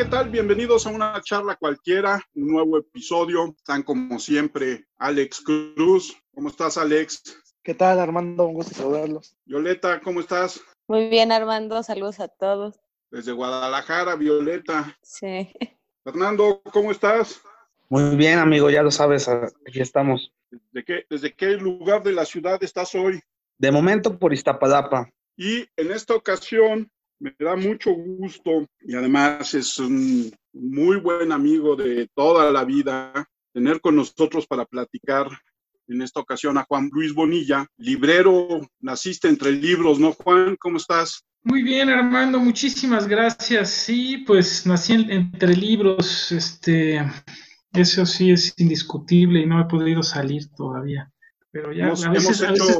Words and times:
¿qué 0.00 0.06
tal? 0.06 0.30
Bienvenidos 0.30 0.86
a 0.86 0.90
una 0.90 1.20
charla 1.20 1.56
cualquiera, 1.56 2.18
un 2.34 2.46
nuevo 2.46 2.78
episodio. 2.78 3.54
Están 3.54 3.82
como 3.82 4.18
siempre 4.18 4.86
Alex 4.96 5.42
Cruz. 5.42 6.16
¿Cómo 6.34 6.48
estás, 6.48 6.78
Alex? 6.78 7.38
¿Qué 7.62 7.74
tal, 7.74 7.98
Armando? 7.98 8.46
Un 8.46 8.54
gusto 8.54 8.74
saludarlos. 8.74 9.36
Violeta, 9.44 10.00
¿cómo 10.00 10.20
estás? 10.20 10.58
Muy 10.88 11.10
bien, 11.10 11.32
Armando. 11.32 11.82
Saludos 11.82 12.18
a 12.18 12.28
todos. 12.28 12.80
Desde 13.10 13.32
Guadalajara, 13.32 14.16
Violeta. 14.16 14.96
Sí. 15.02 15.52
Fernando, 16.02 16.62
¿cómo 16.72 16.92
estás? 16.92 17.42
Muy 17.90 18.16
bien, 18.16 18.38
amigo, 18.38 18.70
ya 18.70 18.82
lo 18.82 18.90
sabes, 18.90 19.28
aquí 19.28 19.82
estamos. 19.82 20.32
¿De 20.72 20.82
qué, 20.82 21.04
¿Desde 21.10 21.34
qué 21.34 21.48
lugar 21.58 22.02
de 22.02 22.12
la 22.12 22.24
ciudad 22.24 22.58
estás 22.64 22.94
hoy? 22.94 23.20
De 23.58 23.70
momento 23.70 24.18
por 24.18 24.32
Iztapalapa. 24.32 25.10
Y 25.36 25.66
en 25.76 25.92
esta 25.92 26.14
ocasión 26.14 26.90
me 27.20 27.34
da 27.38 27.54
mucho 27.54 27.92
gusto 27.92 28.66
y 28.80 28.94
además 28.94 29.54
es 29.54 29.78
un 29.78 30.32
muy 30.52 30.96
buen 30.96 31.32
amigo 31.32 31.76
de 31.76 32.08
toda 32.14 32.50
la 32.50 32.64
vida 32.64 33.28
tener 33.52 33.80
con 33.80 33.96
nosotros 33.96 34.46
para 34.46 34.64
platicar 34.64 35.28
en 35.86 36.02
esta 36.02 36.20
ocasión 36.20 36.56
a 36.56 36.64
Juan 36.64 36.88
Luis 36.92 37.12
Bonilla, 37.12 37.66
librero, 37.76 38.60
naciste 38.80 39.28
entre 39.28 39.52
libros, 39.52 39.98
¿no, 39.98 40.12
Juan? 40.12 40.56
¿Cómo 40.58 40.76
estás? 40.76 41.24
Muy 41.42 41.62
bien, 41.62 41.88
Armando, 41.88 42.38
muchísimas 42.38 43.08
gracias. 43.08 43.70
Sí, 43.70 44.18
pues 44.26 44.66
nací 44.66 44.94
entre 45.08 45.56
libros, 45.56 46.30
este, 46.30 47.00
eso 47.72 48.06
sí 48.06 48.30
es 48.30 48.54
indiscutible 48.58 49.40
y 49.40 49.46
no 49.46 49.60
he 49.60 49.64
podido 49.64 50.02
salir 50.02 50.48
todavía. 50.56 51.10
Pero 51.50 51.72
ya 51.72 51.86
a 51.86 52.10
veces, 52.10 52.42
a 52.42 52.52
veces 52.52 52.78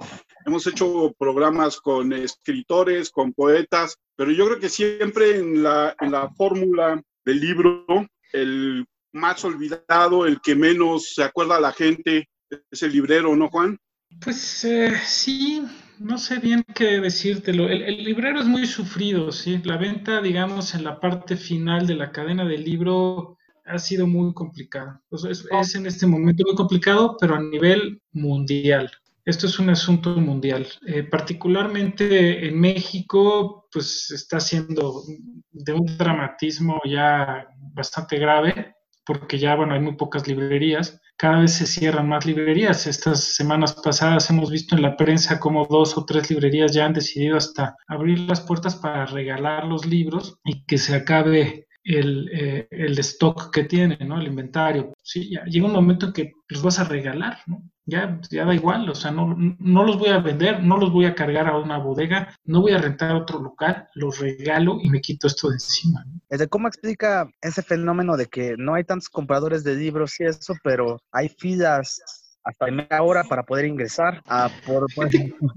hemos 0.46 0.66
hecho 0.66 1.12
programas 1.18 1.80
con 1.80 2.12
escritores, 2.12 3.10
con 3.10 3.32
poetas, 3.32 3.98
pero 4.16 4.30
yo 4.30 4.46
creo 4.46 4.60
que 4.60 4.68
siempre 4.68 5.38
en 5.38 5.62
la, 5.62 5.94
fórmula 6.36 7.02
del 7.24 7.40
libro, 7.40 7.84
el 8.32 8.86
más 9.12 9.44
olvidado, 9.44 10.26
el 10.26 10.40
que 10.40 10.54
menos 10.54 11.14
se 11.14 11.22
acuerda 11.22 11.56
a 11.56 11.60
la 11.60 11.72
gente, 11.72 12.28
es 12.70 12.82
el 12.82 12.92
librero, 12.92 13.34
¿no, 13.34 13.48
Juan? 13.48 13.78
Pues 14.20 14.64
eh, 14.64 14.92
sí, 15.04 15.62
no 15.98 16.18
sé 16.18 16.38
bien 16.38 16.64
qué 16.74 17.00
decírtelo. 17.00 17.68
El, 17.68 18.04
librero 18.04 18.40
es 18.40 18.46
muy 18.46 18.66
sufrido, 18.66 19.32
¿sí? 19.32 19.60
La 19.64 19.76
venta, 19.76 20.20
digamos, 20.20 20.74
en 20.74 20.84
la 20.84 21.00
parte 21.00 21.36
final 21.36 21.86
de 21.86 21.94
la 21.96 22.12
cadena 22.12 22.44
del 22.44 22.64
libro 22.64 23.38
ha 23.64 23.78
sido 23.78 24.06
muy 24.06 24.32
complicada. 24.34 25.02
es, 25.10 25.74
en 25.74 25.86
este 25.86 26.06
momento 26.06 26.44
muy 26.46 26.54
complicado, 26.54 27.16
pero 27.18 27.34
a 27.34 27.40
nivel 27.40 28.00
mundial. 28.12 28.90
Esto 29.24 29.46
es 29.46 29.58
un 29.58 29.70
asunto 29.70 30.10
mundial. 30.16 30.66
Eh, 30.86 31.02
particularmente 31.02 32.46
en 32.46 32.60
México, 32.60 33.68
pues 33.72 34.10
está 34.10 34.38
siendo 34.38 35.02
de 35.50 35.72
un 35.72 35.96
dramatismo 35.96 36.80
ya 36.84 37.48
bastante 37.72 38.18
grave, 38.18 38.74
porque 39.06 39.38
ya, 39.38 39.54
bueno, 39.54 39.74
hay 39.74 39.80
muy 39.80 39.96
pocas 39.96 40.28
librerías. 40.28 41.00
Cada 41.16 41.40
vez 41.40 41.52
se 41.52 41.66
cierran 41.66 42.08
más 42.08 42.26
librerías. 42.26 42.86
Estas 42.86 43.34
semanas 43.34 43.74
pasadas 43.74 44.28
hemos 44.28 44.50
visto 44.50 44.76
en 44.76 44.82
la 44.82 44.96
prensa 44.96 45.40
como 45.40 45.66
dos 45.66 45.96
o 45.96 46.04
tres 46.04 46.28
librerías 46.28 46.72
ya 46.72 46.84
han 46.84 46.92
decidido 46.92 47.38
hasta 47.38 47.76
abrir 47.86 48.18
las 48.20 48.42
puertas 48.42 48.76
para 48.76 49.06
regalar 49.06 49.64
los 49.64 49.86
libros 49.86 50.38
y 50.44 50.66
que 50.66 50.76
se 50.76 50.94
acabe 50.96 51.66
el, 51.84 52.30
eh, 52.32 52.66
el 52.70 52.98
stock 52.98 53.52
que 53.52 53.64
tiene, 53.64 53.98
¿no? 54.04 54.18
El 54.20 54.26
inventario. 54.26 54.94
Sí, 55.02 55.30
ya 55.30 55.44
llega 55.44 55.66
un 55.66 55.72
momento 55.72 56.06
en 56.06 56.12
que 56.12 56.32
los 56.48 56.62
vas 56.62 56.78
a 56.78 56.84
regalar, 56.84 57.38
¿no? 57.46 57.62
Ya, 57.86 58.18
ya 58.30 58.46
da 58.46 58.54
igual, 58.54 58.88
o 58.88 58.94
sea, 58.94 59.10
no, 59.10 59.36
no 59.36 59.84
los 59.84 59.98
voy 59.98 60.08
a 60.08 60.18
vender, 60.18 60.62
no 60.62 60.78
los 60.78 60.90
voy 60.90 61.04
a 61.04 61.14
cargar 61.14 61.46
a 61.48 61.58
una 61.58 61.76
bodega, 61.76 62.34
no 62.44 62.62
voy 62.62 62.72
a 62.72 62.78
rentar 62.78 63.14
otro 63.14 63.38
local, 63.42 63.88
los 63.94 64.18
regalo 64.20 64.78
y 64.80 64.88
me 64.88 65.02
quito 65.02 65.26
esto 65.26 65.50
de 65.50 65.56
encima. 65.56 66.02
¿no? 66.06 66.48
¿Cómo 66.48 66.66
explica 66.66 67.28
ese 67.42 67.62
fenómeno 67.62 68.16
de 68.16 68.24
que 68.24 68.54
no 68.56 68.72
hay 68.72 68.84
tantos 68.84 69.10
compradores 69.10 69.64
de 69.64 69.76
libros 69.76 70.18
y 70.18 70.24
eso, 70.24 70.54
pero 70.62 70.98
hay 71.12 71.28
filas 71.28 72.00
hasta 72.42 72.66
media 72.70 73.02
hora 73.02 73.24
para 73.24 73.42
poder 73.42 73.66
ingresar 73.66 74.22
a 74.26 74.50
por, 74.66 74.86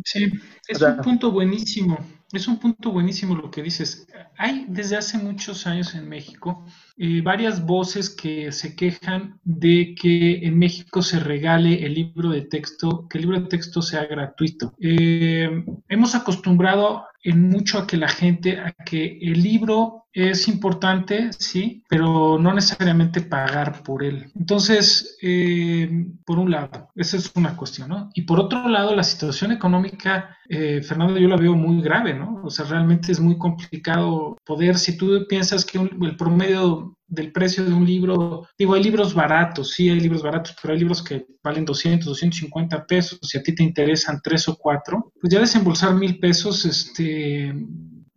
Sí, 0.04 0.32
es 0.68 0.82
un 0.82 0.98
punto 0.98 1.32
buenísimo. 1.32 1.98
Es 2.34 2.48
un 2.50 2.60
punto 2.60 2.92
buenísimo 2.92 3.36
lo 3.36 3.50
que 3.50 3.64
dices. 3.64 4.06
Hay 4.38 4.66
desde 4.68 4.98
hace 4.98 5.18
muchos 5.18 5.66
años 5.66 5.96
en 5.96 6.10
México 6.10 6.66
eh, 6.98 7.22
varias 7.22 7.66
voces 7.66 8.10
que 8.10 8.52
se 8.52 8.76
quejan 8.76 9.40
de 9.46 9.96
que 10.00 10.46
en 10.46 10.60
México 10.60 11.02
se 11.02 11.20
regale 11.20 11.86
el 11.86 11.94
libro 11.94 12.30
de 12.32 12.42
texto, 12.42 13.08
que 13.10 13.18
el 13.18 13.24
libro 13.24 13.40
de 13.40 13.48
texto 13.48 13.82
sea 13.82 14.06
gratuito. 14.06 14.74
Eh, 14.82 15.64
hemos 15.88 16.16
acostumbrado 16.16 17.06
en 17.28 17.50
mucho 17.50 17.80
a 17.80 17.86
que 17.86 17.98
la 17.98 18.08
gente, 18.08 18.58
a 18.58 18.72
que 18.72 19.20
el 19.22 19.44
libro 19.44 20.06
es 20.14 20.48
importante, 20.48 21.30
sí, 21.38 21.84
pero 21.90 22.40
no 22.40 22.54
necesariamente 22.54 23.22
pagar 23.22 23.84
por 23.84 24.02
él. 24.02 24.32
Entonces, 24.34 25.18
eh, 25.22 26.08
por 26.26 26.40
un 26.40 26.52
lado, 26.52 26.90
esa 26.96 27.18
es 27.18 27.32
una 27.36 27.56
cuestión, 27.58 27.90
¿no? 27.90 28.10
Y 28.14 28.22
por 28.22 28.40
otro 28.40 28.68
lado, 28.70 28.96
la 28.96 29.04
situación 29.04 29.52
económica, 29.52 30.38
eh, 30.48 30.82
Fernando, 30.82 31.20
yo 31.20 31.28
la 31.28 31.36
veo 31.36 31.54
muy 31.54 31.82
grave, 31.82 32.14
¿no? 32.14 32.42
O 32.44 32.50
sea, 32.50 32.66
realmente 32.66 33.12
es 33.12 33.20
muy 33.20 33.38
complicado 33.38 34.38
poder, 34.46 34.78
si 34.78 34.98
tú 34.98 35.26
piensas 35.28 35.66
que 35.66 35.80
el 35.80 36.16
promedio 36.16 36.97
del 37.08 37.32
precio 37.32 37.64
de 37.64 37.74
un 37.74 37.86
libro, 37.86 38.48
digo, 38.58 38.74
hay 38.74 38.84
libros 38.84 39.14
baratos, 39.14 39.72
sí, 39.72 39.90
hay 39.90 40.00
libros 40.00 40.22
baratos, 40.22 40.56
pero 40.62 40.74
hay 40.74 40.80
libros 40.80 41.02
que 41.02 41.26
valen 41.42 41.66
200, 41.66 42.06
250 42.06 42.86
pesos, 42.86 43.20
si 43.22 43.38
a 43.38 43.44
ti 43.44 43.56
te 43.56 43.64
interesan 43.64 44.20
tres 44.22 44.48
o 44.50 44.58
cuatro, 44.58 45.12
pues 45.20 45.34
ya 45.34 45.40
desembolsar 45.40 45.96
mil 45.96 46.20
pesos, 46.20 46.66
este, 46.66 47.56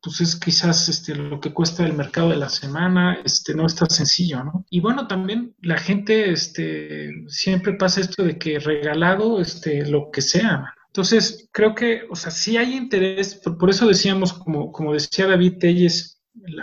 pues 0.03 0.21
es 0.21 0.37
quizás 0.37 0.89
este, 0.89 1.15
lo 1.15 1.41
que 1.41 1.53
cuesta 1.53 1.87
el 1.87 1.93
mercado 1.93 2.31
de 2.31 2.37
la 2.37 2.49
semana, 2.49 3.19
este, 3.25 3.55
no 3.55 3.67
es 3.67 3.77
tan 3.77 3.91
sencillo, 3.91 4.43
¿no? 4.43 4.65
Y 4.71 4.81
bueno, 4.81 5.07
también 5.07 5.55
la 5.61 5.79
gente, 5.79 6.31
este, 6.31 7.11
siempre 7.29 7.75
pasa 7.75 8.01
esto 8.01 8.25
de 8.25 8.39
que 8.39 8.59
regalado, 8.59 9.41
este, 9.41 9.87
lo 9.87 10.11
que 10.11 10.23
sea, 10.23 10.75
Entonces, 10.89 11.49
creo 11.53 11.77
que, 11.77 12.03
o 12.11 12.17
sea, 12.17 12.33
sí 12.33 12.57
hay 12.57 12.77
interés, 12.77 13.37
por, 13.37 13.71
eso 13.71 13.87
decíamos, 13.87 14.33
como, 14.33 14.73
como 14.73 14.93
decía 14.93 15.29
David 15.29 15.59
Telles 15.59 16.21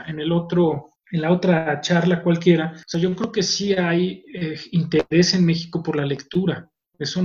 en 0.08 0.20
el 0.20 0.34
otro 0.34 0.97
en 1.12 1.22
la 1.22 1.32
otra 1.32 1.80
charla 1.82 2.22
cualquiera, 2.22 2.74
o 2.76 2.84
sea, 2.86 3.00
yo 3.00 3.16
creo 3.16 3.32
que 3.32 3.44
sí 3.44 3.74
hay 3.74 4.24
eh, 4.34 4.60
interés 4.72 5.34
en 5.34 5.46
México 5.46 5.82
por 5.82 5.96
la 5.96 6.06
lectura. 6.06 6.70
Eso 7.00 7.24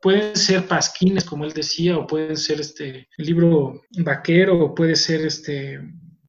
pueden 0.00 0.36
ser 0.36 0.66
pasquines, 0.66 1.24
como 1.24 1.44
él 1.44 1.52
decía, 1.52 1.96
o 1.96 2.06
pueden 2.06 2.36
ser 2.36 2.60
este 2.60 3.08
libro 3.18 3.82
vaquero, 3.98 4.60
o 4.60 4.74
puede 4.74 4.96
ser 4.96 5.24
este 5.24 5.80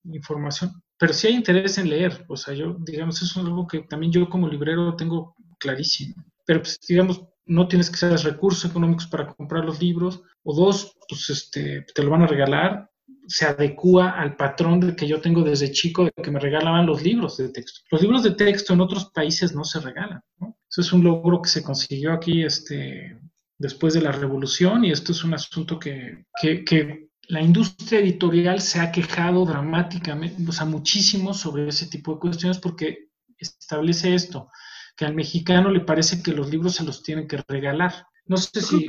información, 0.06 0.72
pero 0.98 1.14
sí 1.14 1.28
hay 1.28 1.36
interés 1.36 1.78
en 1.78 1.90
leer. 1.90 2.26
O 2.28 2.38
sea, 2.38 2.54
yo, 2.54 2.76
digamos, 2.80 3.22
eso 3.22 3.40
es 3.40 3.46
algo 3.46 3.68
que 3.68 3.80
también 3.82 4.12
yo 4.12 4.30
como 4.30 4.48
librero 4.48 4.96
tengo 4.96 5.36
clarísimo. 5.60 6.16
Pero, 6.46 6.62
pues, 6.62 6.80
digamos, 6.88 7.24
no 7.46 7.68
tienes 7.68 7.90
que 7.90 7.98
ser 7.98 8.12
recursos 8.12 8.70
económicos 8.70 9.08
para 9.08 9.28
comprar 9.28 9.66
los 9.66 9.82
libros, 9.82 10.22
o 10.44 10.54
dos, 10.56 10.96
pues 11.10 11.30
este, 11.30 11.86
te 11.94 12.04
lo 12.04 12.10
van 12.10 12.24
a 12.24 12.28
regalar, 12.28 12.90
se 13.28 13.46
adecua 13.46 14.12
al 14.12 14.36
patrón 14.36 14.80
de 14.80 14.96
que 14.96 15.08
yo 15.08 15.22
tengo 15.22 15.44
desde 15.44 15.72
chico 15.72 16.06
de 16.06 16.12
que 16.12 16.32
me 16.32 16.40
regalaban 16.40 16.86
los 16.86 17.04
libros 17.04 17.38
de 17.38 17.50
texto. 17.50 17.82
Los 17.92 18.02
libros 18.02 18.24
de 18.24 18.32
texto 18.32 18.74
en 18.74 18.82
otros 18.82 19.12
países 19.12 19.56
no 19.56 19.64
se 19.64 19.80
regalan. 19.80 20.22
Eso 20.40 20.82
es 20.82 20.94
un 20.94 21.04
logro 21.04 21.42
que 21.42 21.50
se 21.50 21.64
consiguió 21.64 22.14
aquí 22.14 22.44
este, 22.44 23.20
después 23.58 23.94
de 23.94 24.02
la 24.02 24.12
revolución 24.12 24.86
y 24.86 24.92
esto 24.92 25.12
es 25.12 25.24
un 25.24 25.34
asunto 25.34 25.80
que, 25.80 26.26
que, 26.42 27.10
la 27.30 27.42
industria 27.42 28.02
editorial 28.02 28.60
se 28.60 28.82
ha 28.82 28.92
quejado 28.92 29.46
dramáticamente, 29.46 30.44
o 30.46 30.52
sea, 30.52 30.66
muchísimo 30.66 31.34
sobre 31.34 31.70
ese 31.70 31.88
tipo 31.88 32.14
de 32.14 32.20
cuestiones 32.20 32.60
porque 32.60 33.12
establece 33.38 34.14
esto, 34.14 34.50
que 34.98 35.06
al 35.06 35.16
mexicano 35.16 35.72
le 35.72 35.80
parece 35.80 36.22
que 36.22 36.34
los 36.34 36.50
libros 36.50 36.76
se 36.76 36.84
los 36.84 37.02
tienen 37.02 37.26
que 37.26 37.42
regalar. 37.48 37.94
No 38.26 38.36
sé 38.36 38.62
si, 38.62 38.86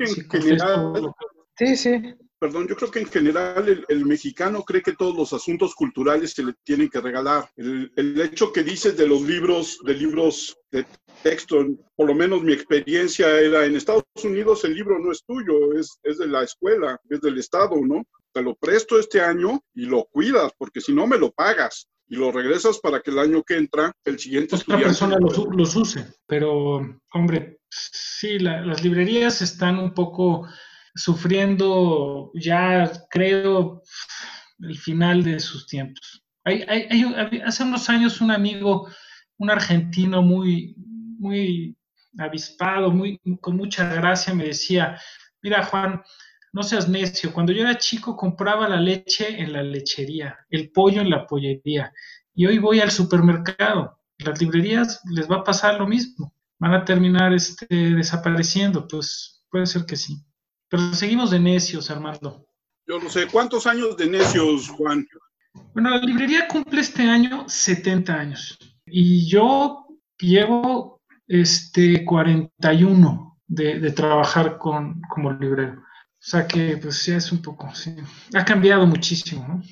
Sí, 1.56 1.76
sí 1.76 2.16
perdón, 2.44 2.68
yo 2.68 2.76
creo 2.76 2.90
que 2.90 2.98
en 2.98 3.06
general 3.06 3.86
el, 3.88 4.04
mexicano 4.04 4.64
cree 4.64 4.82
que 4.82 4.92
todos 4.92 5.16
los 5.16 5.32
asuntos 5.32 5.74
culturales 5.74 6.32
se 6.32 6.44
le 6.44 6.52
tienen 6.62 6.90
que 6.90 7.00
regalar. 7.00 7.48
El, 7.56 8.20
hecho 8.20 8.52
que 8.52 8.62
dices 8.62 8.98
de 8.98 9.08
los 9.08 9.22
libros, 9.22 9.78
de 9.82 9.94
libros 9.94 10.54
de 10.70 10.84
texto, 11.22 11.64
por 11.96 12.06
lo 12.06 12.14
menos 12.14 12.42
mi 12.42 12.52
experiencia 12.52 13.40
era 13.40 13.64
en 13.64 13.76
Estados 13.76 14.04
Unidos 14.22 14.62
el 14.64 14.74
libro 14.74 14.98
no 14.98 15.10
es 15.10 15.24
tuyo, 15.24 15.72
es, 15.72 15.98
es 16.02 16.18
de 16.18 16.26
la 16.26 16.42
escuela, 16.42 17.00
es 17.08 17.22
del 17.22 17.38
Estado, 17.38 17.76
¿no? 17.82 18.04
Te 18.34 18.42
lo 18.42 18.54
presto 18.56 18.98
este 18.98 19.22
año 19.22 19.62
y 19.72 19.86
lo 19.86 20.04
cuidas, 20.04 20.52
porque 20.58 20.82
si 20.82 20.92
no 20.92 21.06
me 21.06 21.16
lo 21.16 21.30
pagas 21.32 21.88
y 22.08 22.16
lo 22.16 22.30
regresas 22.30 22.78
para 22.78 23.00
que 23.00 23.10
el 23.10 23.20
año 23.20 23.42
que 23.42 23.56
entra 23.56 23.90
el 24.04 24.18
siguiente 24.18 24.56
otra 24.56 24.76
persona 24.80 25.16
los, 25.18 25.38
los, 25.50 25.76
use. 25.76 26.12
Pero, 26.26 27.00
hombre, 27.14 27.60
sí, 27.70 28.38
las 28.38 28.84
librerías 28.84 29.40
están 29.40 29.78
un 29.78 29.94
poco 29.94 30.46
sufriendo 30.94 32.30
ya, 32.34 32.90
creo, 33.10 33.82
el 34.60 34.78
final 34.78 35.22
de 35.22 35.40
sus 35.40 35.66
tiempos. 35.66 36.24
Hay, 36.44 36.62
hace 37.44 37.62
unos 37.62 37.88
años 37.88 38.20
un 38.20 38.30
amigo, 38.30 38.88
un 39.38 39.50
argentino 39.50 40.22
muy, 40.22 40.74
muy 41.18 41.76
avispado, 42.18 42.90
muy, 42.90 43.18
con 43.40 43.56
mucha 43.56 43.92
gracia, 43.94 44.34
me 44.34 44.44
decía, 44.44 44.98
mira 45.42 45.64
Juan, 45.64 46.02
no 46.52 46.62
seas 46.62 46.88
necio. 46.88 47.32
Cuando 47.32 47.52
yo 47.52 47.62
era 47.62 47.78
chico 47.78 48.16
compraba 48.16 48.68
la 48.68 48.80
leche 48.80 49.40
en 49.40 49.52
la 49.52 49.62
lechería, 49.62 50.38
el 50.50 50.70
pollo 50.70 51.00
en 51.00 51.10
la 51.10 51.26
pollería, 51.26 51.92
y 52.34 52.46
hoy 52.46 52.58
voy 52.58 52.80
al 52.80 52.90
supermercado. 52.90 53.98
Las 54.18 54.40
librerías 54.40 55.00
les 55.10 55.28
va 55.28 55.36
a 55.36 55.44
pasar 55.44 55.78
lo 55.80 55.86
mismo, 55.88 56.32
van 56.60 56.74
a 56.74 56.84
terminar 56.84 57.32
este, 57.32 57.66
desapareciendo, 57.66 58.86
pues 58.86 59.44
puede 59.50 59.66
ser 59.66 59.86
que 59.86 59.96
sí. 59.96 60.24
Pero 60.74 60.92
seguimos 60.92 61.30
de 61.30 61.38
necios, 61.38 61.88
Armando. 61.88 62.44
Yo 62.84 62.98
no 62.98 63.08
sé, 63.08 63.28
¿cuántos 63.28 63.64
años 63.68 63.96
de 63.96 64.08
necios, 64.08 64.68
Juan? 64.70 65.06
Bueno, 65.72 65.90
la 65.90 65.98
librería 65.98 66.48
cumple 66.48 66.80
este 66.80 67.02
año 67.02 67.48
70 67.48 68.12
años 68.12 68.58
y 68.84 69.24
yo 69.28 69.86
llevo 70.18 71.00
este 71.28 72.04
41 72.04 73.38
de, 73.46 73.78
de 73.78 73.90
trabajar 73.92 74.58
con, 74.58 75.00
como 75.02 75.32
librero. 75.32 75.74
O 75.74 75.84
sea 76.18 76.44
que 76.48 76.76
pues 76.78 77.06
ya 77.06 77.18
es 77.18 77.30
un 77.30 77.40
poco, 77.40 77.72
sí. 77.72 77.94
Ha 78.34 78.44
cambiado 78.44 78.84
muchísimo, 78.84 79.46
¿no? 79.46 79.62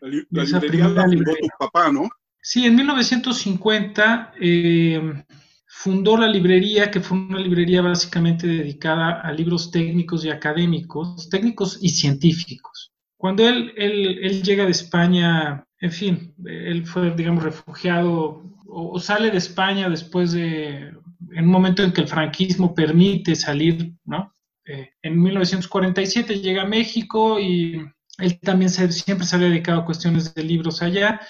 La, 0.00 0.42
librería 0.42 0.88
la 0.88 1.04
fundó 1.04 1.34
tu 1.34 1.48
papá, 1.56 1.92
¿no? 1.92 2.10
Sí, 2.42 2.66
en 2.66 2.74
1950 2.74 4.32
eh, 4.40 5.24
fundó 5.68 6.16
la 6.16 6.26
librería, 6.26 6.90
que 6.90 7.00
fue 7.00 7.18
una 7.18 7.38
librería 7.38 7.82
básicamente 7.82 8.46
dedicada 8.46 9.20
a 9.20 9.30
libros 9.32 9.70
técnicos 9.70 10.24
y 10.24 10.30
académicos, 10.30 11.28
técnicos 11.28 11.78
y 11.82 11.90
científicos. 11.90 12.92
Cuando 13.18 13.46
él, 13.46 13.72
él, 13.76 14.42
llega 14.42 14.64
de 14.64 14.70
España, 14.70 15.64
en 15.80 15.92
fin, 15.92 16.34
él 16.46 16.86
fue, 16.86 17.14
digamos, 17.14 17.44
refugiado 17.44 18.42
o, 18.66 18.98
sale 18.98 19.30
de 19.30 19.38
España 19.38 19.88
después 19.90 20.32
de, 20.32 20.92
en 21.32 21.44
un 21.44 21.50
momento 21.50 21.82
en 21.82 21.92
que 21.92 22.00
el 22.00 22.08
franquismo 22.08 22.74
permite 22.74 23.34
salir, 23.36 23.92
¿no? 24.04 24.32
Eh, 24.64 24.90
en 25.02 25.20
1947 25.20 26.40
llega 26.40 26.62
a 26.62 26.66
México 26.66 27.40
y 27.40 27.82
él 28.18 28.40
también 28.40 28.70
siempre 28.70 29.26
se 29.26 29.36
había 29.36 29.48
dedicado 29.48 29.80
a 29.80 29.84
cuestiones 29.84 30.34
de 30.34 30.42
libros 30.44 30.82
allá. 30.82 31.20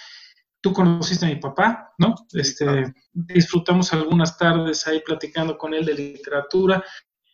Tú 0.68 0.74
conociste 0.74 1.24
a 1.24 1.30
mi 1.30 1.36
papá, 1.36 1.94
¿no? 1.96 2.14
Este, 2.34 2.92
disfrutamos 3.14 3.90
algunas 3.94 4.36
tardes 4.36 4.86
ahí 4.86 5.00
platicando 5.00 5.56
con 5.56 5.72
él 5.72 5.86
de 5.86 5.94
literatura. 5.94 6.84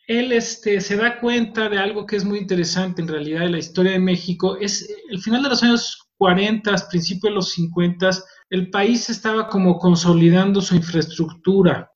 Él 0.07 0.31
este, 0.31 0.79
se 0.79 0.95
da 0.95 1.19
cuenta 1.19 1.67
de 1.67 1.77
algo 1.77 2.05
que 2.05 2.15
es 2.15 2.23
muy 2.23 2.39
interesante 2.39 3.01
en 3.01 3.09
realidad 3.09 3.41
de 3.41 3.49
la 3.49 3.57
historia 3.57 3.91
de 3.91 3.99
México. 3.99 4.55
Es 4.55 4.89
el 5.09 5.21
final 5.21 5.43
de 5.43 5.49
los 5.49 5.61
años 5.63 6.04
40, 6.17 6.75
principios 6.89 7.31
de 7.31 7.35
los 7.35 7.51
50, 7.53 8.09
el 8.49 8.69
país 8.69 9.09
estaba 9.09 9.49
como 9.49 9.79
consolidando 9.79 10.61
su 10.61 10.75
infraestructura, 10.75 11.91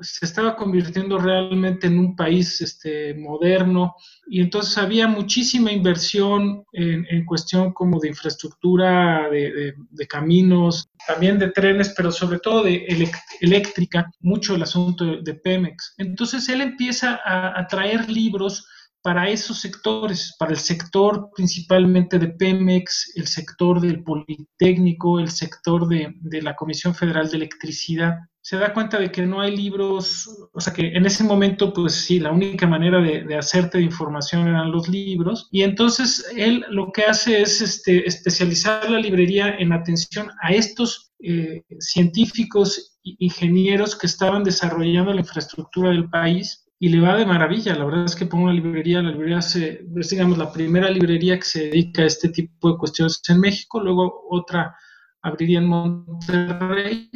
se 0.00 0.24
estaba 0.24 0.56
convirtiendo 0.56 1.18
realmente 1.18 1.86
en 1.86 1.98
un 1.98 2.16
país 2.16 2.62
este, 2.62 3.14
moderno 3.14 3.94
y 4.26 4.40
entonces 4.40 4.78
había 4.78 5.06
muchísima 5.06 5.70
inversión 5.70 6.64
en, 6.72 7.26
cuestión 7.26 7.74
como 7.74 8.00
de 8.00 8.08
infraestructura, 8.08 9.28
de, 9.30 9.74
caminos, 10.08 10.88
también 11.06 11.38
de 11.38 11.50
trenes, 11.50 11.92
pero 11.94 12.10
sobre 12.10 12.38
todo 12.38 12.62
de 12.62 12.86
eléctrica, 13.40 14.10
mucho 14.20 14.54
el 14.54 14.62
asunto 14.62 15.16
de, 15.20 15.34
Pemex. 15.34 15.94
Entonces 15.98 16.48
él 16.48 16.62
empieza 16.62 17.20
a 17.24 17.66
traer 17.66 18.08
libros 18.08 18.66
para 19.04 19.28
esos 19.28 19.60
sectores, 19.60 20.34
para 20.38 20.52
el 20.52 20.56
sector 20.56 21.28
principalmente 21.36 22.18
de 22.18 22.28
Pemex, 22.28 23.12
el 23.16 23.26
sector 23.26 23.78
del 23.78 24.02
Politécnico, 24.02 25.20
el 25.20 25.28
sector 25.28 25.86
de, 25.86 26.14
la 26.40 26.56
Comisión 26.56 26.94
Federal 26.94 27.28
de 27.28 27.36
Electricidad, 27.36 28.16
se 28.40 28.56
da 28.56 28.72
cuenta 28.72 28.98
de 28.98 29.12
que 29.12 29.26
no 29.26 29.42
hay 29.42 29.54
libros, 29.54 30.48
o 30.54 30.58
sea 30.58 30.72
que 30.72 30.86
en 30.96 31.04
ese 31.04 31.22
momento, 31.22 31.74
pues 31.74 31.92
sí, 31.92 32.18
la 32.18 32.32
única 32.32 32.66
manera 32.66 32.98
de, 32.98 33.36
hacerte 33.36 33.76
de 33.76 33.84
información 33.84 34.48
eran 34.48 34.72
los 34.72 34.88
libros, 34.88 35.50
y 35.52 35.64
entonces 35.64 36.24
él 36.34 36.64
lo 36.70 36.90
que 36.90 37.02
hace 37.02 37.42
es 37.42 37.60
este, 37.60 38.08
especializar 38.08 38.88
la 38.88 38.98
librería 38.98 39.54
en 39.58 39.74
atención 39.74 40.30
a 40.40 40.52
estos 40.54 41.12
eh, 41.22 41.62
científicos 41.78 42.96
e 43.04 43.16
ingenieros 43.18 43.96
que 43.98 44.06
estaban 44.06 44.44
desarrollando 44.44 45.12
la 45.12 45.20
infraestructura 45.20 45.90
del 45.90 46.08
país 46.08 46.63
y 46.78 46.88
le 46.88 47.00
va 47.00 47.16
de 47.16 47.26
maravilla. 47.26 47.74
La 47.74 47.84
verdad 47.84 48.04
es 48.04 48.16
que 48.16 48.26
pongo 48.26 48.44
una 48.44 48.52
librería, 48.52 49.02
la 49.02 49.10
librería 49.10 49.40
se, 49.40 49.86
es 49.96 50.10
digamos 50.10 50.38
la 50.38 50.52
primera 50.52 50.90
librería 50.90 51.38
que 51.38 51.44
se 51.44 51.64
dedica 51.66 52.02
a 52.02 52.06
este 52.06 52.28
tipo 52.28 52.70
de 52.70 52.78
cuestiones 52.78 53.20
en 53.28 53.40
México, 53.40 53.80
luego 53.80 54.24
otra 54.30 54.76
abriría 55.22 55.58
en 55.58 55.66
Monterrey 55.66 57.10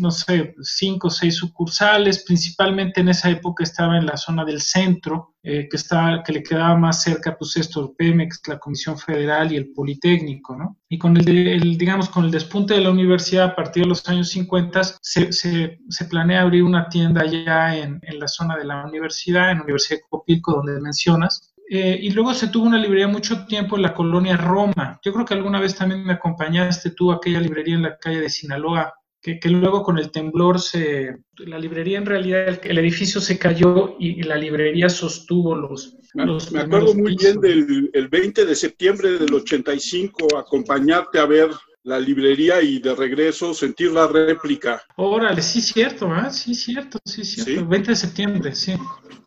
no 0.00 0.10
sé, 0.10 0.54
cinco 0.60 1.08
o 1.08 1.10
seis 1.10 1.36
sucursales, 1.36 2.24
principalmente 2.24 3.00
en 3.00 3.08
esa 3.08 3.30
época 3.30 3.64
estaba 3.64 3.96
en 3.96 4.06
la 4.06 4.16
zona 4.16 4.44
del 4.44 4.60
centro, 4.60 5.34
eh, 5.42 5.66
que, 5.68 5.76
estaba, 5.76 6.22
que 6.22 6.32
le 6.32 6.42
quedaba 6.42 6.76
más 6.76 7.02
cerca, 7.02 7.36
pues 7.36 7.56
esto, 7.56 7.94
Pemex, 7.96 8.42
la 8.46 8.58
Comisión 8.58 8.98
Federal 8.98 9.50
y 9.52 9.56
el 9.56 9.72
Politécnico, 9.72 10.56
¿no? 10.56 10.78
Y 10.88 10.98
con 10.98 11.16
el, 11.16 11.78
digamos, 11.78 12.08
con 12.10 12.26
el 12.26 12.30
despunte 12.30 12.74
de 12.74 12.82
la 12.82 12.90
universidad 12.90 13.46
a 13.46 13.56
partir 13.56 13.84
de 13.84 13.88
los 13.88 14.06
años 14.08 14.28
50, 14.28 14.82
se, 15.00 15.32
se, 15.32 15.78
planea 16.08 16.42
abrir 16.42 16.62
una 16.62 16.88
tienda 16.88 17.24
ya 17.24 17.76
en, 17.76 17.98
en, 18.02 18.18
la 18.18 18.28
zona 18.28 18.56
de 18.56 18.64
la 18.64 18.84
universidad, 18.84 19.50
en 19.50 19.58
la 19.58 19.64
Universidad 19.64 19.98
de 19.98 20.04
Copilco, 20.08 20.52
donde 20.52 20.80
mencionas, 20.80 21.52
eh, 21.74 21.98
y 22.02 22.10
luego 22.10 22.34
se 22.34 22.48
tuvo 22.48 22.66
una 22.66 22.76
librería 22.76 23.08
mucho 23.08 23.46
tiempo 23.46 23.76
en 23.76 23.82
la 23.82 23.94
colonia 23.94 24.36
Roma. 24.36 25.00
Yo 25.02 25.10
creo 25.10 25.24
que 25.24 25.32
alguna 25.32 25.58
vez 25.58 25.74
también 25.74 26.04
me 26.04 26.12
acompañaste 26.12 26.90
tú 26.90 27.10
a 27.10 27.14
aquella 27.14 27.40
librería 27.40 27.76
en 27.76 27.82
la 27.82 27.96
calle 27.96 28.20
de 28.20 28.28
Sinaloa, 28.28 28.92
que, 29.22 29.38
luego 29.48 29.82
con 29.84 29.98
el 29.98 30.10
temblor 30.10 30.60
se, 30.60 31.16
la 31.38 31.58
librería 31.58 31.98
en 31.98 32.06
realidad, 32.06 32.60
el, 32.64 32.78
edificio 32.78 33.20
se 33.20 33.38
cayó 33.38 33.96
y, 33.98 34.22
la 34.22 34.36
librería 34.36 34.88
sostuvo 34.88 35.54
los... 35.54 35.96
Me, 36.14 36.26
me 36.26 36.60
acuerdo 36.60 36.94
muy 36.94 37.16
bien 37.16 37.40
del 37.40 37.90
el 37.92 38.08
20 38.08 38.44
de 38.44 38.54
septiembre 38.54 39.12
del 39.12 39.32
85, 39.32 40.36
acompañarte 40.36 41.18
a 41.18 41.26
ver 41.26 41.50
la 41.84 41.98
librería 41.98 42.60
y 42.60 42.80
de 42.80 42.94
regreso 42.94 43.54
sentir 43.54 43.92
la 43.92 44.06
réplica. 44.06 44.82
Órale, 44.96 45.40
sí, 45.40 45.62
cierto, 45.62 46.08
¿ah? 46.10 46.30
Sí, 46.30 46.54
cierto, 46.54 46.98
sí, 47.04 47.24
cierto. 47.24 47.66
20 47.66 47.90
de 47.90 47.96
septiembre, 47.96 48.54
sí 48.54 48.74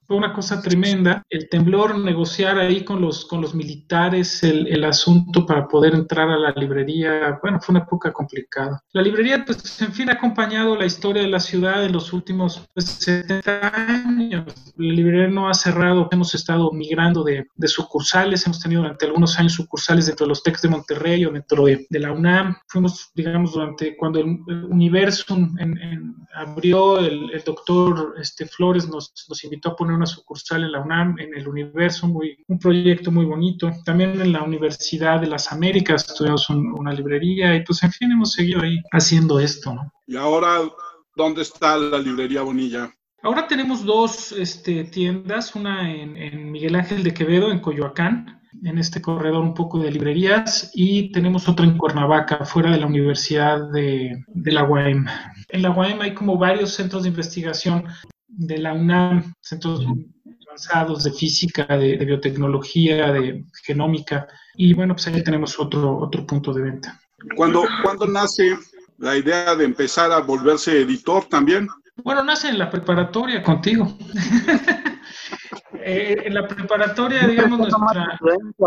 fue 0.08 0.18
una 0.18 0.34
cosa 0.34 0.62
tremenda. 0.62 1.24
El 1.30 1.50
temblor, 1.50 1.98
negociar 1.98 2.58
ahí 2.58 2.84
con 2.84 3.02
los, 3.02 3.26
con 3.26 3.42
los 3.42 3.56
militares 3.56 4.44
el, 4.44 4.68
el, 4.68 4.84
asunto 4.84 5.46
para 5.46 5.68
poder 5.68 5.96
entrar 5.96 6.30
a 6.30 6.38
la 6.38 6.52
librería, 6.52 7.40
bueno, 7.42 7.60
fue 7.60 7.74
una 7.74 7.84
época 7.84 8.14
complicada. 8.14 8.82
La 8.94 9.02
librería, 9.02 9.44
pues, 9.46 9.82
en 9.82 9.94
fin, 9.94 10.10
ha 10.10 10.14
acompañado 10.14 10.76
la 10.76 10.86
historia 10.86 11.24
de 11.24 11.30
la 11.30 11.40
ciudad 11.40 11.84
en 11.84 11.92
los 11.92 12.14
últimos 12.14 12.64
70 12.76 13.42
pues, 13.42 13.74
años. 13.74 14.74
La 14.78 14.94
librería 14.94 15.28
no 15.28 15.50
ha 15.50 15.54
cerrado, 15.54 16.08
hemos 16.12 16.36
estado 16.36 16.72
migrando 16.72 17.24
de, 17.24 17.48
de, 17.56 17.68
sucursales, 17.68 18.46
hemos 18.46 18.60
tenido 18.60 18.82
durante 18.82 19.06
algunos 19.06 19.38
años 19.40 19.54
sucursales 19.54 20.06
dentro 20.06 20.26
de 20.26 20.30
los 20.30 20.44
TECs 20.44 20.62
de 20.62 20.70
Monterrey 20.70 21.26
o 21.26 21.32
dentro 21.32 21.66
de, 21.66 21.88
de 21.90 22.00
la 22.00 22.12
UNAM. 22.12 22.56
Fuimos, 22.68 23.12
digamos, 23.16 23.54
durante 23.54 23.98
cuando 23.98 24.20
el, 24.20 24.38
Universum 24.70 25.58
en, 25.60 26.16
abrió, 26.36 27.00
el, 27.00 27.32
el 27.32 27.44
doctor 27.44 28.16
este, 28.22 28.46
Flores 28.46 28.88
nos, 28.88 29.12
nos 29.28 29.44
invitó 29.44 29.70
a 29.70 29.76
poner 29.76 29.95
una 29.96 30.06
sucursal 30.06 30.64
en 30.64 30.72
la 30.72 30.82
UNAM, 30.82 31.20
en 31.20 31.36
el 31.36 31.48
Universo, 31.48 32.08
muy, 32.08 32.38
un 32.48 32.60
proyecto 32.60 33.12
muy 33.12 33.26
bonito. 33.26 33.72
También 33.84 34.20
en 34.22 34.32
la 34.32 34.44
Universidad 34.44 35.20
de 35.22 35.28
las 35.28 35.52
Américas 35.52 36.06
estudiamos 36.08 36.50
una 36.50 36.94
librería 36.94 37.56
y 37.56 37.64
pues 37.64 37.84
en 37.84 37.92
fin 37.92 38.12
hemos 38.12 38.34
seguido 38.34 38.62
ahí 38.62 38.80
haciendo 38.92 39.40
esto, 39.40 39.74
¿no? 39.74 39.92
Y 40.08 40.16
ahora, 40.16 40.62
¿dónde 41.16 41.42
está 41.42 41.78
la 41.78 41.98
librería 41.98 42.42
Bonilla? 42.42 42.92
Ahora 43.26 43.48
tenemos 43.48 43.84
dos 43.84 44.32
este, 44.34 44.84
tiendas, 44.84 45.56
una 45.56 45.92
en, 45.92 46.52
Miguel 46.52 46.76
Ángel 46.76 47.04
de 47.04 47.12
Quevedo, 47.12 47.52
en 47.52 47.60
Coyoacán, 47.60 48.40
en 48.64 48.78
este 48.78 49.02
corredor 49.02 49.42
un 49.42 49.56
poco 49.56 49.80
de 49.80 49.92
librerías, 49.92 50.70
y 50.76 51.12
tenemos 51.12 51.50
otra 51.50 51.66
en 51.66 51.76
Cuernavaca, 51.76 52.46
fuera 52.46 52.70
de 52.70 52.78
la 52.78 52.86
Universidad 52.86 53.72
de, 53.72 54.24
de 54.28 54.52
la 54.52 54.64
UAM. 54.64 55.08
En 55.50 55.62
la 55.64 55.72
UAM 55.72 56.02
hay 56.02 56.14
como 56.14 56.38
varios 56.38 56.76
centros 56.76 57.02
de 57.02 57.10
investigación 57.10 57.86
de 58.28 58.58
la 58.58 58.74
UNAM, 58.74 59.34
centros 59.40 59.86
avanzados 60.48 61.04
de 61.04 61.12
física, 61.12 61.66
de, 61.66 61.98
biotecnología, 61.98 63.12
de 63.12 63.44
genómica. 63.64 64.28
Y 64.56 64.74
bueno, 64.74 64.96
pues 64.96 65.08
ahí 65.08 65.24
tenemos 65.24 65.60
otro, 65.60 65.98
otro 65.98 66.26
punto 66.26 66.54
de 66.54 66.62
venta. 66.62 67.00
¿Cuándo, 67.36 67.64
¿Cuándo 67.84 68.08
nace 68.08 68.58
la 68.98 69.18
idea 69.18 69.56
de 69.56 69.66
empezar 69.66 70.12
a 70.12 70.20
volverse 70.20 70.82
editor 70.82 71.26
también? 71.26 71.68
Bueno, 72.04 72.24
nace 72.24 72.50
en 72.50 72.60
la 72.60 72.70
preparatoria 72.70 73.42
contigo. 73.42 73.98
Eh, 75.88 76.24
en 76.26 76.34
la 76.34 76.48
preparatoria, 76.48 77.28
digamos, 77.28 77.60
nuestra... 77.60 78.18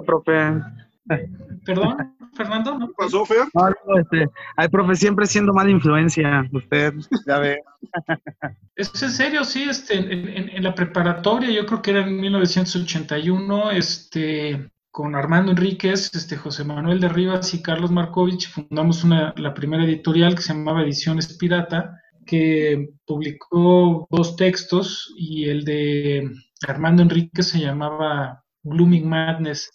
profe. 0.07 0.63
¿Perdón, 1.65 2.17
Fernando? 2.35 2.79
¿No 2.79 2.91
pasó, 2.93 3.25
Fer? 3.25 3.47
No, 3.55 3.99
este, 3.99 4.29
ay, 4.57 4.69
profe, 4.69 4.95
siempre 4.95 5.27
siendo 5.27 5.53
mala 5.53 5.71
influencia, 5.71 6.49
usted, 6.53 6.95
ya 7.27 7.39
ve. 7.39 7.63
Es 8.77 9.03
en 9.03 9.11
serio, 9.11 9.45
sí, 9.45 9.65
este, 9.65 9.97
en, 9.97 10.49
en, 10.51 10.63
la 10.63 10.73
preparatoria, 10.73 11.51
yo 11.51 11.67
creo 11.67 11.83
que 11.83 11.91
era 11.91 12.07
en 12.07 12.21
1981, 12.21 13.73
este, 13.73 14.71
con 14.93 15.17
Armando 15.17 15.51
Enríquez, 15.51 16.15
este, 16.15 16.37
José 16.37 16.63
Manuel 16.63 17.01
de 17.01 17.09
Rivas 17.09 17.53
y 17.55 17.63
Carlos 17.63 17.91
Markovich, 17.91 18.49
fundamos 18.49 19.03
una, 19.03 19.35
la 19.37 19.53
primera 19.53 19.85
editorial 19.85 20.37
que 20.37 20.43
se 20.43 20.55
llamaba 20.55 20.83
Ediciones 20.83 21.37
Pirata, 21.37 22.01
que 22.25 22.91
publicó 23.05 24.07
dos 24.11 24.37
textos 24.37 25.13
y 25.17 25.49
el 25.49 25.65
de 25.65 26.31
Armando 26.67 27.03
Enríquez 27.03 27.49
se 27.49 27.59
llamaba 27.59 28.45
Blooming 28.63 29.09
Madness, 29.09 29.71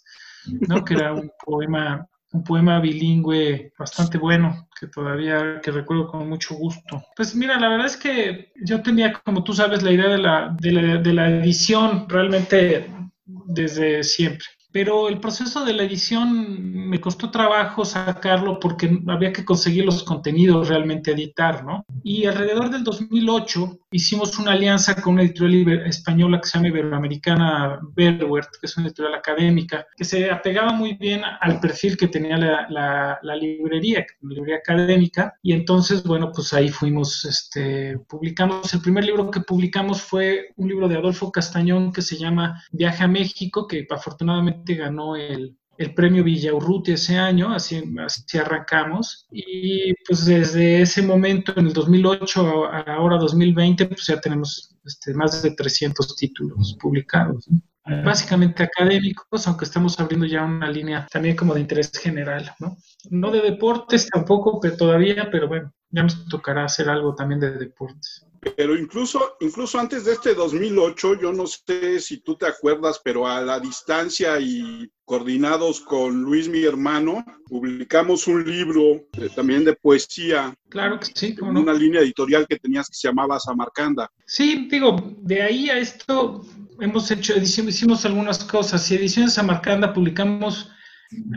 ¿no? 0.68 0.84
que 0.84 0.94
era 0.94 1.12
un 1.12 1.30
poema, 1.44 2.06
un 2.32 2.44
poema 2.44 2.80
bilingüe 2.80 3.72
bastante 3.78 4.18
bueno, 4.18 4.68
que 4.78 4.86
todavía 4.88 5.60
que 5.62 5.70
recuerdo 5.70 6.08
con 6.08 6.28
mucho 6.28 6.54
gusto. 6.54 7.02
Pues 7.16 7.34
mira, 7.34 7.58
la 7.58 7.68
verdad 7.68 7.86
es 7.86 7.96
que 7.96 8.52
yo 8.64 8.82
tenía, 8.82 9.12
como 9.12 9.44
tú 9.44 9.52
sabes, 9.52 9.82
la 9.82 9.92
idea 9.92 10.08
de 10.08 10.18
la, 10.18 10.56
de 10.60 10.72
la, 10.72 10.96
de 10.98 11.12
la 11.12 11.30
edición 11.30 12.06
realmente 12.08 12.90
desde 13.24 14.02
siempre 14.04 14.46
pero 14.74 15.08
el 15.08 15.20
proceso 15.20 15.64
de 15.64 15.72
la 15.72 15.84
edición 15.84 16.88
me 16.88 17.00
costó 17.00 17.30
trabajo 17.30 17.84
sacarlo 17.84 18.58
porque 18.58 19.00
había 19.06 19.32
que 19.32 19.44
conseguir 19.44 19.84
los 19.84 20.02
contenidos 20.02 20.68
realmente 20.68 21.12
editar, 21.12 21.64
¿no? 21.64 21.84
Y 22.02 22.26
alrededor 22.26 22.70
del 22.70 22.82
2008 22.82 23.78
hicimos 23.94 24.36
una 24.40 24.52
alianza 24.52 25.00
con 25.00 25.14
una 25.14 25.22
editorial 25.22 25.86
española 25.86 26.40
que 26.40 26.48
se 26.48 26.58
llama 26.58 26.68
Iberoamericana 26.68 27.78
Berwert, 27.94 28.50
que 28.60 28.66
es 28.66 28.76
una 28.76 28.88
editorial 28.88 29.14
académica, 29.14 29.86
que 29.96 30.04
se 30.04 30.28
apegaba 30.28 30.72
muy 30.72 30.94
bien 30.94 31.22
al 31.40 31.60
perfil 31.60 31.96
que 31.96 32.08
tenía 32.08 32.36
la, 32.36 33.18
librería, 33.40 34.04
la 34.20 34.28
librería 34.34 34.56
académica, 34.56 35.34
y 35.42 35.52
entonces, 35.52 36.02
bueno, 36.02 36.32
pues 36.34 36.52
ahí 36.52 36.70
fuimos, 36.70 37.24
este, 37.24 37.96
publicamos, 38.08 38.74
el 38.74 38.80
primer 38.80 39.04
libro 39.04 39.30
que 39.30 39.40
publicamos 39.40 40.02
fue 40.02 40.48
un 40.56 40.68
libro 40.68 40.88
de 40.88 40.96
Adolfo 40.96 41.30
Castañón 41.30 41.92
que 41.92 42.02
se 42.02 42.16
llama 42.16 42.60
Viaje 42.72 43.04
a 43.04 43.08
México, 43.08 43.68
que 43.68 43.86
afortunadamente 43.88 44.74
ganó 44.74 45.14
el, 45.14 45.56
el 45.78 45.94
premio 45.94 46.24
Villaurruti 46.24 46.92
ese 46.92 47.16
año, 47.16 47.52
así, 47.52 47.82
así 48.04 48.38
arrancamos. 48.38 49.26
Y 49.30 49.92
pues 50.06 50.26
desde 50.26 50.82
ese 50.82 51.02
momento, 51.02 51.52
en 51.56 51.66
el 51.66 51.72
2008 51.72 52.66
a 52.66 52.80
ahora 52.80 53.16
2020, 53.18 53.86
pues 53.86 54.06
ya 54.06 54.20
tenemos 54.20 54.76
este, 54.84 55.14
más 55.14 55.42
de 55.42 55.50
300 55.52 56.16
títulos 56.16 56.76
publicados. 56.80 57.48
Básicamente 57.86 58.62
académicos, 58.62 59.46
aunque 59.46 59.66
estamos 59.66 60.00
abriendo 60.00 60.24
ya 60.24 60.42
una 60.42 60.70
línea 60.70 61.06
también 61.10 61.36
como 61.36 61.52
de 61.52 61.60
interés 61.60 61.92
general, 61.92 62.50
¿no? 62.58 62.78
No 63.10 63.30
de 63.30 63.42
deportes 63.42 64.08
tampoco, 64.08 64.58
pero 64.58 64.74
todavía, 64.74 65.28
pero 65.30 65.48
bueno, 65.48 65.70
ya 65.94 66.02
nos 66.02 66.28
tocará 66.28 66.64
hacer 66.64 66.88
algo 66.88 67.14
también 67.14 67.40
de 67.40 67.52
deportes. 67.52 68.26
Pero 68.56 68.76
incluso, 68.76 69.36
incluso 69.40 69.78
antes 69.78 70.04
de 70.04 70.12
este 70.12 70.34
2008, 70.34 71.20
yo 71.20 71.32
no 71.32 71.46
sé 71.46 71.98
si 72.00 72.18
tú 72.18 72.36
te 72.36 72.46
acuerdas, 72.46 73.00
pero 73.02 73.26
a 73.26 73.40
la 73.40 73.58
distancia 73.58 74.38
y 74.38 74.90
coordinados 75.06 75.80
con 75.80 76.22
Luis, 76.22 76.48
mi 76.48 76.62
hermano, 76.62 77.24
publicamos 77.46 78.26
un 78.26 78.44
libro 78.44 79.06
eh, 79.12 79.30
también 79.34 79.64
de 79.64 79.74
poesía. 79.74 80.54
Claro 80.68 81.00
que 81.00 81.06
sí. 81.14 81.34
con 81.34 81.56
Una 81.56 81.72
línea 81.72 82.02
editorial 82.02 82.46
que 82.46 82.58
tenías 82.58 82.88
que 82.88 82.96
se 82.96 83.08
llamaba 83.08 83.40
Samarcanda. 83.40 84.10
Sí, 84.26 84.68
digo, 84.70 85.14
de 85.20 85.40
ahí 85.40 85.70
a 85.70 85.78
esto 85.78 86.44
hemos 86.80 87.10
hecho, 87.10 87.34
hicimos 87.38 88.04
algunas 88.04 88.44
cosas. 88.44 88.90
Y 88.90 88.96
Ediciones 88.96 89.34
Samarcanda 89.34 89.94
publicamos 89.94 90.70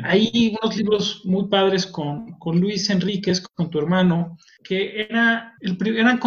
hay 0.03 0.55
unos 0.61 0.77
libros 0.77 1.21
muy 1.25 1.47
padres 1.47 1.85
con, 1.85 2.33
con, 2.39 2.59
Luis 2.59 2.89
Enríquez, 2.89 3.41
con 3.41 3.69
tu 3.69 3.79
hermano, 3.79 4.37
que 4.63 5.07
era 5.09 5.55
el, 5.61 5.77
eran 5.95 6.19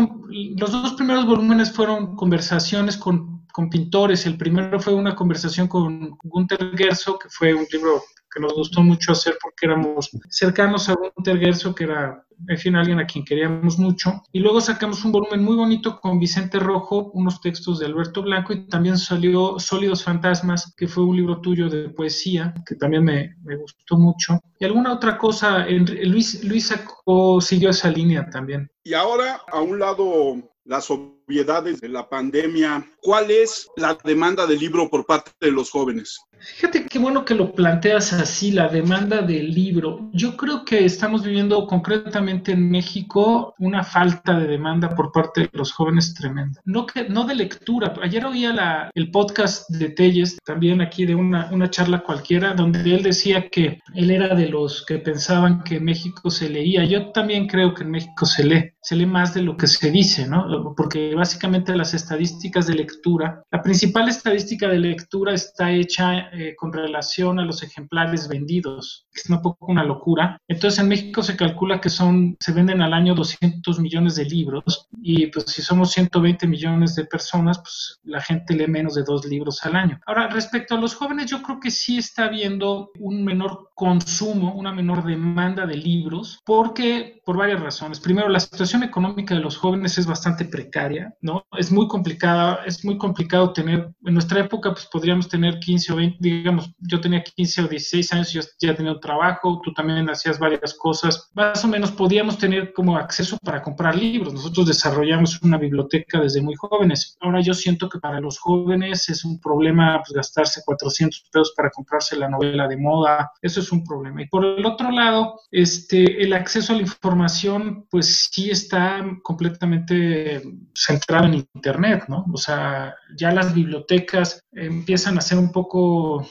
los 0.56 0.73
dos 0.73 0.94
primeros 0.94 1.26
volúmenes 1.26 1.73
fueron 1.73 2.16
conversaciones 2.16 2.97
con, 2.97 3.47
con, 3.52 3.70
pintores. 3.70 4.26
El 4.26 4.37
primero 4.37 4.78
fue 4.80 4.94
una 4.94 5.14
conversación 5.14 5.68
con 5.68 6.16
Gunther 6.23 6.76
Gerso, 6.76 7.18
que 7.18 7.28
fue 7.28 7.54
un 7.54 7.66
libro 7.73 8.02
que 8.32 8.40
nos 8.40 8.54
gustó 8.54 8.82
mucho 8.82 9.12
hacer 9.12 9.37
porque 9.42 9.66
éramos 9.66 10.11
cercanos 10.28 10.88
a 10.88 10.94
Gunther 10.94 11.38
Gerso, 11.38 11.75
que 11.75 11.85
era 11.85 12.25
en 12.49 12.76
alguien 12.76 12.99
a 12.99 13.06
quien 13.06 13.25
queríamos 13.25 13.78
mucho. 13.78 14.23
Y 14.32 14.40
luego 14.40 14.61
sacamos 14.61 15.04
un 15.04 15.12
volumen 15.12 15.42
muy 15.42 15.56
bonito 15.56 16.00
con 16.00 16.18
Vicente 16.18 16.59
Rojo, 16.59 17.11
unos 17.14 17.40
textos 17.40 17.78
de 17.78 17.87
Alberto 17.87 18.23
Blanco 18.23 18.52
y 18.52 18.66
también 18.66 18.99
salió 18.99 19.59
Sólidos 19.59 20.04
Fantasmas, 20.04 20.75
que 20.76 20.87
fue 20.87 21.04
un 21.04 21.16
libro 21.16 21.40
tuyo 21.40 21.68
de 21.68 21.90
poesía, 21.90 22.54
que 22.66 22.75
también 22.76 23.04
me, 23.04 23.37
me 23.42 23.56
gustó 23.56 23.99
mucho. 23.99 24.40
Y 24.59 24.64
alguna 24.64 24.92
otra 24.92 25.16
cosa, 25.18 25.66
Luis, 25.66 26.44
Luis 26.44 26.68
sacó, 26.68 27.40
siguió 27.40 27.70
esa 27.70 27.90
línea 27.90 28.28
también. 28.30 28.70
Y 28.85 28.94
ahora, 28.94 29.40
a 29.50 29.61
un 29.61 29.78
lado, 29.78 30.37
las 30.64 30.90
obviedades 31.30 31.80
de 31.80 31.88
la 31.88 32.08
pandemia, 32.08 32.84
¿cuál 33.00 33.30
es 33.30 33.68
la 33.76 33.96
demanda 34.02 34.49
de 34.49 34.56
libro 34.56 34.90
por 34.90 35.06
parte 35.06 35.30
de 35.40 35.52
los 35.52 35.70
jóvenes? 35.70 36.20
Fíjate 36.40 36.87
qué 36.87 36.99
bueno 36.99 37.25
que 37.25 37.34
lo 37.34 37.52
planteas 37.52 38.14
así, 38.14 38.50
la 38.50 38.68
demanda 38.68 39.20
del 39.20 39.52
libro. 39.52 40.08
Yo 40.12 40.37
creo 40.37 40.64
que 40.64 40.84
estamos 40.87 41.22
viviendo 41.22 41.66
concretamente 41.66 42.52
en 42.52 42.70
México 42.70 43.54
una 43.58 43.84
falta 43.84 44.38
de 44.38 44.46
demanda 44.46 44.88
por 44.88 45.12
parte 45.12 45.42
de 45.42 45.50
los 45.52 45.72
jóvenes 45.72 46.14
tremenda. 46.14 46.60
No, 46.64 46.87
que, 46.87 47.08
no 47.08 47.25
de 47.25 47.34
lectura. 47.34 47.92
Ayer 48.02 48.25
oía 48.25 48.90
el 48.94 49.10
podcast 49.10 49.68
de 49.70 49.90
Telles, 49.90 50.38
también 50.44 50.80
aquí 50.80 51.04
de 51.04 51.14
una, 51.14 51.50
una 51.52 51.68
charla 51.68 52.02
cualquiera, 52.02 52.54
donde 52.54 52.80
él 52.94 53.02
decía 53.02 53.49
que 53.50 53.80
él 53.94 54.10
era 54.10 54.34
de 54.34 54.49
los 54.49 54.84
que 54.87 54.99
pensaban 54.99 55.62
que 55.62 55.78
México 55.78 56.30
se 56.30 56.49
leía. 56.49 56.84
Yo 56.84 57.12
también 57.12 57.49
creo 57.49 57.75
que 57.75 57.82
en 57.82 57.90
México 57.90 58.25
se 58.25 58.44
lee, 58.44 58.72
se 58.80 58.96
lee 58.96 59.06
más 59.06 59.34
de 59.34 59.42
lo 59.42 59.58
que 59.58 59.66
se 59.66 59.90
dice, 59.90 60.26
¿no? 60.26 60.75
Porque 60.75 61.14
básicamente 61.20 61.76
las 61.76 61.92
estadísticas 61.92 62.66
de 62.66 62.74
lectura, 62.74 63.44
la 63.50 63.62
principal 63.62 64.08
estadística 64.08 64.68
de 64.68 64.78
lectura 64.78 65.34
está 65.34 65.70
hecha 65.70 66.30
eh, 66.32 66.54
con 66.56 66.72
relación 66.72 67.38
a 67.38 67.44
los 67.44 67.62
ejemplares 67.62 68.26
vendidos. 68.26 69.06
Es 69.12 69.28
un 69.28 69.42
poco 69.42 69.66
una 69.66 69.84
locura. 69.84 70.38
Entonces 70.48 70.80
en 70.80 70.88
México 70.88 71.22
se 71.22 71.36
calcula 71.36 71.78
que 71.78 71.90
son, 71.90 72.36
se 72.40 72.52
venden 72.52 72.80
al 72.80 72.94
año 72.94 73.14
200 73.14 73.80
millones 73.80 74.16
de 74.16 74.24
libros 74.24 74.88
y 75.02 75.26
pues 75.26 75.44
si 75.46 75.60
somos 75.60 75.92
120 75.92 76.46
millones 76.46 76.94
de 76.94 77.04
personas, 77.04 77.58
pues 77.58 78.00
la 78.04 78.22
gente 78.22 78.54
lee 78.54 78.66
menos 78.66 78.94
de 78.94 79.02
dos 79.02 79.26
libros 79.26 79.62
al 79.66 79.76
año. 79.76 80.00
Ahora, 80.06 80.28
respecto 80.28 80.74
a 80.74 80.80
los 80.80 80.94
jóvenes, 80.94 81.30
yo 81.30 81.42
creo 81.42 81.60
que 81.60 81.70
sí 81.70 81.98
está 81.98 82.24
habiendo 82.24 82.92
un 82.98 83.24
menor 83.24 83.70
consumo, 83.74 84.54
una 84.54 84.72
menor 84.72 85.04
demanda 85.04 85.66
de 85.66 85.76
libros, 85.76 86.40
porque 86.44 87.20
por 87.24 87.36
varias 87.36 87.60
razones. 87.60 88.00
Primero, 88.00 88.28
la 88.28 88.40
situación 88.40 88.82
económica 88.82 89.34
de 89.34 89.40
los 89.40 89.56
jóvenes 89.56 89.98
es 89.98 90.06
bastante 90.06 90.44
precaria, 90.44 91.09
¿no? 91.20 91.46
Es 91.58 91.70
muy 91.70 91.88
complicada, 91.88 92.60
es 92.66 92.84
muy 92.84 92.98
complicado 92.98 93.52
tener, 93.52 93.92
en 94.04 94.14
nuestra 94.14 94.40
época 94.40 94.72
pues 94.72 94.86
podríamos 94.86 95.28
tener 95.28 95.58
15 95.58 95.92
o 95.92 95.96
20 95.96 96.16
digamos, 96.20 96.70
yo 96.78 97.00
tenía 97.00 97.22
15 97.22 97.62
o 97.62 97.68
16 97.68 98.12
años, 98.12 98.32
yo 98.32 98.40
ya 98.60 98.74
tenía 98.74 98.92
un 98.92 99.00
trabajo, 99.00 99.60
tú 99.62 99.72
también 99.72 100.08
hacías 100.08 100.38
varias 100.38 100.74
cosas, 100.74 101.30
más 101.34 101.64
o 101.64 101.68
menos 101.68 101.90
podíamos 101.92 102.38
tener 102.38 102.72
como 102.72 102.96
acceso 102.96 103.38
para 103.42 103.62
comprar 103.62 103.96
libros. 103.96 104.32
Nosotros 104.32 104.66
desarrollamos 104.66 105.40
una 105.42 105.58
biblioteca 105.58 106.20
desde 106.20 106.42
muy 106.42 106.54
jóvenes. 106.56 107.16
Ahora 107.20 107.40
yo 107.40 107.54
siento 107.54 107.88
que 107.88 107.98
para 107.98 108.20
los 108.20 108.38
jóvenes 108.38 109.08
es 109.08 109.24
un 109.24 109.40
problema 109.40 109.98
pues, 109.98 110.12
gastarse 110.12 110.62
400 110.64 111.28
pesos 111.32 111.52
para 111.56 111.70
comprarse 111.70 112.16
la 112.16 112.28
novela 112.28 112.68
de 112.68 112.76
moda, 112.76 113.32
eso 113.42 113.60
es 113.60 113.72
un 113.72 113.84
problema. 113.84 114.22
Y 114.22 114.28
por 114.28 114.44
el 114.44 114.64
otro 114.64 114.90
lado, 114.90 115.40
este, 115.50 116.22
el 116.22 116.32
acceso 116.32 116.72
a 116.72 116.76
la 116.76 116.82
información, 116.82 117.86
pues 117.90 118.28
sí 118.30 118.50
está 118.50 119.04
completamente 119.22 120.42
centrado 120.90 121.26
en 121.26 121.47
Internet, 121.54 122.04
¿no? 122.09 122.25
O 122.32 122.37
sea, 122.37 122.94
ya 123.16 123.32
las 123.32 123.54
bibliotecas 123.54 124.42
empiezan 124.52 125.18
a 125.18 125.20
ser 125.20 125.38
un 125.38 125.52
poco 125.52 126.26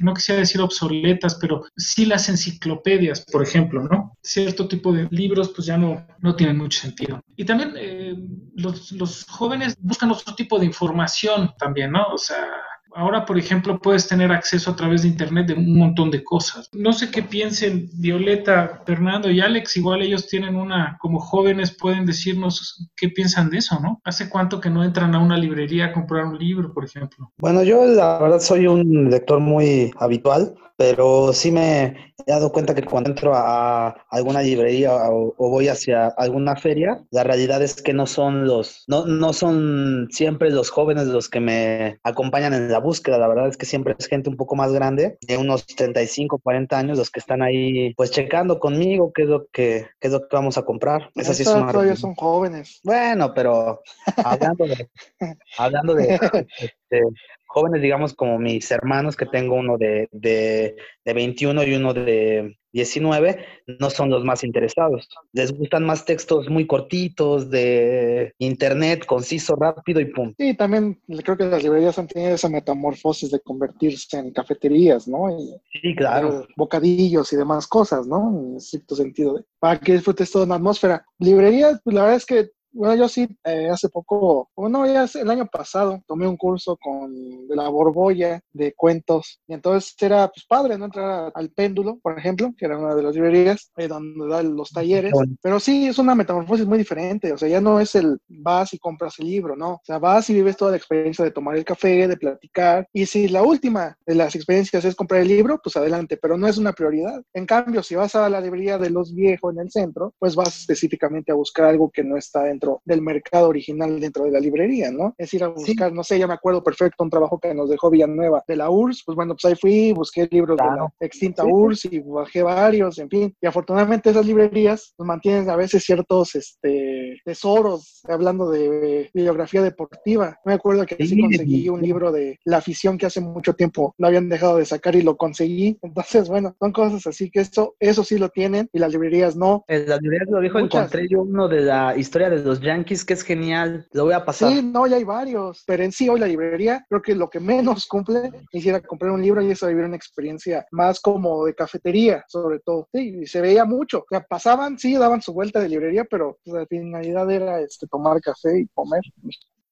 no 0.00 0.14
quisiera 0.14 0.40
decir 0.40 0.60
obsoletas, 0.60 1.36
pero 1.40 1.64
sí 1.76 2.06
las 2.06 2.28
enciclopedias, 2.28 3.24
por 3.32 3.42
ejemplo, 3.42 3.82
¿no? 3.82 4.16
Cierto 4.22 4.68
tipo 4.68 4.92
de 4.92 5.08
libros 5.10 5.50
pues 5.50 5.66
ya 5.66 5.76
no, 5.76 6.06
no 6.20 6.36
tienen 6.36 6.56
mucho 6.56 6.80
sentido. 6.80 7.20
Y 7.36 7.44
también 7.44 7.74
eh, 7.76 8.14
los, 8.54 8.92
los, 8.92 9.24
jóvenes 9.24 9.76
buscan 9.80 10.10
otro 10.10 10.34
tipo 10.34 10.58
de 10.58 10.66
información 10.66 11.52
también, 11.58 11.92
¿no? 11.92 12.06
O 12.08 12.18
sea, 12.18 12.46
ahora, 12.94 13.24
por 13.24 13.38
ejemplo, 13.38 13.78
puedes 13.80 14.08
tener 14.08 14.32
acceso 14.32 14.70
a 14.70 14.76
través 14.76 15.02
de 15.02 15.08
Internet 15.08 15.48
de 15.48 15.54
un 15.54 15.76
montón 15.76 16.10
de 16.10 16.24
cosas. 16.24 16.68
No 16.72 16.92
sé 16.92 17.10
qué 17.10 17.22
piensen 17.22 17.88
Violeta, 17.94 18.82
Fernando 18.86 19.30
y 19.30 19.40
Alex, 19.40 19.76
igual 19.76 20.02
ellos 20.02 20.26
tienen 20.26 20.56
una, 20.56 20.96
como 21.00 21.20
jóvenes 21.20 21.76
pueden 21.76 22.06
decirnos 22.06 22.90
qué 22.96 23.08
piensan 23.08 23.50
de 23.50 23.58
eso, 23.58 23.78
¿no? 23.80 24.00
¿Hace 24.04 24.28
cuánto 24.28 24.60
que 24.60 24.70
no 24.70 24.84
entran 24.84 25.14
a 25.14 25.18
una 25.18 25.36
librería 25.36 25.86
a 25.86 25.92
comprar 25.92 26.24
un 26.24 26.38
libro, 26.38 26.72
por 26.72 26.84
ejemplo? 26.84 27.32
Bueno, 27.38 27.62
yo 27.62 27.84
la 27.84 28.18
verdad 28.18 28.40
soy 28.40 28.66
un 28.66 29.10
lector 29.10 29.40
muy 29.40 29.92
habitual 29.98 30.54
pero 30.78 31.32
sí 31.32 31.50
me 31.50 32.12
he 32.24 32.30
dado 32.30 32.52
cuenta 32.52 32.72
que 32.72 32.84
cuando 32.84 33.10
entro 33.10 33.34
a 33.34 33.88
alguna 34.10 34.42
librería 34.42 34.94
o, 35.10 35.34
voy 35.36 35.66
hacia 35.66 36.06
alguna 36.06 36.54
feria, 36.54 37.04
la 37.10 37.24
realidad 37.24 37.60
es 37.62 37.82
que 37.82 37.92
no 37.92 38.06
son 38.06 38.46
los, 38.46 38.84
no, 38.86 39.04
no 39.04 39.32
son 39.32 40.06
siempre 40.12 40.50
los 40.50 40.70
jóvenes 40.70 41.08
los 41.08 41.28
que 41.28 41.40
me 41.40 41.98
acompañan 42.04 42.54
en 42.54 42.70
la 42.70 42.77
búsqueda, 42.78 43.18
la 43.18 43.28
verdad 43.28 43.48
es 43.48 43.56
que 43.56 43.66
siempre 43.66 43.94
es 43.98 44.06
gente 44.06 44.30
un 44.30 44.36
poco 44.36 44.56
más 44.56 44.72
grande, 44.72 45.18
de 45.20 45.36
unos 45.36 45.66
35, 45.66 46.38
40 46.38 46.78
años, 46.78 46.98
los 46.98 47.10
que 47.10 47.20
están 47.20 47.42
ahí 47.42 47.94
pues 47.94 48.10
checando 48.10 48.58
conmigo 48.58 49.12
qué 49.14 49.22
es 49.22 49.28
lo 49.28 49.46
que, 49.46 49.86
qué 50.00 50.08
es 50.08 50.12
lo 50.12 50.20
que 50.20 50.36
vamos 50.36 50.58
a 50.58 50.62
comprar. 50.62 51.10
Esas 51.14 51.36
sí 51.36 51.44
son 51.44 51.70
todavía 51.70 51.96
son 51.96 52.14
jóvenes. 52.14 52.80
Bueno, 52.84 53.32
pero 53.34 53.82
hablando 54.24 54.66
de, 54.66 54.88
hablando 55.58 55.94
de, 55.94 56.14
este, 56.14 57.02
jóvenes, 57.48 57.82
digamos, 57.82 58.14
como 58.14 58.38
mis 58.38 58.70
hermanos, 58.70 59.16
que 59.16 59.26
tengo 59.26 59.56
uno 59.56 59.76
de, 59.76 60.08
de, 60.12 60.76
de 61.04 61.12
21 61.12 61.64
y 61.64 61.74
uno 61.74 61.94
de 61.94 62.56
19, 62.72 63.44
no 63.80 63.90
son 63.90 64.10
los 64.10 64.24
más 64.24 64.44
interesados. 64.44 65.08
Les 65.32 65.52
gustan 65.52 65.84
más 65.84 66.04
textos 66.04 66.48
muy 66.48 66.66
cortitos, 66.66 67.50
de 67.50 68.34
internet, 68.38 69.06
conciso, 69.06 69.56
rápido 69.56 70.00
y 70.00 70.06
pum. 70.06 70.34
Sí, 70.38 70.54
también 70.54 71.00
creo 71.24 71.36
que 71.36 71.46
las 71.46 71.62
librerías 71.62 71.98
han 71.98 72.06
tenido 72.06 72.34
esa 72.34 72.48
metamorfosis 72.48 73.30
de 73.30 73.40
convertirse 73.40 74.18
en 74.18 74.32
cafeterías, 74.32 75.08
¿no? 75.08 75.28
sí, 75.72 75.94
claro. 75.96 76.46
Bocadillos 76.56 77.32
y 77.32 77.36
demás 77.36 77.66
cosas, 77.66 78.06
¿no? 78.06 78.52
En 78.54 78.60
cierto 78.60 78.94
sentido, 78.94 79.42
para 79.58 79.80
que 79.80 79.94
disfrutes 79.94 80.30
toda 80.30 80.44
una 80.44 80.56
atmósfera. 80.56 81.04
Librerías, 81.18 81.80
pues 81.82 81.94
la 81.94 82.02
verdad 82.02 82.16
es 82.16 82.26
que 82.26 82.50
bueno, 82.72 82.94
yo 82.94 83.08
sí, 83.08 83.28
eh, 83.44 83.68
hace 83.70 83.88
poco, 83.88 84.50
bueno, 84.54 84.86
ya 84.86 85.06
el 85.20 85.30
año 85.30 85.46
pasado, 85.46 86.02
tomé 86.06 86.26
un 86.26 86.36
curso 86.36 86.76
con 86.76 87.46
de 87.48 87.56
la 87.56 87.68
Borbolla 87.68 88.40
de 88.52 88.74
cuentos. 88.74 89.40
Y 89.46 89.54
entonces 89.54 89.94
era 90.00 90.28
pues, 90.28 90.46
padre, 90.46 90.78
¿no? 90.78 90.86
Entrar 90.86 91.32
al 91.34 91.50
péndulo, 91.50 91.98
por 92.02 92.18
ejemplo, 92.18 92.52
que 92.56 92.66
era 92.66 92.78
una 92.78 92.94
de 92.94 93.02
las 93.02 93.14
librerías, 93.14 93.70
eh, 93.76 93.88
donde 93.88 94.28
dan 94.28 94.54
los 94.54 94.70
talleres. 94.70 95.12
Pero 95.42 95.60
sí, 95.60 95.86
es 95.86 95.98
una 95.98 96.14
metamorfosis 96.14 96.66
muy 96.66 96.78
diferente. 96.78 97.32
O 97.32 97.38
sea, 97.38 97.48
ya 97.48 97.60
no 97.60 97.80
es 97.80 97.94
el 97.94 98.18
vas 98.28 98.72
y 98.74 98.78
compras 98.78 99.18
el 99.18 99.26
libro, 99.26 99.56
¿no? 99.56 99.74
O 99.74 99.80
sea, 99.82 99.98
vas 99.98 100.28
y 100.30 100.34
vives 100.34 100.56
toda 100.56 100.72
la 100.72 100.76
experiencia 100.76 101.24
de 101.24 101.30
tomar 101.30 101.56
el 101.56 101.64
café, 101.64 102.06
de 102.06 102.16
platicar. 102.16 102.88
Y 102.92 103.06
si 103.06 103.28
la 103.28 103.42
última 103.42 103.96
de 104.06 104.14
las 104.14 104.34
experiencias 104.34 104.84
es 104.84 104.94
comprar 104.94 105.22
el 105.22 105.28
libro, 105.28 105.60
pues 105.62 105.76
adelante, 105.76 106.16
pero 106.16 106.36
no 106.36 106.46
es 106.46 106.58
una 106.58 106.72
prioridad. 106.72 107.22
En 107.32 107.46
cambio, 107.46 107.82
si 107.82 107.94
vas 107.94 108.14
a 108.14 108.28
la 108.28 108.40
librería 108.40 108.78
de 108.78 108.90
los 108.90 109.14
viejos 109.14 109.54
en 109.54 109.60
el 109.62 109.70
centro, 109.70 110.14
pues 110.18 110.34
vas 110.34 110.58
específicamente 110.58 111.32
a 111.32 111.36
buscar 111.36 111.66
algo 111.66 111.90
que 111.90 112.04
no 112.04 112.16
está 112.16 112.50
en 112.50 112.57
dentro 112.58 112.82
del 112.84 113.02
mercado 113.02 113.48
original 113.48 114.00
dentro 114.00 114.24
de 114.24 114.32
la 114.32 114.40
librería, 114.40 114.90
¿no? 114.90 115.14
Es 115.16 115.32
ir 115.32 115.44
a 115.44 115.48
buscar, 115.48 115.92
no 115.92 116.02
sé, 116.02 116.18
ya 116.18 116.26
me 116.26 116.34
acuerdo 116.34 116.62
perfecto 116.62 117.04
un 117.04 117.10
trabajo 117.10 117.38
que 117.38 117.54
nos 117.54 117.70
dejó 117.70 117.88
Villanueva 117.90 118.42
de 118.46 118.56
la 118.56 118.68
URSS, 118.68 119.04
pues 119.06 119.16
bueno, 119.16 119.34
pues 119.34 119.44
ahí 119.44 119.54
fui, 119.58 119.92
busqué 119.92 120.28
libros 120.30 120.56
de 120.56 120.64
la 120.64 120.92
extinta 121.00 121.44
URSS 121.44 121.84
y 121.92 122.00
bajé 122.00 122.42
varios, 122.42 122.98
en 122.98 123.08
fin, 123.08 123.34
y 123.40 123.46
afortunadamente 123.46 124.10
esas 124.10 124.26
librerías 124.26 124.94
nos 124.98 125.06
mantienen 125.06 125.48
a 125.48 125.56
veces 125.56 125.84
ciertos 125.84 126.34
este, 126.34 127.20
tesoros, 127.24 128.02
hablando 128.08 128.50
de 128.50 129.10
bibliografía 129.14 129.62
deportiva. 129.62 130.38
Me 130.44 130.54
acuerdo 130.54 130.84
que 130.84 130.96
sí 131.06 131.20
conseguí 131.20 131.68
un 131.68 131.80
libro 131.80 132.10
de 132.10 132.38
la 132.44 132.58
afición 132.58 132.98
que 132.98 133.06
hace 133.06 133.20
mucho 133.20 133.54
tiempo 133.54 133.94
no 133.98 134.06
habían 134.06 134.28
dejado 134.28 134.56
de 134.56 134.64
sacar 134.64 134.96
y 134.96 135.02
lo 135.02 135.16
conseguí. 135.16 135.78
Entonces, 135.82 136.28
bueno, 136.28 136.56
son 136.58 136.72
cosas 136.72 137.06
así 137.06 137.30
que 137.30 137.40
eso, 137.40 137.76
eso 137.78 138.02
sí 138.02 138.18
lo 138.18 138.30
tienen 138.30 138.68
y 138.72 138.78
las 138.78 138.92
librerías 138.92 139.36
no. 139.36 139.64
En 139.68 139.88
las 139.88 140.00
librerías 140.00 140.30
lo 140.30 140.40
dijo, 140.40 140.58
encontré 140.58 141.06
yo 141.08 141.22
uno 141.22 141.48
de 141.48 141.60
la 141.60 141.96
historia 141.96 142.30
de 142.30 142.42
los 142.48 142.60
Yankees, 142.60 143.04
que 143.04 143.12
es 143.12 143.22
genial. 143.22 143.86
Lo 143.92 144.04
voy 144.04 144.14
a 144.14 144.24
pasar. 144.24 144.50
Sí, 144.50 144.62
no, 144.62 144.86
ya 144.86 144.96
hay 144.96 145.04
varios. 145.04 145.62
Pero 145.66 145.82
en 145.84 145.92
sí, 145.92 146.08
hoy 146.08 146.18
la 146.18 146.26
librería, 146.26 146.84
creo 146.88 147.02
que 147.02 147.14
lo 147.14 147.28
que 147.28 147.40
menos 147.40 147.86
cumple 147.86 148.30
quisiera 148.50 148.80
comprar 148.80 149.12
un 149.12 149.20
libro 149.20 149.42
y 149.42 149.50
eso 149.50 149.66
vivir 149.66 149.84
una 149.84 149.96
experiencia 149.96 150.66
más 150.70 150.98
como 150.98 151.44
de 151.44 151.54
cafetería, 151.54 152.24
sobre 152.26 152.58
todo. 152.60 152.88
Sí, 152.92 153.20
y 153.22 153.26
se 153.26 153.42
veía 153.42 153.66
mucho. 153.66 153.98
O 153.98 154.06
sea, 154.08 154.22
pasaban, 154.22 154.78
sí, 154.78 154.94
daban 154.96 155.20
su 155.20 155.34
vuelta 155.34 155.60
de 155.60 155.68
librería, 155.68 156.04
pero 156.04 156.38
pues, 156.42 156.54
la 156.54 156.66
finalidad 156.66 157.30
era 157.30 157.60
este, 157.60 157.86
tomar 157.86 158.20
café 158.22 158.60
y 158.60 158.66
comer. 158.68 159.02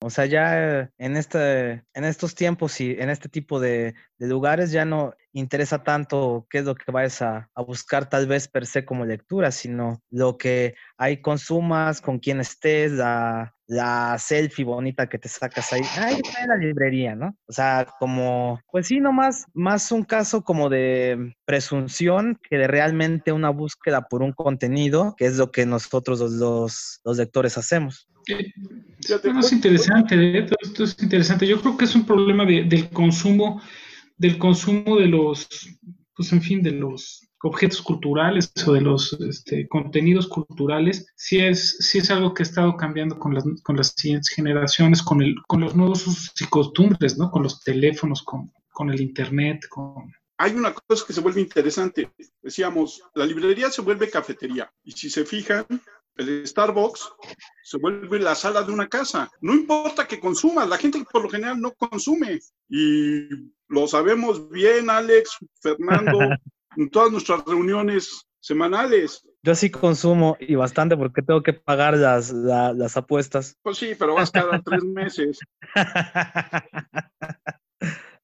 O 0.07 0.11
sea, 0.11 0.25
ya 0.25 0.89
en, 0.99 1.17
este, 1.17 1.83
en 1.93 2.05
estos 2.05 2.37
tiempos 2.37 2.81
y 2.81 2.93
en 2.93 3.11
este 3.11 3.29
tipo 3.29 3.59
de, 3.59 3.97
lugares 4.21 4.71
ya 4.71 4.85
no 4.85 5.15
interesa 5.33 5.83
tanto 5.83 6.47
qué 6.49 6.59
es 6.59 6.65
lo 6.65 6.77
que 6.77 6.93
vayas 6.93 7.23
a, 7.23 7.51
buscar 7.67 8.09
tal 8.09 8.29
vez 8.29 8.47
per 8.47 8.67
se 8.67 8.85
como 8.85 9.05
lectura, 9.05 9.51
sino 9.51 10.01
lo 10.11 10.39
que 10.39 10.77
hay 10.97 11.21
consumas, 11.21 12.01
con 12.01 12.21
quién 12.21 12.39
estés, 12.39 12.93
la, 12.93 13.53
la 13.67 14.17
selfie 14.21 14.65
bonita 14.65 15.09
que 15.09 15.19
te 15.19 15.29
sacas 15.29 15.73
ahí. 15.73 15.83
Ahí 15.99 16.21
está 16.25 16.43
en 16.43 16.51
la 16.51 16.57
librería, 16.57 17.17
¿no? 17.17 17.37
O 17.49 17.53
sea, 17.53 17.89
como, 17.99 18.61
pues 18.71 18.87
sí, 18.87 19.01
nomás, 19.01 19.45
más 19.55 19.91
un 19.91 20.05
caso 20.05 20.45
como 20.45 20.69
de 20.69 21.35
presunción 21.45 22.39
que 22.49 22.59
de 22.59 22.69
realmente 22.69 23.33
una 23.33 23.51
búsqueda 23.51 24.03
por 24.03 24.23
un 24.23 24.33
contenido, 24.33 25.17
que 25.17 25.27
es 25.27 25.37
lo 25.37 25.51
que 25.51 25.67
nosotros 25.67 26.21
los, 26.21 27.01
los 27.05 27.17
lectores 27.17 27.59
hacemos. 27.59 28.09
Esto 28.27 29.39
es 29.39 29.53
interesante, 29.53 30.47
esto 30.61 30.85
es 30.85 30.97
interesante. 31.01 31.47
Yo 31.47 31.61
creo 31.61 31.77
que 31.77 31.85
es 31.85 31.95
un 31.95 32.05
problema 32.05 32.45
del 32.45 32.89
consumo, 32.91 33.63
del 34.17 34.39
consumo 34.39 34.97
de 34.97 35.07
los, 35.07 35.49
pues 36.15 36.33
en 36.33 36.43
fin, 36.43 36.63
de 36.63 36.73
los 36.73 37.23
objetos 37.43 37.81
culturales 37.83 38.51
o 38.67 38.73
de 38.73 38.81
los 38.81 39.13
este, 39.21 39.69
contenidos 39.69 40.27
culturales, 40.27 41.07
sí 41.15 41.39
es, 41.39 41.77
sí 41.79 41.99
es 41.99 42.11
algo 42.11 42.35
que 42.35 42.43
ha 42.43 42.47
estado 42.47 42.77
cambiando 42.77 43.19
con 43.19 43.35
las, 43.35 43.45
con 43.63 43.77
las 43.77 43.95
siguientes 43.97 44.31
generaciones, 44.31 45.03
con, 45.03 45.23
el, 45.23 45.37
con 45.47 45.61
los 45.61 45.77
nuevos 45.77 46.07
usos 46.07 46.33
y 46.41 46.47
costumbres, 46.47 47.17
¿no? 47.17 47.31
Con 47.31 47.45
los 47.45 47.63
teléfonos, 47.63 48.23
con, 48.23 48.51
con 48.73 48.91
el 48.91 49.01
internet, 49.01 49.67
con, 49.69 50.13
hay 50.39 50.53
una 50.53 50.75
cosa 50.75 51.05
que 51.07 51.13
se 51.13 51.21
vuelve 51.21 51.41
interesante. 51.41 52.11
Decíamos, 52.43 53.03
la 53.15 53.25
librería 53.25 53.71
se 53.71 53.81
vuelve 53.81 54.11
cafetería. 54.11 54.71
Y 54.85 54.93
si 54.93 55.09
se 55.09 55.25
fijan, 55.25 55.65
el 56.17 56.47
Starbucks 56.47 57.13
se 57.63 57.79
vuelve 57.79 58.19
la 58.19 58.35
sala 58.35 58.63
de 58.63 58.73
una 58.73 58.89
casa. 58.89 59.31
No 59.41 59.55
importa 59.55 60.07
que 60.07 60.21
consumas, 60.21 60.69
la 60.69 60.79
gente 60.79 61.05
por 61.11 61.23
lo 61.23 61.29
general 61.29 61.61
no 61.61 61.73
consume. 61.73 62.41
Y 62.69 63.29
lo 63.69 63.87
sabemos 63.87 64.49
bien, 64.51 64.89
Alex, 64.91 65.37
Fernando, 65.61 66.19
en 66.77 66.91
todas 66.91 67.11
nuestras 67.13 67.45
reuniones 67.45 68.27
semanales. 68.41 69.23
Yo 69.43 69.55
sí 69.55 69.71
consumo 69.71 70.37
y 70.41 70.55
bastante 70.55 70.97
porque 70.97 71.23
tengo 71.23 71.43
que 71.43 71.53
pagar 71.53 71.97
las, 71.97 72.33
las 72.33 72.97
apuestas. 72.97 73.57
Pues 73.63 73.79
sí, 73.79 73.95
pero 73.99 74.15
vas 74.15 74.31
cada 74.31 74.61
tres 74.63 74.85
meses. 74.85 75.39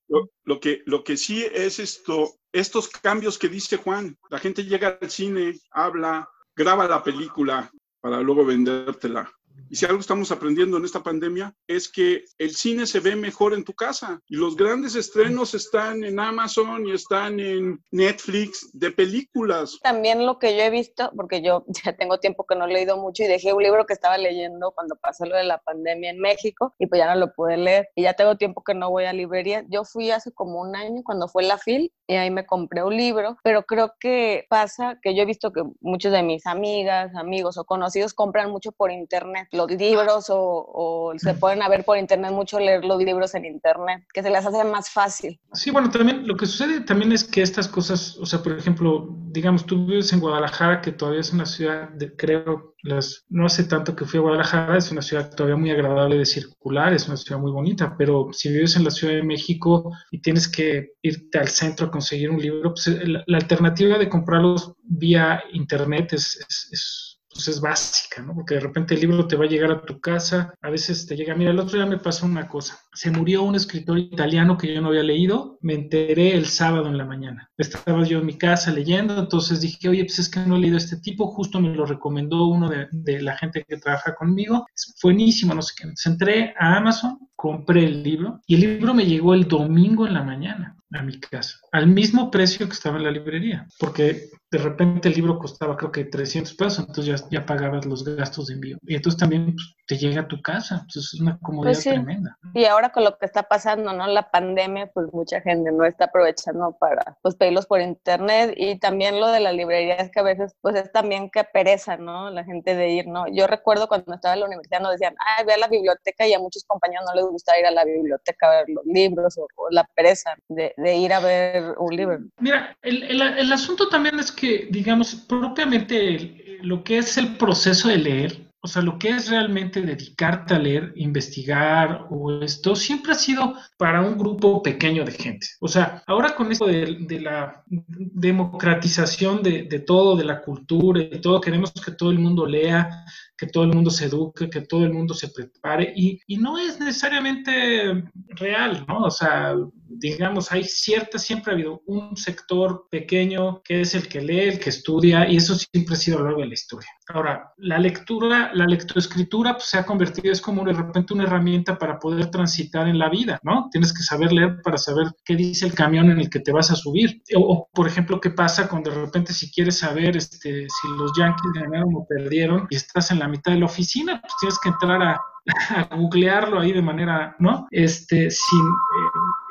Lo, 0.09 0.28
lo, 0.44 0.61
que, 0.61 0.83
lo 0.85 1.05
que 1.05 1.16
sí 1.16 1.42
es 1.42 1.78
esto, 1.78 2.35
estos 2.52 2.87
cambios 2.88 3.38
que 3.38 3.48
dice 3.48 3.78
Juan. 3.78 4.18
La 4.28 4.38
gente 4.38 4.62
llega 4.62 4.98
al 5.00 5.09
cine, 5.11 5.59
habla, 5.70 6.28
graba 6.55 6.87
la 6.87 7.02
película, 7.02 7.72
para 8.03 8.21
luego 8.21 8.45
vendértela. 8.45 9.33
Y 9.73 9.77
si 9.77 9.87
algo 9.87 10.01
estamos 10.01 10.31
aprendiendo 10.31 10.77
en 10.77 10.85
esta 10.85 11.03
pandemia 11.03 11.57
es 11.67 11.91
que 11.91 12.27
el 12.37 12.51
cine 12.51 12.85
se 12.85 13.01
ve 13.01 13.17
mejor 13.17 13.55
en 13.55 13.65
tu 13.65 13.73
casa 13.73 14.21
y 14.29 14.37
los 14.37 14.55
grandes 14.55 14.95
estrenos 14.97 15.55
están 15.55 16.05
en 16.05 16.21
Amazon 16.21 16.87
y 16.87 16.93
están 16.93 17.41
en 17.41 17.83
Netflix 17.91 18.69
de 18.75 18.91
películas. 18.91 19.79
También 19.83 20.27
lo 20.27 20.39
que 20.39 20.55
yo 20.55 20.63
he 20.63 20.69
visto, 20.69 21.11
porque 21.17 21.41
yo 21.41 21.65
ya 21.87 21.97
tengo 21.97 22.21
tiempo 22.21 22.45
que 22.45 22.55
no 22.55 22.67
he 22.67 22.69
leído 22.71 22.99
mucho 22.99 23.23
y 23.23 23.29
dejé 23.29 23.55
un 23.55 23.63
libro 23.63 23.87
que 23.87 23.95
estaba 23.95 24.19
leyendo 24.19 24.73
cuando 24.73 24.95
pasó 24.97 25.25
lo 25.25 25.37
de 25.37 25.45
la 25.45 25.57
pandemia 25.57 26.11
en 26.11 26.19
México 26.19 26.75
y 26.79 26.87
pues 26.87 26.99
ya 26.99 27.07
no 27.07 27.19
lo 27.19 27.33
pude 27.33 27.57
leer 27.57 27.89
y 27.95 28.03
ya 28.03 28.13
tengo 28.13 28.37
tiempo 28.37 28.63
que 28.63 28.75
no 28.75 28.91
voy 28.91 29.05
a 29.05 29.15
librería. 29.15 29.65
Yo 29.71 29.87
fui 29.87 30.11
hace 30.11 30.33
como 30.33 30.61
un 30.61 30.77
año 30.77 31.01
cuando 31.03 31.29
fue 31.29 31.45
la 31.45 31.57
FIL 31.57 31.91
y 32.07 32.17
ahí 32.17 32.31
me 32.31 32.45
compré 32.45 32.85
un 32.85 32.95
libro, 32.95 33.39
pero 33.43 33.63
creo 33.63 33.95
que 33.99 34.45
pasa 34.51 34.99
que 35.01 35.17
yo 35.17 35.23
he 35.23 35.27
visto 35.27 35.51
que 35.51 35.63
muchos 35.81 36.13
de 36.13 36.23
mis 36.23 36.45
amigas, 36.47 37.11
amigos 37.17 37.57
o 37.57 37.65
conocidos 37.65 38.13
compran 38.13 38.51
mucho 38.51 38.71
por 38.71 38.91
internet 38.91 39.49
libros 39.70 40.27
o, 40.29 41.12
se 41.16 41.35
pueden 41.35 41.61
ver 41.68 41.85
por 41.85 41.98
internet 41.98 42.33
mucho 42.33 42.59
leer 42.59 42.85
los 42.85 43.03
libros 43.03 43.35
en 43.35 43.44
internet, 43.44 44.05
que 44.12 44.22
se 44.22 44.31
les 44.31 44.44
hace 44.44 44.64
más 44.64 44.90
fácil. 44.90 45.38
Sí, 45.53 45.70
bueno, 45.70 45.90
también 45.90 46.27
lo 46.27 46.37
que 46.37 46.46
sucede 46.46 46.81
también 46.81 47.12
es 47.12 47.25
que 47.25 47.42
estas 47.42 47.68
cosas, 47.68 48.16
o 48.18 48.27
sea, 48.27 48.42
por 48.42 48.59
ejemplo, 48.59 49.09
digamos, 49.31 49.66
tú 49.66 49.87
vives 49.87 50.12
en 50.12 50.20
Guadalajara, 50.20 50.81
que 50.81 50.92
todavía 50.92 51.20
es 51.20 51.33
una 51.33 51.46
ciudad, 51.46 51.88
de, 51.90 52.14
creo, 52.16 52.75
las, 52.83 53.25
no 53.29 53.46
hace 53.46 53.64
tanto 53.64 53.94
que 53.94 54.05
fui 54.05 54.18
a 54.18 54.22
Guadalajara, 54.22 54.79
es 54.79 54.90
una 54.90 55.03
ciudad 55.03 55.35
todavía 55.35 55.57
muy 55.57 55.70
agradable 55.70 56.18
de 56.18 56.27
circular, 56.27 56.92
es 56.92 57.07
una 57.07 57.16
ciudad 57.16 57.40
muy 57.40 57.53
bonita, 57.53 57.94
pero 57.96 58.29
si 58.33 58.48
vives 58.48 58.77
en 58.77 58.85
la 58.85 58.90
Ciudad 58.90 59.14
de 59.14 59.22
México 59.22 59.92
y 60.11 60.20
tienes 60.20 60.48
que 60.48 60.92
irte 61.03 61.38
al 61.38 61.48
centro 61.48 61.87
a 61.87 61.90
conseguir 61.90 62.31
un 62.31 62.40
libro, 62.40 62.75
pues 62.75 62.87
la, 63.07 63.22
alternativa 63.37 63.98
de 63.98 64.09
comprarlos 64.09 64.75
vía 64.83 65.42
internet 65.53 66.12
es 66.12 67.12
pues 67.33 67.49
es 67.49 67.61
básica, 67.61 68.23
¿no? 68.23 68.35
Porque 68.35 68.55
de 68.55 68.61
repente 68.61 68.95
el 68.95 69.01
libro 69.01 69.27
te 69.27 69.37
va 69.37 69.45
a 69.45 69.49
llegar 69.49 69.71
a 69.71 69.83
tu 69.83 70.01
casa, 70.01 70.55
a 70.61 70.71
veces 70.71 71.07
te 71.07 71.16
llega, 71.16 71.35
mira, 71.35 71.51
el 71.51 71.59
otro 71.59 71.79
día 71.79 71.87
me 71.87 71.99
pasó 71.99 72.27
una 72.27 72.49
cosa, 72.49 72.79
se 72.92 73.11
murió 73.11 73.42
un 73.42 73.55
escritor 73.55 73.99
italiano 73.99 74.59
que 74.59 74.73
yo 74.73 74.81
no 74.81 74.88
había 74.88 75.03
leído, 75.03 75.59
me 75.61 75.75
enteré 75.75 76.35
el 76.35 76.47
sábado 76.47 76.88
en 76.88 76.99
la 76.99 77.05
mañana. 77.05 77.51
Estaba 77.57 78.05
yo 78.05 78.18
en 78.18 78.27
mi 78.27 78.38
casa 78.38 78.73
leyendo, 78.73 79.18
entonces 79.18 79.61
dije, 79.61 79.88
oye, 79.88 80.05
pues 80.05 80.18
es 80.18 80.29
que 80.29 80.40
no 80.40 80.57
he 80.57 80.61
leído 80.61 80.77
este 80.77 80.97
tipo, 80.99 81.29
justo 81.29 81.61
me 81.61 81.75
lo 81.75 81.87
recomendó 81.87 82.47
uno 82.47 82.68
de, 82.68 82.88
de 82.90 83.23
la 83.23 83.37
gente 83.37 83.64
que 83.66 83.77
trabaja 83.77 84.14
conmigo, 84.14 84.66
es 84.75 84.95
buenísimo, 85.03 85.55
no 85.55 85.62
sé 85.62 85.75
qué. 85.77 85.88
Entré 86.05 86.55
a 86.59 86.77
Amazon, 86.77 87.18
compré 87.35 87.85
el 87.85 88.03
libro 88.03 88.40
y 88.47 88.55
el 88.55 88.61
libro 88.61 88.95
me 88.95 89.07
llegó 89.07 89.35
el 89.35 89.49
domingo 89.49 90.07
en 90.07 90.14
la 90.14 90.23
mañana 90.23 90.77
a 90.92 91.03
mi 91.03 91.18
casa, 91.18 91.59
al 91.73 91.87
mismo 91.87 92.31
precio 92.31 92.66
que 92.66 92.75
estaba 92.75 92.99
en 92.99 93.05
la 93.05 93.11
librería, 93.11 93.66
porque 93.79 94.31
de 94.53 94.59
repente 94.59 95.09
el 95.09 95.15
libro 95.15 95.38
costaba 95.38 95.79
creo 95.79 95.91
que 95.91 96.05
300 96.05 96.53
pesos, 96.55 96.81
entonces 96.81 97.07
ya, 97.07 97.29
ya 97.31 97.47
pagabas 97.47 97.87
los 97.87 98.05
gastos 98.05 98.49
de 98.49 98.55
envío. 98.55 98.77
Y 98.83 98.97
entonces 98.97 99.19
también 99.19 99.55
pues, 99.55 99.75
te 99.87 99.97
llega 99.97 100.21
a 100.21 100.29
tu 100.29 100.43
casa, 100.43 100.85
pues 100.85 101.07
es 101.07 101.21
una 101.21 101.38
comodidad 101.38 101.73
pues 101.73 101.85
tremenda. 101.85 102.37
Y 102.53 102.67
ahora 102.67 102.91
con 102.91 103.03
lo 103.03 103.17
que 103.17 103.25
está 103.25 103.45
pasando, 103.45 103.95
¿no? 103.95 104.07
La 104.07 104.31
pandemia, 104.31 104.88
pues 104.93 105.07
mucha 105.15 105.41
gente 105.41 105.73
no 105.73 105.87
está 105.87 106.05
aprovechando 106.05 106.77
para 106.79 107.17
pues 107.23 107.35
pedirlos 107.35 107.65
por 107.65 107.81
internet 107.81 108.53
y 108.55 108.79
también 108.79 109.19
lo 109.21 109.29
de 109.29 109.41
la 109.41 109.53
librería 109.53 109.95
es 109.95 110.11
que 110.11 110.21
a 110.21 110.23
veces 110.23 110.55
pues 110.61 110.77
es 110.77 110.93
también 110.93 111.31
que 111.31 111.45
pereza, 111.45 111.97
¿no? 111.97 112.29
La 112.29 112.45
gente 112.45 112.77
de 112.77 112.91
ir, 112.91 113.07
¿no? 113.07 113.25
Yo 113.33 113.47
recuerdo 113.47 113.88
cuando 113.88 114.15
estaba 114.15 114.35
en 114.35 114.41
la 114.41 114.47
universidad 114.47 114.81
nos 114.81 114.93
decían, 114.93 115.15
ay, 115.38 115.47
ve 115.47 115.55
a 115.55 115.59
la 115.59 115.69
biblioteca 115.69 116.27
y 116.27 116.35
a 116.35 116.38
muchos 116.38 116.65
compañeros 116.65 117.07
no 117.09 117.15
les 117.15 117.25
gusta 117.25 117.59
ir 117.59 117.65
a 117.65 117.71
la 117.71 117.87
biblioteca 117.87 118.49
a 118.49 118.57
ver 118.57 118.65
los 118.69 118.85
libros 118.85 119.38
o, 119.38 119.47
la 119.71 119.85
pereza 119.95 120.35
de, 120.49 120.75
de, 120.77 120.97
ir 120.97 121.15
a 121.15 121.21
ver 121.21 121.75
un 121.79 121.97
libro. 121.97 122.19
Mira, 122.38 122.77
el, 122.83 123.03
el, 123.05 123.23
el 123.23 123.53
asunto 123.53 123.88
también 123.88 124.19
es 124.19 124.31
que, 124.31 124.41
digamos, 124.70 125.14
propiamente 125.14 126.59
lo 126.62 126.83
que 126.85 126.98
es 126.98 127.16
el 127.18 127.37
proceso 127.37 127.88
de 127.88 127.98
leer, 127.98 128.52
o 128.64 128.68
sea, 128.68 128.81
lo 128.81 128.96
que 128.96 129.09
es 129.09 129.28
realmente 129.28 129.83
dedicarte 129.83 130.55
a 130.55 130.59
leer, 130.59 130.92
investigar 130.94 132.07
o 132.11 132.42
esto, 132.42 132.76
siempre 132.76 133.11
ha 133.11 133.16
sido 133.16 133.55
para 133.76 134.00
un 134.00 134.16
grupo 134.16 134.62
pequeño 134.62 135.05
de 135.05 135.11
gente. 135.11 135.48
O 135.61 135.66
sea, 135.66 136.05
ahora 136.07 136.37
con 136.37 136.52
esto 136.52 136.66
de, 136.66 137.20
la 137.20 137.64
democratización 137.66 139.42
de, 139.42 139.64
de, 139.64 139.81
todo, 139.81 140.14
de 140.14 140.24
la 140.24 140.42
cultura 140.42 141.02
y 141.02 141.20
todo, 141.20 141.40
queremos 141.40 141.72
que 141.72 141.90
todo 141.90 142.12
el 142.12 142.20
mundo 142.20 142.46
lea, 142.46 143.05
que 143.42 143.48
todo 143.48 143.64
el 143.64 143.72
mundo 143.72 143.90
se 143.90 144.05
eduque, 144.05 144.48
que 144.48 144.61
todo 144.61 144.85
el 144.85 144.92
mundo 144.92 145.14
se 145.14 145.26
prepare 145.26 145.92
y, 145.96 146.20
y 146.28 146.37
no 146.37 146.59
es 146.59 146.78
necesariamente 146.78 148.05
real, 148.37 148.85
¿no? 148.87 149.00
O 149.00 149.11
sea, 149.11 149.57
digamos, 149.98 150.52
hay 150.52 150.62
cierta, 150.62 151.18
siempre 151.18 151.50
ha 151.50 151.55
habido 151.55 151.83
un 151.87 152.16
sector 152.16 152.87
pequeño 152.88 153.61
que 153.62 153.81
es 153.81 153.96
el 153.96 154.07
que 154.07 154.20
lee, 154.20 154.48
el 154.48 154.61
que 154.61 154.70
estudia, 154.70 155.28
y 155.28 155.38
eso 155.38 155.57
siempre 155.57 155.94
ha 155.94 155.98
sido 155.98 156.18
a 156.18 156.20
lo 156.20 156.26
largo 156.26 156.42
de 156.42 156.46
la 156.48 156.55
historia. 156.55 156.88
Ahora, 157.09 157.52
la 157.59 157.78
lectura, 157.78 158.52
la 158.55 158.64
lectoescritura 158.64 159.55
pues, 159.55 159.66
se 159.66 159.78
ha 159.78 159.85
convertido, 159.85 160.33
es 160.33 160.40
como 160.40 160.64
de 160.64 160.72
repente 160.72 161.12
una 161.12 161.24
herramienta 161.24 161.76
para 161.76 161.98
poder 161.98 162.31
transitar 162.31 162.88
en 162.88 162.98
la 162.98 163.09
vida, 163.09 163.40
¿no? 163.42 163.68
Tienes 163.70 163.92
que 163.92 164.02
saber 164.02 164.33
leer 164.33 164.62
para 164.62 164.78
saber 164.78 165.09
qué 165.24 165.37
dice 165.37 165.66
el 165.66 165.74
camión 165.74 166.11
en 166.11 166.20
el 166.20 166.31
que 166.31 166.40
te 166.40 166.52
vas 166.52 166.70
a 166.70 166.76
subir. 166.76 167.22
O, 167.37 167.68
por 167.74 167.87
ejemplo, 167.87 168.20
qué 168.20 168.31
pasa 168.31 168.68
cuando 168.68 168.90
de 168.90 169.00
repente 169.05 169.33
si 169.33 169.50
quieres 169.50 169.78
saber 169.78 170.16
este, 170.16 170.66
si 170.68 170.88
los 170.96 171.12
Yankees 171.18 171.52
ganaron 171.55 171.94
o 171.94 172.07
perdieron 172.09 172.66
y 172.70 172.76
estás 172.76 173.11
en 173.11 173.18
la 173.18 173.28
mitad 173.33 173.53
de 173.53 173.59
la 173.59 173.66
oficina, 173.66 174.21
pues 174.21 174.33
tienes 174.40 174.59
que 174.62 174.68
entrar 174.68 175.03
a, 175.03 175.21
a 175.90 175.97
googlearlo 175.97 176.61
ahí 176.61 176.73
de 176.73 176.83
manera, 176.83 177.37
¿no? 177.38 177.66
Este, 177.71 178.31
sin... 178.31 178.64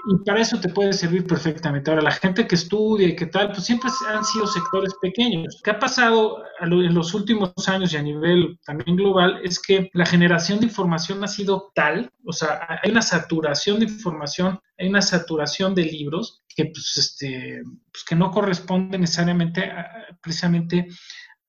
Y 0.07 0.17
para 0.25 0.41
eso 0.41 0.59
te 0.59 0.69
puede 0.69 0.93
servir 0.93 1.27
perfectamente. 1.27 1.91
Ahora, 1.91 2.01
la 2.01 2.11
gente 2.11 2.47
que 2.47 2.55
estudia 2.55 3.07
y 3.07 3.15
qué 3.15 3.27
tal, 3.27 3.51
pues 3.51 3.65
siempre 3.65 3.91
han 4.09 4.25
sido 4.25 4.47
sectores 4.47 4.95
pequeños. 4.99 5.61
¿Qué 5.63 5.69
ha 5.69 5.79
pasado 5.79 6.43
en 6.59 6.93
los 6.93 7.13
últimos 7.13 7.53
años 7.67 7.93
y 7.93 7.97
a 7.97 8.01
nivel 8.01 8.59
también 8.65 8.95
global? 8.95 9.39
Es 9.43 9.59
que 9.59 9.91
la 9.93 10.07
generación 10.07 10.59
de 10.59 10.65
información 10.65 11.23
ha 11.23 11.27
sido 11.27 11.71
tal, 11.75 12.09
o 12.25 12.33
sea, 12.33 12.79
hay 12.81 12.89
una 12.89 13.03
saturación 13.03 13.79
de 13.79 13.85
información, 13.85 14.59
hay 14.79 14.89
una 14.89 15.03
saturación 15.03 15.75
de 15.75 15.83
libros 15.83 16.41
que, 16.55 16.65
pues, 16.65 16.97
este, 16.97 17.61
pues, 17.91 18.03
que 18.03 18.15
no 18.15 18.31
corresponde 18.31 18.97
necesariamente 18.97 19.65
a, 19.65 20.07
precisamente 20.21 20.87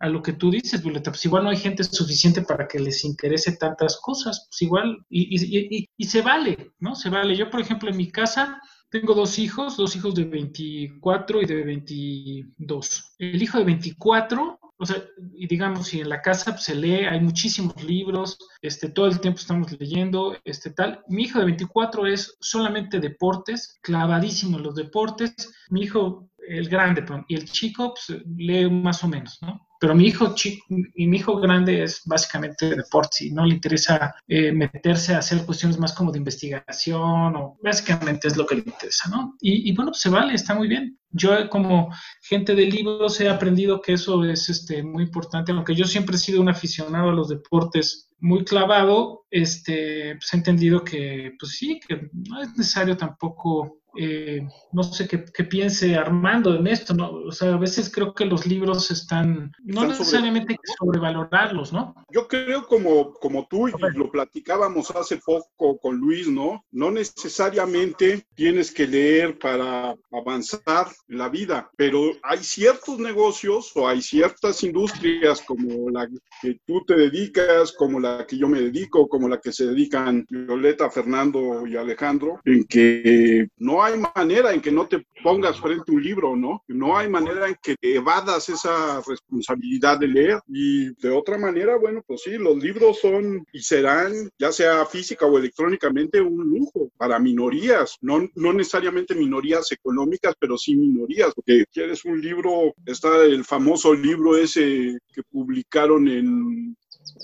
a 0.02 0.08
lo 0.08 0.20
que 0.20 0.32
tú 0.32 0.50
dices, 0.50 0.82
Violeta, 0.82 1.12
pues 1.12 1.24
igual 1.24 1.44
no 1.44 1.50
hay 1.50 1.56
gente 1.56 1.84
suficiente 1.84 2.42
para 2.42 2.66
que 2.66 2.80
les 2.80 3.04
interese 3.04 3.56
tantas 3.56 3.98
cosas, 3.98 4.48
pues 4.50 4.62
igual, 4.62 4.98
y, 5.08 5.88
y, 5.96 6.04
se 6.04 6.22
vale, 6.22 6.72
¿no? 6.80 6.96
Se 6.96 7.08
vale. 7.08 7.36
Yo, 7.36 7.48
por 7.48 7.60
ejemplo, 7.60 7.88
en 7.88 7.96
mi 7.96 8.10
casa 8.10 8.60
tengo 8.90 9.14
dos 9.14 9.38
hijos, 9.38 9.76
dos 9.76 9.94
hijos 9.94 10.16
de 10.16 10.24
24 10.24 11.42
y 11.42 11.46
de 11.46 11.62
22. 11.62 13.14
El 13.18 13.42
hijo 13.42 13.58
de 13.58 13.64
24 13.64 14.58
o 14.82 14.84
sea, 14.86 14.96
y 15.34 15.46
digamos, 15.46 15.86
si 15.86 16.00
en 16.00 16.08
la 16.08 16.20
casa 16.20 16.50
pues, 16.50 16.64
se 16.64 16.74
lee, 16.74 17.04
hay 17.04 17.20
muchísimos 17.20 17.80
libros, 17.84 18.36
este, 18.62 18.88
todo 18.88 19.06
el 19.06 19.20
tiempo 19.20 19.38
estamos 19.38 19.70
leyendo, 19.78 20.36
este, 20.42 20.70
tal. 20.70 21.04
Mi 21.06 21.22
hijo 21.22 21.38
de 21.38 21.44
24 21.44 22.08
es 22.08 22.36
solamente 22.40 22.98
deportes, 22.98 23.78
clavadísimo 23.80 24.56
en 24.56 24.64
los 24.64 24.74
deportes. 24.74 25.32
Mi 25.70 25.82
hijo, 25.82 26.28
el 26.48 26.68
grande, 26.68 27.04
y 27.28 27.36
el 27.36 27.48
chico, 27.48 27.94
pues, 27.94 28.22
lee 28.36 28.68
más 28.68 29.04
o 29.04 29.08
menos, 29.08 29.38
¿no? 29.40 29.64
Pero 29.82 29.96
mi 29.96 30.06
hijo 30.06 30.32
chico 30.36 30.64
y 30.94 31.08
mi 31.08 31.16
hijo 31.16 31.40
grande 31.40 31.82
es 31.82 32.02
básicamente 32.04 32.76
deporte 32.76 33.24
y 33.24 33.32
no 33.32 33.44
le 33.44 33.54
interesa 33.54 34.14
eh, 34.28 34.52
meterse 34.52 35.12
a 35.12 35.18
hacer 35.18 35.44
cuestiones 35.44 35.76
más 35.76 35.92
como 35.92 36.12
de 36.12 36.18
investigación 36.18 37.34
o 37.34 37.58
básicamente 37.60 38.28
es 38.28 38.36
lo 38.36 38.46
que 38.46 38.54
le 38.54 38.60
interesa, 38.60 39.10
¿no? 39.10 39.34
Y, 39.40 39.68
y 39.68 39.74
bueno, 39.74 39.90
pues 39.90 40.02
se 40.02 40.08
vale, 40.08 40.34
está 40.34 40.54
muy 40.54 40.68
bien. 40.68 40.96
Yo 41.10 41.50
como 41.50 41.92
gente 42.22 42.54
de 42.54 42.66
libros 42.66 43.20
he 43.20 43.28
aprendido 43.28 43.80
que 43.80 43.94
eso 43.94 44.24
es 44.24 44.48
este, 44.48 44.84
muy 44.84 45.02
importante, 45.02 45.50
aunque 45.50 45.74
yo 45.74 45.84
siempre 45.84 46.14
he 46.14 46.20
sido 46.20 46.40
un 46.40 46.48
aficionado 46.48 47.10
a 47.10 47.14
los 47.14 47.28
deportes 47.28 48.08
muy 48.20 48.44
clavado, 48.44 49.24
este, 49.32 50.14
pues 50.14 50.32
he 50.32 50.36
entendido 50.36 50.84
que, 50.84 51.32
pues 51.40 51.56
sí, 51.58 51.80
que 51.88 52.08
no 52.12 52.40
es 52.40 52.56
necesario 52.56 52.96
tampoco 52.96 53.81
eh, 53.96 54.46
no 54.72 54.82
sé 54.82 55.06
qué, 55.06 55.18
piense 55.44 55.96
Armando 55.96 56.54
en 56.54 56.66
esto, 56.66 56.94
¿no? 56.94 57.10
O 57.10 57.32
sea, 57.32 57.54
a 57.54 57.58
veces 57.58 57.90
creo 57.92 58.14
que 58.14 58.24
los 58.24 58.46
libros 58.46 58.90
están, 58.90 59.52
no 59.64 59.86
necesariamente 59.86 60.52
hay 60.52 60.56
que 60.56 60.72
sobrevalorarlos, 60.78 61.72
¿no? 61.72 61.94
Yo 62.10 62.26
creo 62.26 62.66
como, 62.66 63.12
como 63.14 63.46
tú 63.48 63.68
y 63.68 63.72
lo 63.94 64.10
platicábamos 64.10 64.90
hace 64.90 65.18
poco 65.18 65.78
con 65.78 65.96
Luis, 65.96 66.28
¿no? 66.28 66.64
No 66.70 66.90
necesariamente 66.90 68.26
tienes 68.34 68.72
que 68.72 68.86
leer 68.86 69.38
para 69.38 69.94
avanzar 70.10 70.86
en 71.08 71.18
la 71.18 71.28
vida, 71.28 71.70
pero 71.76 72.12
hay 72.22 72.38
ciertos 72.38 72.98
negocios 72.98 73.72
o 73.74 73.88
hay 73.88 74.00
ciertas 74.00 74.62
industrias 74.62 75.42
como 75.42 75.90
la 75.90 76.08
que 76.40 76.60
tú 76.66 76.84
te 76.86 76.96
dedicas, 76.96 77.72
como 77.72 78.00
la 78.00 78.26
que 78.26 78.38
yo 78.38 78.48
me 78.48 78.60
dedico, 78.60 79.08
como 79.08 79.28
la 79.28 79.40
que 79.40 79.52
se 79.52 79.66
dedican 79.66 80.26
Violeta, 80.30 80.90
Fernando 80.90 81.66
y 81.66 81.76
Alejandro, 81.76 82.40
en 82.44 82.64
que 82.64 83.48
no 83.58 83.81
hay 83.84 83.98
manera 83.98 84.52
en 84.52 84.60
que 84.60 84.72
no 84.72 84.86
te 84.86 85.04
pongas 85.22 85.60
frente 85.60 85.90
a 85.90 85.94
un 85.94 86.02
libro, 86.02 86.36
¿no? 86.36 86.62
No 86.68 86.96
hay 86.96 87.08
manera 87.08 87.48
en 87.48 87.56
que 87.62 87.76
evadas 87.80 88.48
esa 88.48 89.00
responsabilidad 89.06 89.98
de 89.98 90.08
leer. 90.08 90.40
Y 90.48 90.94
de 90.94 91.10
otra 91.10 91.38
manera, 91.38 91.76
bueno, 91.76 92.02
pues 92.06 92.22
sí, 92.22 92.32
los 92.32 92.56
libros 92.56 93.00
son 93.00 93.44
y 93.52 93.60
serán, 93.60 94.30
ya 94.38 94.52
sea 94.52 94.84
física 94.86 95.26
o 95.26 95.38
electrónicamente, 95.38 96.20
un 96.20 96.48
lujo 96.48 96.90
para 96.96 97.18
minorías, 97.18 97.96
no, 98.00 98.28
no 98.34 98.52
necesariamente 98.52 99.14
minorías 99.14 99.70
económicas, 99.72 100.34
pero 100.38 100.56
sí 100.56 100.76
minorías, 100.76 101.32
porque 101.34 101.64
quieres 101.72 102.04
un 102.04 102.20
libro, 102.20 102.74
está 102.86 103.24
el 103.24 103.44
famoso 103.44 103.94
libro 103.94 104.36
ese 104.36 104.98
que 105.12 105.22
publicaron 105.30 106.08
en 106.08 106.76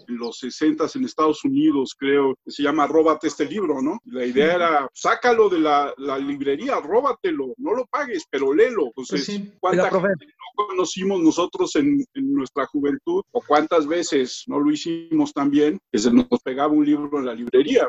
en 0.07 0.17
los 0.17 0.38
60 0.38 0.87
en 0.95 1.05
Estados 1.05 1.45
Unidos, 1.45 1.95
creo, 1.99 2.35
que 2.45 2.51
se 2.51 2.62
llama 2.62 2.87
Róbate 2.87 3.29
este 3.29 3.45
libro, 3.45 3.83
¿no? 3.83 3.99
La 4.07 4.25
idea 4.25 4.55
era, 4.55 4.88
sácalo 4.93 5.49
de 5.49 5.61
la, 5.61 5.93
la 5.99 6.19
librería, 6.19 6.81
róbatelo, 6.81 7.55
no 7.59 7.75
lo 7.75 7.87
pagues, 7.87 8.25
pero 8.31 8.55
léelo. 8.55 8.87
Entonces, 8.87 9.27
pues 9.27 9.53
¿cuánta 9.61 9.91
gente 9.91 10.27
no 10.27 10.67
conocimos 10.67 11.21
nosotros 11.21 11.75
en, 11.77 12.05
en, 12.14 12.35
nuestra 12.35 12.67
juventud? 12.67 13.23
¿O 13.33 13.43
cuántas 13.47 13.87
veces 13.87 14.45
no 14.47 14.59
lo 14.59 14.71
hicimos 14.71 15.33
también? 15.33 15.79
Que 15.93 15.99
se 15.99 16.12
nos 16.12 16.27
pegaba 16.43 16.73
un 16.73 16.85
libro 16.85 17.19
en 17.19 17.27
la 17.27 17.35
librería. 17.35 17.88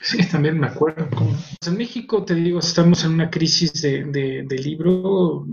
Sí, 0.00 0.18
también 0.28 0.58
me 0.58 0.68
acuerdo. 0.68 1.08
En 1.66 1.76
México, 1.76 2.24
te 2.24 2.34
digo, 2.34 2.60
estamos 2.60 3.04
en 3.04 3.14
una 3.14 3.30
crisis 3.30 3.82
de, 3.82 4.04
de, 4.04 4.44
de 4.46 4.58
libro 4.58 5.46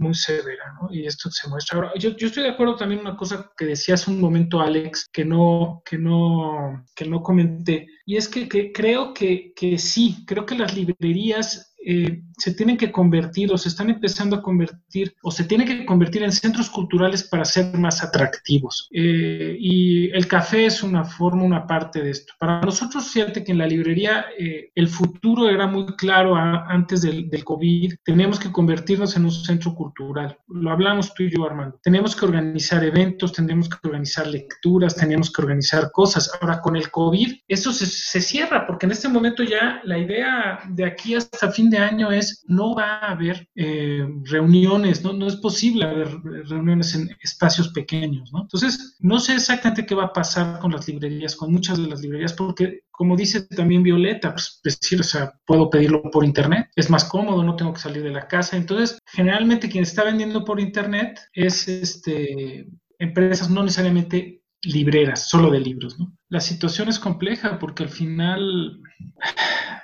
muy 0.00 0.14
severa, 0.14 0.64
¿no? 0.80 0.92
Y 0.92 1.06
esto 1.06 1.30
se 1.30 1.48
muestra. 1.48 1.92
Yo, 1.96 2.16
yo 2.16 2.26
estoy 2.26 2.44
de 2.44 2.48
acuerdo 2.48 2.76
también 2.76 3.00
en 3.00 3.06
una 3.06 3.16
cosa 3.16 3.50
que 3.56 3.66
decía 3.66 3.94
hace 3.94 4.10
un 4.10 4.20
momento 4.20 4.60
Alex, 4.60 5.08
que 5.12 5.24
no, 5.24 5.82
que 5.84 5.98
no, 5.98 6.84
que 6.94 7.04
no 7.04 7.22
comenté, 7.22 7.86
y 8.10 8.16
es 8.16 8.26
que, 8.26 8.72
creo 8.72 9.14
que, 9.14 9.54
sí, 9.78 10.24
creo 10.26 10.44
que 10.44 10.56
las 10.56 10.74
librerías 10.74 11.70
eh, 11.86 12.22
se 12.36 12.52
tienen 12.54 12.76
que 12.76 12.90
convertir 12.92 13.52
o 13.52 13.56
se 13.56 13.68
están 13.68 13.88
empezando 13.88 14.36
a 14.36 14.42
convertir 14.42 15.14
o 15.22 15.30
se 15.30 15.44
tienen 15.44 15.66
que 15.66 15.86
convertir 15.86 16.22
en 16.22 16.32
centros 16.32 16.68
culturales 16.68 17.22
para 17.22 17.44
ser 17.44 17.78
más 17.78 18.02
atractivos. 18.02 18.88
Eh, 18.92 19.56
y 19.58 20.10
el 20.10 20.26
café 20.26 20.66
es 20.66 20.82
una 20.82 21.04
forma, 21.04 21.44
una 21.44 21.66
parte 21.66 22.02
de 22.02 22.10
esto. 22.10 22.32
Para 22.38 22.60
nosotros, 22.60 23.08
fíjate 23.10 23.44
que 23.44 23.52
en 23.52 23.58
la 23.58 23.66
librería 23.66 24.26
eh, 24.38 24.70
el 24.74 24.88
futuro 24.88 25.48
era 25.48 25.66
muy 25.66 25.86
claro 25.96 26.34
antes 26.34 27.02
del, 27.02 27.30
del, 27.30 27.44
COVID. 27.44 27.94
Teníamos 28.04 28.38
que 28.40 28.52
convertirnos 28.52 29.16
en 29.16 29.24
un 29.24 29.30
centro 29.30 29.74
cultural. 29.74 30.36
Lo 30.48 30.70
hablamos 30.70 31.14
tú 31.14 31.22
y 31.22 31.30
yo, 31.30 31.44
Armando. 31.44 31.78
Tenemos 31.82 32.14
que 32.16 32.26
organizar 32.26 32.84
eventos, 32.84 33.32
tenemos 33.32 33.68
que 33.68 33.76
organizar 33.84 34.26
lecturas, 34.26 34.96
tenemos 34.96 35.32
que 35.32 35.42
organizar 35.42 35.90
cosas. 35.92 36.30
Ahora, 36.40 36.60
con 36.60 36.76
el 36.76 36.90
COVID, 36.90 37.40
eso 37.48 37.72
se, 37.72 37.86
se 38.02 38.20
cierra 38.20 38.66
porque 38.66 38.86
en 38.86 38.92
este 38.92 39.08
momento 39.08 39.42
ya 39.42 39.80
la 39.84 39.98
idea 39.98 40.60
de 40.68 40.84
aquí 40.84 41.14
hasta 41.14 41.50
fin 41.50 41.70
de 41.70 41.78
año 41.78 42.10
es 42.10 42.44
no 42.46 42.74
va 42.74 42.98
a 42.98 43.12
haber 43.12 43.48
eh, 43.54 44.06
reuniones, 44.24 45.02
¿no? 45.02 45.12
no 45.12 45.26
es 45.26 45.36
posible 45.36 45.84
haber 45.84 46.08
reuniones 46.48 46.94
en 46.94 47.10
espacios 47.22 47.68
pequeños. 47.68 48.32
¿no? 48.32 48.42
Entonces, 48.42 48.96
no 49.00 49.18
sé 49.18 49.34
exactamente 49.34 49.86
qué 49.86 49.94
va 49.94 50.04
a 50.04 50.12
pasar 50.12 50.58
con 50.60 50.72
las 50.72 50.88
librerías, 50.88 51.36
con 51.36 51.52
muchas 51.52 51.78
de 51.78 51.88
las 51.88 52.00
librerías, 52.00 52.32
porque 52.32 52.80
como 52.90 53.16
dice 53.16 53.46
también 53.46 53.82
Violeta, 53.82 54.32
pues 54.32 54.60
decir, 54.62 55.00
o 55.00 55.04
sea, 55.04 55.32
puedo 55.46 55.70
pedirlo 55.70 56.02
por 56.10 56.24
internet, 56.24 56.68
es 56.76 56.90
más 56.90 57.04
cómodo, 57.04 57.42
no 57.42 57.56
tengo 57.56 57.72
que 57.72 57.80
salir 57.80 58.02
de 58.02 58.10
la 58.10 58.28
casa. 58.28 58.56
Entonces, 58.56 58.98
generalmente 59.06 59.70
quien 59.70 59.84
está 59.84 60.04
vendiendo 60.04 60.44
por 60.44 60.60
internet 60.60 61.18
es 61.32 61.66
este 61.66 62.66
empresas 63.00 63.48
no 63.48 63.62
necesariamente 63.62 64.39
libreras, 64.62 65.28
solo 65.28 65.50
de 65.50 65.60
libros, 65.60 65.98
¿no? 65.98 66.12
La 66.28 66.40
situación 66.40 66.88
es 66.88 66.98
compleja 66.98 67.58
porque 67.58 67.82
al 67.82 67.88
final 67.88 68.80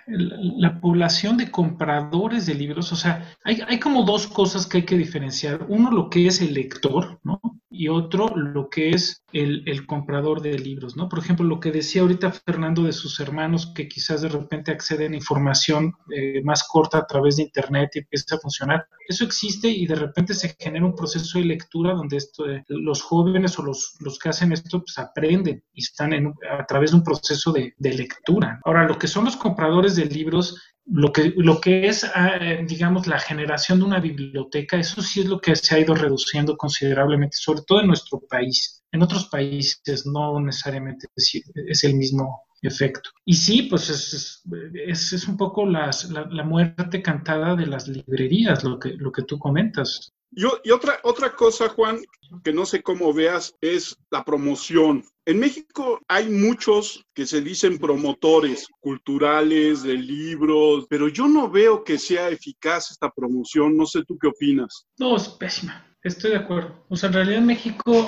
la 0.06 0.80
población 0.80 1.36
de 1.36 1.50
compradores 1.50 2.46
de 2.46 2.54
libros, 2.54 2.92
o 2.92 2.96
sea, 2.96 3.36
hay, 3.44 3.60
hay, 3.66 3.80
como 3.80 4.04
dos 4.04 4.26
cosas 4.28 4.66
que 4.66 4.78
hay 4.78 4.84
que 4.84 4.96
diferenciar. 4.96 5.66
Uno, 5.68 5.90
lo 5.90 6.10
que 6.10 6.26
es 6.26 6.40
el 6.40 6.54
lector, 6.54 7.18
¿no? 7.24 7.40
Y 7.78 7.88
otro, 7.88 8.34
lo 8.34 8.70
que 8.70 8.90
es 8.90 9.22
el, 9.32 9.62
el, 9.66 9.86
comprador 9.86 10.40
de 10.40 10.58
libros, 10.58 10.96
¿no? 10.96 11.08
Por 11.08 11.18
ejemplo, 11.18 11.44
lo 11.44 11.60
que 11.60 11.70
decía 11.70 12.00
ahorita 12.00 12.32
Fernando 12.32 12.82
de 12.84 12.92
sus 12.92 13.20
hermanos 13.20 13.72
que 13.74 13.86
quizás 13.86 14.22
de 14.22 14.30
repente 14.30 14.72
acceden 14.72 15.12
a 15.12 15.16
información 15.16 15.92
eh, 16.10 16.42
más 16.42 16.66
corta 16.66 16.98
a 16.98 17.06
través 17.06 17.36
de 17.36 17.42
Internet 17.42 17.90
y 17.94 17.98
empieza 17.98 18.36
a 18.36 18.38
funcionar. 18.38 18.86
Eso 19.06 19.24
existe 19.24 19.68
y 19.68 19.86
de 19.86 19.94
repente 19.94 20.32
se 20.32 20.56
genera 20.58 20.86
un 20.86 20.94
proceso 20.94 21.38
de 21.38 21.44
lectura 21.44 21.92
donde 21.92 22.16
esto, 22.16 22.48
eh, 22.48 22.64
los 22.68 23.02
jóvenes 23.02 23.58
o 23.58 23.62
los, 23.62 23.96
los 24.00 24.18
que 24.18 24.30
hacen 24.30 24.52
esto 24.52 24.80
pues 24.80 24.98
aprenden 24.98 25.62
y 25.74 25.82
están 25.82 26.14
a 26.14 26.66
través 26.66 26.92
de 26.92 26.96
un 26.96 27.04
proceso 27.04 27.52
de, 27.52 27.74
de 27.76 27.92
lectura. 27.92 28.58
Ahora, 28.64 28.86
lo 28.86 28.98
que 28.98 29.06
son 29.06 29.26
los 29.26 29.36
compradores 29.36 29.96
de 29.96 30.06
libros 30.06 30.56
lo 30.86 31.12
que, 31.12 31.32
lo 31.36 31.60
que 31.60 31.88
es, 31.88 32.04
ah, 32.14 32.38
digamos, 32.66 33.06
la 33.06 33.18
generación 33.18 33.80
de 33.80 33.84
una 33.86 34.00
biblioteca, 34.00 34.76
eso 34.76 35.02
sí 35.02 35.20
es 35.20 35.26
lo 35.26 35.40
que 35.40 35.56
se 35.56 35.74
ha 35.74 35.80
ido 35.80 35.94
reduciendo 35.94 36.56
considerablemente, 36.56 37.36
sobre 37.36 37.62
todo 37.66 37.80
en 37.80 37.88
nuestro 37.88 38.20
país. 38.20 38.84
En 38.92 39.02
otros 39.02 39.26
países 39.26 40.06
no 40.06 40.40
necesariamente 40.40 41.08
es, 41.16 41.84
el 41.84 41.94
mismo 41.94 42.42
efecto. 42.62 43.10
Y 43.24 43.34
sí, 43.34 43.62
pues 43.62 43.90
es, 43.90 44.42
es, 44.74 45.12
es 45.12 45.28
un 45.28 45.36
poco 45.36 45.66
las, 45.66 46.08
la, 46.10 46.26
la, 46.30 46.44
muerte 46.44 47.02
cantada 47.02 47.56
de 47.56 47.66
las 47.66 47.88
librerías, 47.88 48.62
lo 48.62 48.78
que, 48.78 48.90
lo 48.90 49.10
que 49.10 49.22
tú 49.22 49.38
comentas. 49.38 50.12
Yo, 50.30 50.60
y 50.64 50.70
otra, 50.70 50.98
otra 51.02 51.34
cosa, 51.34 51.68
Juan, 51.68 52.00
que 52.44 52.52
no 52.52 52.66
sé 52.66 52.82
cómo 52.82 53.12
veas, 53.12 53.54
es 53.60 53.96
la 54.10 54.24
promoción. 54.24 55.04
En 55.24 55.38
México 55.38 56.00
hay 56.08 56.28
muchos 56.28 57.04
que 57.14 57.26
se 57.26 57.40
dicen 57.40 57.78
promotores 57.78 58.68
culturales, 58.80 59.82
de 59.82 59.94
libros, 59.94 60.86
pero 60.88 61.08
yo 61.08 61.26
no 61.26 61.50
veo 61.50 61.84
que 61.84 61.98
sea 61.98 62.28
eficaz 62.28 62.90
esta 62.90 63.10
promoción. 63.10 63.76
No 63.76 63.86
sé 63.86 64.04
tú 64.04 64.18
qué 64.18 64.28
opinas. 64.28 64.86
No, 64.98 65.16
es 65.16 65.28
pésima. 65.28 65.86
Estoy 66.02 66.32
de 66.32 66.38
acuerdo. 66.38 66.84
O 66.88 66.96
sea, 66.96 67.08
en 67.08 67.14
realidad 67.14 67.38
en 67.38 67.46
México 67.46 68.06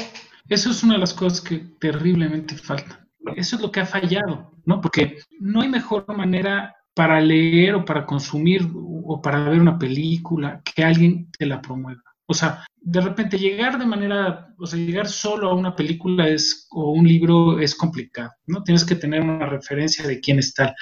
eso 0.48 0.70
es 0.70 0.82
una 0.82 0.94
de 0.94 1.00
las 1.00 1.12
cosas 1.12 1.40
que 1.42 1.58
terriblemente 1.78 2.56
falta. 2.56 3.06
Eso 3.36 3.56
es 3.56 3.62
lo 3.62 3.70
que 3.70 3.80
ha 3.80 3.86
fallado, 3.86 4.52
¿no? 4.64 4.80
Porque 4.80 5.18
no 5.40 5.60
hay 5.60 5.68
mejor 5.68 6.06
manera 6.16 6.74
para 6.94 7.20
leer 7.20 7.74
o 7.74 7.84
para 7.84 8.06
consumir 8.06 8.66
o 8.74 9.20
para 9.20 9.48
ver 9.48 9.60
una 9.60 9.78
película 9.78 10.62
que 10.64 10.82
alguien 10.82 11.30
te 11.38 11.44
la 11.44 11.60
promueva. 11.60 12.02
O 12.30 12.34
sea, 12.34 12.66
de 12.80 13.00
repente 13.00 13.38
llegar 13.38 13.78
de 13.78 13.86
manera, 13.86 14.54
o 14.58 14.66
sea, 14.66 14.78
llegar 14.78 15.08
solo 15.08 15.48
a 15.48 15.54
una 15.54 15.74
película 15.74 16.28
es, 16.28 16.68
o 16.70 16.92
un 16.92 17.08
libro 17.08 17.58
es 17.58 17.74
complicado, 17.74 18.30
¿no? 18.46 18.62
Tienes 18.62 18.84
que 18.84 18.96
tener 18.96 19.22
una 19.22 19.46
referencia 19.46 20.06
de 20.06 20.20
quién 20.20 20.38
está. 20.38 20.74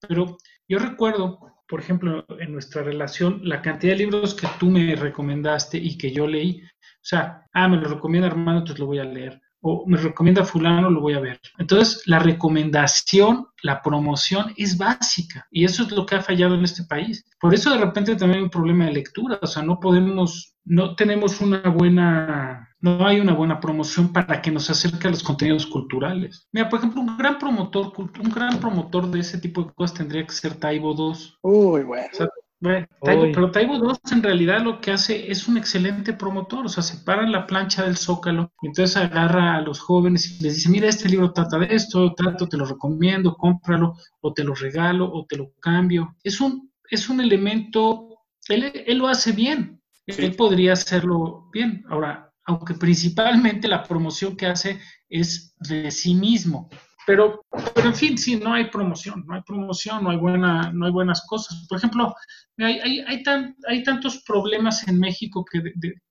Pero 0.00 0.38
yo 0.66 0.78
recuerdo, 0.78 1.38
por 1.68 1.80
ejemplo, 1.80 2.24
en 2.40 2.52
nuestra 2.52 2.82
relación, 2.82 3.40
la 3.44 3.60
cantidad 3.60 3.92
de 3.92 3.98
libros 3.98 4.34
que 4.34 4.48
tú 4.58 4.70
me 4.70 4.96
recomendaste 4.96 5.76
y 5.76 5.98
que 5.98 6.10
yo 6.10 6.26
leí. 6.26 6.62
O 6.62 7.06
sea, 7.06 7.46
ah, 7.52 7.68
me 7.68 7.76
lo 7.76 7.88
recomienda 7.88 8.28
hermano, 8.28 8.60
entonces 8.60 8.80
lo 8.80 8.86
voy 8.86 8.98
a 8.98 9.04
leer 9.04 9.43
o 9.66 9.84
me 9.86 9.96
recomienda 9.96 10.44
fulano, 10.44 10.90
lo 10.90 11.00
voy 11.00 11.14
a 11.14 11.20
ver. 11.20 11.40
Entonces, 11.58 12.02
la 12.04 12.18
recomendación, 12.18 13.46
la 13.62 13.80
promoción 13.82 14.52
es 14.58 14.76
básica 14.76 15.46
y 15.50 15.64
eso 15.64 15.84
es 15.84 15.90
lo 15.90 16.04
que 16.04 16.16
ha 16.16 16.22
fallado 16.22 16.54
en 16.54 16.64
este 16.64 16.84
país. 16.84 17.24
Por 17.40 17.54
eso 17.54 17.70
de 17.70 17.78
repente 17.78 18.14
también 18.14 18.40
hay 18.40 18.44
un 18.44 18.50
problema 18.50 18.84
de 18.84 18.92
lectura, 18.92 19.38
o 19.40 19.46
sea, 19.46 19.62
no 19.62 19.80
podemos, 19.80 20.54
no 20.64 20.94
tenemos 20.94 21.40
una 21.40 21.62
buena, 21.70 22.68
no 22.80 23.06
hay 23.06 23.20
una 23.20 23.32
buena 23.32 23.58
promoción 23.58 24.12
para 24.12 24.42
que 24.42 24.50
nos 24.50 24.68
acerque 24.68 25.08
a 25.08 25.12
los 25.12 25.22
contenidos 25.22 25.66
culturales. 25.66 26.46
Mira, 26.52 26.68
por 26.68 26.80
ejemplo, 26.80 27.00
un 27.00 27.16
gran 27.16 27.38
promotor, 27.38 27.90
un 27.96 28.30
gran 28.30 28.60
promotor 28.60 29.10
de 29.10 29.20
ese 29.20 29.38
tipo 29.38 29.62
de 29.62 29.72
cosas 29.72 29.96
tendría 29.96 30.26
que 30.26 30.34
ser 30.34 30.56
Taibo 30.56 30.92
2. 30.92 31.38
Uy, 31.40 31.84
bueno. 31.84 32.08
Pero 32.60 33.50
Taibo 33.50 33.78
2 33.78 33.98
en 34.12 34.22
realidad 34.22 34.62
lo 34.62 34.80
que 34.80 34.90
hace 34.90 35.30
es 35.30 35.48
un 35.48 35.58
excelente 35.58 36.12
promotor, 36.14 36.66
o 36.66 36.68
sea, 36.68 36.82
se 36.82 37.04
para 37.04 37.22
en 37.22 37.32
la 37.32 37.46
plancha 37.46 37.84
del 37.84 37.96
zócalo 37.96 38.52
y 38.62 38.68
entonces 38.68 38.96
agarra 38.96 39.56
a 39.56 39.60
los 39.60 39.80
jóvenes 39.80 40.30
y 40.30 40.42
les 40.42 40.54
dice, 40.56 40.70
mira, 40.70 40.88
este 40.88 41.08
libro 41.08 41.32
trata 41.32 41.58
de 41.58 41.74
esto, 41.74 42.14
trato, 42.14 42.48
te 42.48 42.56
lo 42.56 42.64
recomiendo, 42.64 43.36
cómpralo, 43.36 43.94
o 44.20 44.32
te 44.32 44.44
lo 44.44 44.54
regalo, 44.54 45.12
o 45.12 45.26
te 45.26 45.36
lo 45.36 45.52
cambio. 45.60 46.16
Es 46.22 46.40
un, 46.40 46.72
es 46.88 47.08
un 47.08 47.20
elemento, 47.20 48.08
él, 48.48 48.72
él 48.86 48.98
lo 48.98 49.08
hace 49.08 49.32
bien, 49.32 49.82
él 50.06 50.34
podría 50.34 50.72
hacerlo 50.72 51.48
bien. 51.52 51.84
Ahora, 51.90 52.32
aunque 52.46 52.74
principalmente 52.74 53.68
la 53.68 53.82
promoción 53.82 54.36
que 54.36 54.46
hace 54.46 54.80
es 55.08 55.54
de 55.58 55.90
sí 55.90 56.14
mismo, 56.14 56.68
pero, 57.06 57.44
pero 57.74 57.88
en 57.88 57.94
fin, 57.94 58.18
sí, 58.18 58.36
no 58.36 58.52
hay 58.52 58.70
promoción, 58.70 59.24
no 59.26 59.34
hay 59.34 59.42
promoción, 59.42 60.04
no 60.04 60.10
hay, 60.10 60.16
buena, 60.16 60.72
no 60.72 60.86
hay 60.86 60.92
buenas 60.92 61.24
cosas. 61.26 61.66
Por 61.68 61.78
ejemplo, 61.78 62.14
hay, 62.58 62.78
hay, 62.80 63.00
hay, 63.00 63.22
tan, 63.22 63.56
hay 63.68 63.82
tantos 63.82 64.22
problemas 64.26 64.86
en 64.88 64.98
México 64.98 65.44
que, 65.44 65.62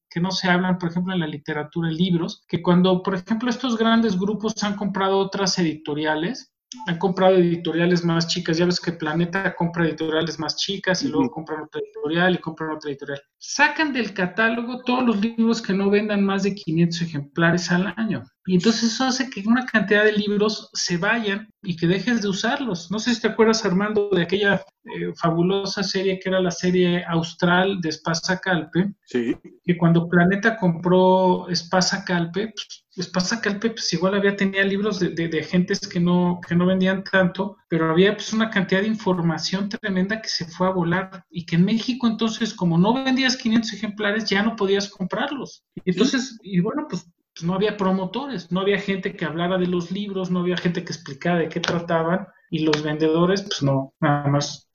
que 0.10 0.20
no 0.20 0.32
se 0.32 0.48
hablan, 0.48 0.78
por 0.78 0.90
ejemplo, 0.90 1.14
en 1.14 1.22
la 1.22 1.28
literatura, 1.28 1.90
en 1.90 1.98
libros, 1.98 2.44
que 2.48 2.62
cuando, 2.62 3.02
por 3.02 3.16
ejemplo, 3.16 3.50
estos 3.50 3.78
grandes 3.78 4.18
grupos 4.18 4.64
han 4.64 4.76
comprado 4.76 5.18
otras 5.18 5.58
editoriales, 5.58 6.54
han 6.88 6.98
comprado 6.98 7.38
editoriales 7.38 8.04
más 8.04 8.28
chicas. 8.28 8.58
Ya 8.58 8.66
ves 8.66 8.80
que 8.80 8.92
Planeta 8.92 9.56
compra 9.56 9.86
editoriales 9.86 10.40
más 10.40 10.56
chicas 10.58 11.04
y 11.04 11.08
luego 11.08 11.32
compran 11.32 11.64
otra 11.64 11.82
editorial 11.82 12.36
y 12.36 12.38
compran 12.40 12.72
otra 12.72 12.92
editorial. 12.92 13.22
Sacan 13.38 13.94
del 13.94 14.14
catálogo 14.14 14.84
todos 14.84 15.04
los 15.04 15.22
libros 15.22 15.62
que 15.62 15.74
no 15.74 15.90
vendan 15.90 16.24
más 16.24 16.44
de 16.44 16.56
500 16.56 17.02
ejemplares 17.02 17.72
al 17.72 17.94
año. 17.98 18.24
Y 18.46 18.56
entonces 18.56 18.94
eso 18.94 19.06
hace 19.06 19.30
que 19.30 19.44
una 19.46 19.66
cantidad 19.66 20.04
de 20.04 20.12
libros 20.12 20.70
se 20.74 20.98
vayan 20.98 21.50
y 21.62 21.78
que 21.78 21.88
dejes 21.88 22.22
de 22.22 22.28
usarlos. 22.28 22.92
No 22.92 23.00
sé 23.00 23.16
si 23.16 23.22
te 23.22 23.30
acuerdas, 23.30 23.64
Armando, 23.64 24.10
de 24.12 24.24
aquella 24.24 24.66
eh, 24.84 25.14
fabulosa 25.16 25.82
serie 25.82 26.20
que 26.20 26.28
era 26.28 26.42
la 26.42 26.52
serie 26.52 27.06
austral 27.06 27.80
de 27.80 27.90
Espasa 27.90 28.40
Calpe. 28.40 28.94
Sí. 29.06 29.36
Que 29.64 29.78
cuando 29.78 30.10
Planeta 30.10 30.58
compró 30.58 31.48
Espasa 31.48 32.04
Calpe, 32.04 32.54
pues, 32.54 32.86
Espasa 32.96 33.40
Calpe 33.42 33.72
pues 33.72 33.92
igual 33.94 34.16
había 34.16 34.36
tenía 34.36 34.64
libros 34.64 35.00
de, 35.00 35.10
de, 35.10 35.30
de, 35.30 35.44
gentes 35.44 35.80
que 35.88 36.00
no, 36.00 36.40
que 36.46 36.54
no 36.54 36.66
vendían 36.66 37.04
tanto, 37.04 37.56
pero 37.70 37.90
había 37.90 38.14
pues 38.14 38.34
una 38.34 38.50
cantidad 38.50 38.82
de 38.82 38.88
información 38.88 39.70
tremenda 39.70 40.22
que 40.22 40.30
se 40.30 40.46
fue 40.46 40.68
a 40.68 40.72
volar 40.72 41.26
y 41.30 41.46
que 41.46 41.56
en 41.56 41.66
México 41.66 42.08
entonces 42.08 42.54
como 42.54 42.78
no 42.78 42.94
vendías 42.94 43.38
500 43.38 43.74
ejemplares 43.74 44.26
ya 44.26 44.44
no 44.44 44.56
podías 44.56 44.90
comprarlos. 44.90 45.64
Entonces, 45.86 46.38
y 46.44 46.60
bueno, 46.60 46.86
pues 46.90 47.08
pues 47.34 47.46
no 47.46 47.56
había 47.56 47.78
promotores, 47.78 48.52
no 48.52 48.62
había 48.62 48.80
gente 48.80 49.16
que 49.16 49.26
hablara 49.26 49.58
de 49.58 49.68
los 49.68 49.92
libros, 49.92 50.30
no 50.30 50.42
había 50.42 50.58
gente 50.58 50.84
que 50.84 50.94
explicara 50.94 51.40
de 51.40 51.50
qué 51.50 51.60
trataban 51.60 52.28
y 52.50 52.60
los 52.60 52.84
vendedores, 52.84 53.42
pues 53.42 53.64
no, 53.64 53.94
nada 54.00 54.28
más, 54.28 54.70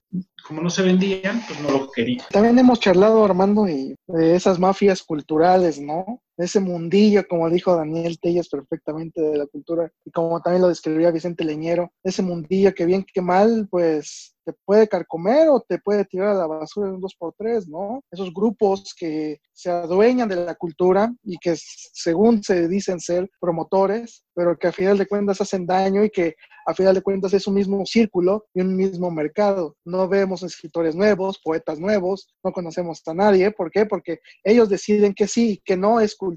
como 0.46 0.60
no 0.60 0.70
se 0.70 0.82
vendían, 0.82 1.42
pues 1.46 1.60
no 1.60 1.70
lo 1.70 1.90
querían. 1.92 2.26
También 2.30 2.58
hemos 2.58 2.80
charlado, 2.80 3.24
Armando, 3.24 3.68
y 3.68 3.94
de 4.08 4.34
esas 4.34 4.58
mafias 4.58 5.02
culturales, 5.02 5.80
¿no? 5.80 6.20
Ese 6.38 6.60
mundillo, 6.60 7.26
como 7.28 7.50
dijo 7.50 7.76
Daniel 7.76 8.18
Telles 8.20 8.48
perfectamente 8.48 9.20
de 9.20 9.36
la 9.36 9.46
cultura, 9.46 9.90
y 10.04 10.10
como 10.10 10.40
también 10.40 10.62
lo 10.62 10.68
describía 10.68 11.10
Vicente 11.10 11.44
Leñero, 11.44 11.92
ese 12.02 12.22
mundillo 12.22 12.74
que 12.74 12.86
bien 12.86 13.04
que 13.12 13.20
mal, 13.20 13.68
pues 13.70 14.34
te 14.48 14.54
puede 14.64 14.88
carcomer 14.88 15.48
o 15.50 15.60
te 15.60 15.78
puede 15.78 16.06
tirar 16.06 16.28
a 16.28 16.34
la 16.34 16.46
basura 16.46 16.88
en 16.88 16.94
un 16.94 17.02
2x3, 17.02 17.66
¿no? 17.66 18.02
Esos 18.10 18.32
grupos 18.32 18.94
que 18.98 19.40
se 19.52 19.70
adueñan 19.70 20.26
de 20.26 20.36
la 20.36 20.54
cultura 20.54 21.12
y 21.22 21.36
que 21.36 21.54
según 21.56 22.42
se 22.42 22.66
dicen 22.66 22.98
ser 22.98 23.28
promotores, 23.40 24.24
pero 24.34 24.56
que 24.56 24.68
a 24.68 24.72
final 24.72 24.96
de 24.96 25.06
cuentas 25.06 25.42
hacen 25.42 25.66
daño 25.66 26.02
y 26.02 26.08
que 26.08 26.34
a 26.64 26.74
final 26.74 26.94
de 26.94 27.02
cuentas 27.02 27.34
es 27.34 27.46
un 27.46 27.54
mismo 27.54 27.84
círculo 27.84 28.46
y 28.54 28.60
un 28.60 28.76
mismo 28.76 29.10
mercado. 29.10 29.76
No 29.84 30.08
vemos 30.08 30.42
escritores 30.42 30.94
nuevos, 30.94 31.40
poetas 31.42 31.78
nuevos, 31.78 32.28
no 32.44 32.52
conocemos 32.52 33.02
a 33.06 33.14
nadie. 33.14 33.50
¿Por 33.50 33.70
qué? 33.70 33.84
Porque 33.84 34.20
ellos 34.44 34.68
deciden 34.68 35.12
que 35.12 35.26
sí, 35.26 35.60
que 35.64 35.76
no 35.76 36.00
es 36.00 36.14
cultura. 36.14 36.27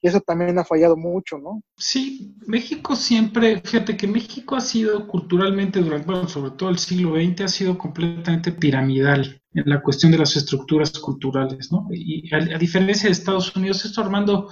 Y 0.00 0.08
eso 0.08 0.20
también 0.20 0.58
ha 0.58 0.64
fallado 0.64 0.96
mucho, 0.96 1.38
¿no? 1.38 1.62
Sí, 1.76 2.34
México 2.46 2.96
siempre, 2.96 3.60
fíjate 3.60 3.96
que 3.96 4.06
México 4.06 4.56
ha 4.56 4.60
sido 4.60 5.06
culturalmente 5.06 5.80
durante, 5.80 6.06
bueno, 6.06 6.28
sobre 6.28 6.52
todo 6.52 6.70
el 6.70 6.78
siglo 6.78 7.14
XX, 7.14 7.42
ha 7.42 7.48
sido 7.48 7.78
completamente 7.78 8.52
piramidal 8.52 9.40
en 9.54 9.70
la 9.70 9.82
cuestión 9.82 10.12
de 10.12 10.18
las 10.18 10.36
estructuras 10.36 10.90
culturales, 10.98 11.72
¿no? 11.72 11.88
Y 11.90 12.32
a, 12.34 12.58
diferencia 12.58 13.08
de 13.08 13.12
Estados 13.12 13.54
Unidos, 13.56 13.84
esto 13.84 14.02
Armando 14.02 14.48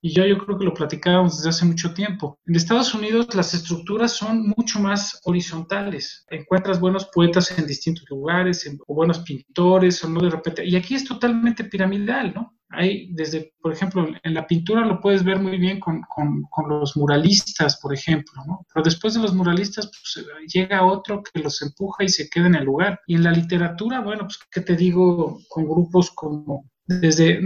y 0.00 0.12
yo, 0.12 0.24
yo 0.24 0.38
creo 0.38 0.58
que 0.58 0.64
lo 0.64 0.74
platicábamos 0.74 1.38
desde 1.38 1.50
hace 1.50 1.64
mucho 1.64 1.92
tiempo. 1.92 2.38
En 2.46 2.54
Estados 2.54 2.94
Unidos 2.94 3.34
las 3.34 3.52
estructuras 3.54 4.12
son 4.12 4.54
mucho 4.56 4.78
más 4.78 5.20
horizontales. 5.24 6.24
Encuentras 6.30 6.78
buenos 6.78 7.06
poetas 7.06 7.56
en 7.58 7.66
distintos 7.66 8.04
lugares, 8.08 8.70
o 8.86 8.94
buenos 8.94 9.20
pintores, 9.20 10.02
o 10.04 10.08
no 10.08 10.20
de 10.20 10.30
repente. 10.30 10.64
Y 10.64 10.76
aquí 10.76 10.94
es 10.94 11.04
totalmente 11.04 11.64
piramidal, 11.64 12.32
¿no? 12.32 12.57
Hay 12.70 13.12
desde, 13.12 13.54
por 13.62 13.72
ejemplo, 13.72 14.06
en 14.22 14.34
la 14.34 14.46
pintura 14.46 14.84
lo 14.84 15.00
puedes 15.00 15.24
ver 15.24 15.40
muy 15.40 15.56
bien 15.58 15.80
con, 15.80 16.02
con, 16.02 16.42
con 16.50 16.68
los 16.68 16.96
muralistas, 16.96 17.78
por 17.80 17.94
ejemplo, 17.94 18.42
¿no? 18.46 18.66
Pero 18.72 18.84
después 18.84 19.14
de 19.14 19.20
los 19.20 19.34
muralistas, 19.34 19.86
pues 19.86 20.26
llega 20.52 20.86
otro 20.86 21.22
que 21.22 21.40
los 21.40 21.62
empuja 21.62 22.04
y 22.04 22.08
se 22.08 22.28
queda 22.28 22.46
en 22.46 22.56
el 22.56 22.64
lugar. 22.64 23.00
Y 23.06 23.14
en 23.14 23.24
la 23.24 23.32
literatura, 23.32 24.00
bueno, 24.00 24.24
pues, 24.24 24.38
¿qué 24.50 24.60
te 24.60 24.76
digo? 24.76 25.40
Con 25.48 25.64
grupos 25.64 26.10
como 26.10 26.68
desde, 26.88 27.40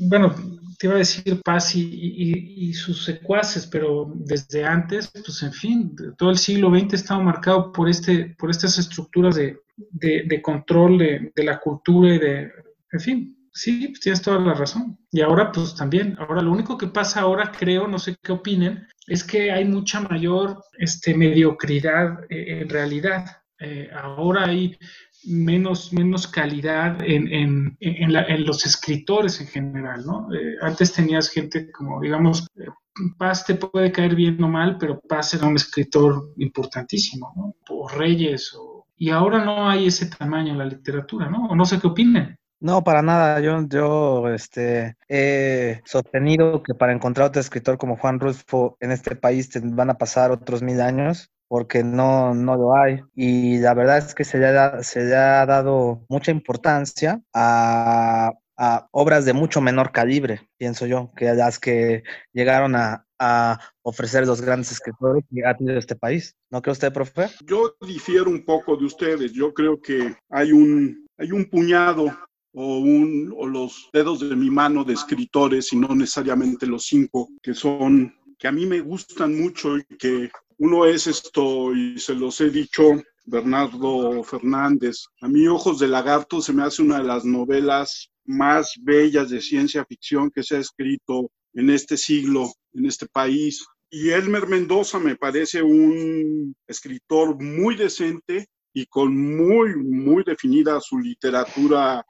bueno, 0.00 0.34
te 0.78 0.86
iba 0.86 0.96
a 0.96 0.98
decir 0.98 1.40
Paz 1.42 1.74
y, 1.74 2.72
sus 2.74 3.04
secuaces, 3.04 3.66
pero 3.66 4.12
desde 4.14 4.64
antes, 4.64 5.10
pues 5.12 5.42
en 5.42 5.52
fin, 5.52 5.96
todo 6.18 6.30
el 6.30 6.38
siglo 6.38 6.70
XX 6.70 6.94
estaba 6.94 7.22
marcado 7.22 7.72
por, 7.72 7.88
este, 7.88 8.34
por 8.38 8.50
estas 8.50 8.78
estructuras 8.78 9.36
de, 9.36 10.42
control 10.42 10.98
de, 10.98 11.44
la 11.44 11.60
cultura 11.60 12.14
y 12.14 12.18
de, 12.18 12.50
en 12.92 13.00
fin, 13.00 13.41
sí, 13.52 13.88
pues 13.88 14.00
tienes 14.00 14.22
toda 14.22 14.38
la 14.38 14.54
razón. 14.54 14.98
Y 15.10 15.20
ahora, 15.20 15.52
pues 15.52 15.74
también, 15.74 16.16
ahora 16.18 16.42
lo 16.42 16.52
único 16.52 16.76
que 16.76 16.88
pasa 16.88 17.20
ahora, 17.20 17.52
creo, 17.52 17.86
no 17.86 17.98
sé 17.98 18.16
qué 18.22 18.32
opinen, 18.32 18.86
es 19.06 19.24
que 19.24 19.50
hay 19.50 19.64
mucha 19.64 20.00
mayor 20.00 20.62
este, 20.78 21.14
mediocridad 21.14 22.24
eh, 22.30 22.60
en 22.60 22.68
realidad. 22.68 23.24
Eh, 23.58 23.90
ahora 23.94 24.46
hay 24.46 24.76
menos, 25.24 25.92
menos 25.92 26.26
calidad 26.26 26.98
en, 27.02 27.32
en, 27.32 27.76
en, 27.80 28.44
los 28.44 28.66
escritores 28.66 29.40
en 29.40 29.46
general, 29.46 30.04
¿no? 30.04 30.28
Eh, 30.34 30.56
antes 30.60 30.92
tenías 30.92 31.30
gente 31.30 31.70
como, 31.70 32.00
digamos, 32.00 32.46
Paz 33.16 33.46
te 33.46 33.54
puede 33.54 33.90
caer 33.90 34.14
bien 34.14 34.42
o 34.42 34.48
mal, 34.48 34.76
pero 34.78 35.00
Paz 35.00 35.34
era 35.34 35.46
un 35.46 35.56
escritor 35.56 36.32
importantísimo, 36.36 37.32
¿no? 37.36 37.56
O 37.70 37.88
Reyes, 37.88 38.54
o... 38.54 38.86
y 38.96 39.10
ahora 39.10 39.44
no 39.44 39.68
hay 39.68 39.86
ese 39.86 40.06
tamaño 40.06 40.52
en 40.52 40.58
la 40.58 40.66
literatura, 40.66 41.30
¿no? 41.30 41.46
O 41.46 41.56
no 41.56 41.64
sé 41.64 41.80
qué 41.80 41.86
opinen. 41.86 42.36
No, 42.62 42.84
para 42.84 43.02
nada. 43.02 43.40
Yo, 43.40 43.66
yo 43.66 44.28
este, 44.28 44.96
he 45.08 45.82
sostenido 45.84 46.62
que 46.62 46.74
para 46.74 46.92
encontrar 46.92 47.26
otro 47.26 47.40
escritor 47.40 47.76
como 47.76 47.96
Juan 47.96 48.20
Rulfo 48.20 48.76
en 48.78 48.92
este 48.92 49.16
país 49.16 49.50
van 49.60 49.90
a 49.90 49.98
pasar 49.98 50.30
otros 50.30 50.62
mil 50.62 50.80
años 50.80 51.32
porque 51.48 51.82
no, 51.82 52.34
no 52.34 52.54
lo 52.54 52.76
hay. 52.76 53.00
Y 53.16 53.58
la 53.58 53.74
verdad 53.74 53.98
es 53.98 54.14
que 54.14 54.22
se 54.22 54.38
le 54.38 54.46
ha, 54.46 54.80
se 54.84 55.12
ha 55.12 55.44
dado 55.44 56.06
mucha 56.08 56.30
importancia 56.30 57.20
a, 57.34 58.32
a, 58.56 58.88
obras 58.92 59.24
de 59.24 59.32
mucho 59.32 59.60
menor 59.60 59.90
calibre, 59.90 60.48
pienso 60.56 60.86
yo, 60.86 61.10
que 61.16 61.34
las 61.34 61.58
que 61.58 62.04
llegaron 62.32 62.76
a, 62.76 63.04
a 63.18 63.58
ofrecer 63.82 64.24
los 64.24 64.40
grandes 64.40 64.70
escritores 64.70 65.24
que 65.28 65.44
ha 65.44 65.56
tenido 65.56 65.80
este 65.80 65.96
país. 65.96 66.36
¿No 66.48 66.62
cree 66.62 66.72
usted, 66.74 66.92
profe? 66.92 67.26
Yo 67.44 67.74
difiero 67.80 68.30
un 68.30 68.44
poco 68.44 68.76
de 68.76 68.84
ustedes. 68.84 69.32
Yo 69.32 69.52
creo 69.52 69.80
que 69.80 70.14
hay 70.30 70.52
un, 70.52 71.08
hay 71.18 71.32
un 71.32 71.50
puñado 71.50 72.06
o, 72.54 72.78
un, 72.78 73.32
o 73.36 73.46
los 73.46 73.88
dedos 73.92 74.20
de 74.20 74.36
mi 74.36 74.50
mano 74.50 74.84
de 74.84 74.94
escritores, 74.94 75.72
y 75.72 75.76
no 75.76 75.94
necesariamente 75.94 76.66
los 76.66 76.84
cinco, 76.84 77.30
que 77.42 77.54
son 77.54 78.14
que 78.38 78.48
a 78.48 78.52
mí 78.52 78.66
me 78.66 78.80
gustan 78.80 79.38
mucho 79.40 79.78
y 79.78 79.84
que 79.98 80.30
uno 80.58 80.84
es 80.84 81.06
esto, 81.06 81.74
y 81.74 81.98
se 81.98 82.14
los 82.14 82.40
he 82.40 82.50
dicho, 82.50 82.82
Bernardo 83.24 84.22
Fernández. 84.24 85.06
A 85.20 85.28
mí 85.28 85.46
Ojos 85.46 85.78
de 85.78 85.88
Lagarto 85.88 86.40
se 86.40 86.52
me 86.52 86.62
hace 86.64 86.82
una 86.82 86.98
de 86.98 87.04
las 87.04 87.24
novelas 87.24 88.10
más 88.24 88.74
bellas 88.80 89.30
de 89.30 89.40
ciencia 89.40 89.84
ficción 89.84 90.30
que 90.30 90.42
se 90.42 90.56
ha 90.56 90.58
escrito 90.58 91.30
en 91.54 91.70
este 91.70 91.96
siglo, 91.96 92.52
en 92.72 92.86
este 92.86 93.06
país. 93.06 93.64
Y 93.90 94.10
Elmer 94.10 94.48
Mendoza 94.48 94.98
me 94.98 95.16
parece 95.16 95.62
un 95.62 96.54
escritor 96.66 97.40
muy 97.40 97.76
decente 97.76 98.46
y 98.72 98.86
con 98.86 99.16
muy, 99.16 99.76
muy 99.76 100.24
definida 100.24 100.80
su 100.80 100.98
literatura 100.98 102.04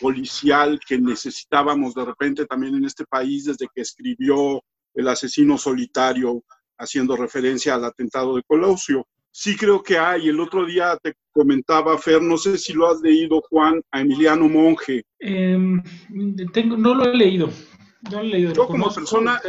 policial 0.00 0.78
que 0.86 0.98
necesitábamos 0.98 1.94
de 1.94 2.04
repente 2.04 2.46
también 2.46 2.74
en 2.76 2.84
este 2.84 3.04
país 3.04 3.44
desde 3.44 3.68
que 3.74 3.82
escribió 3.82 4.62
El 4.94 5.08
asesino 5.08 5.58
solitario 5.58 6.42
haciendo 6.78 7.16
referencia 7.16 7.74
al 7.74 7.84
atentado 7.84 8.36
de 8.36 8.42
Colosio. 8.42 9.06
Sí 9.30 9.56
creo 9.56 9.82
que 9.82 9.98
hay. 9.98 10.28
El 10.28 10.40
otro 10.40 10.64
día 10.64 10.98
te 11.02 11.14
comentaba, 11.32 11.98
Fer, 11.98 12.22
no 12.22 12.36
sé 12.36 12.58
si 12.58 12.72
lo 12.72 12.88
has 12.88 13.00
leído, 13.00 13.40
Juan, 13.48 13.80
a 13.90 14.00
Emiliano 14.00 14.48
Monge. 14.48 15.04
Em, 15.18 15.82
tengo, 16.52 16.76
no 16.76 16.94
lo 16.94 17.04
he 17.04 17.14
leído. 17.14 17.50
No 18.10 18.18
lo 18.18 18.20
he 18.20 18.24
leído 18.24 18.52
Yo 18.54 18.66
como 18.66 18.92
persona 18.92 19.40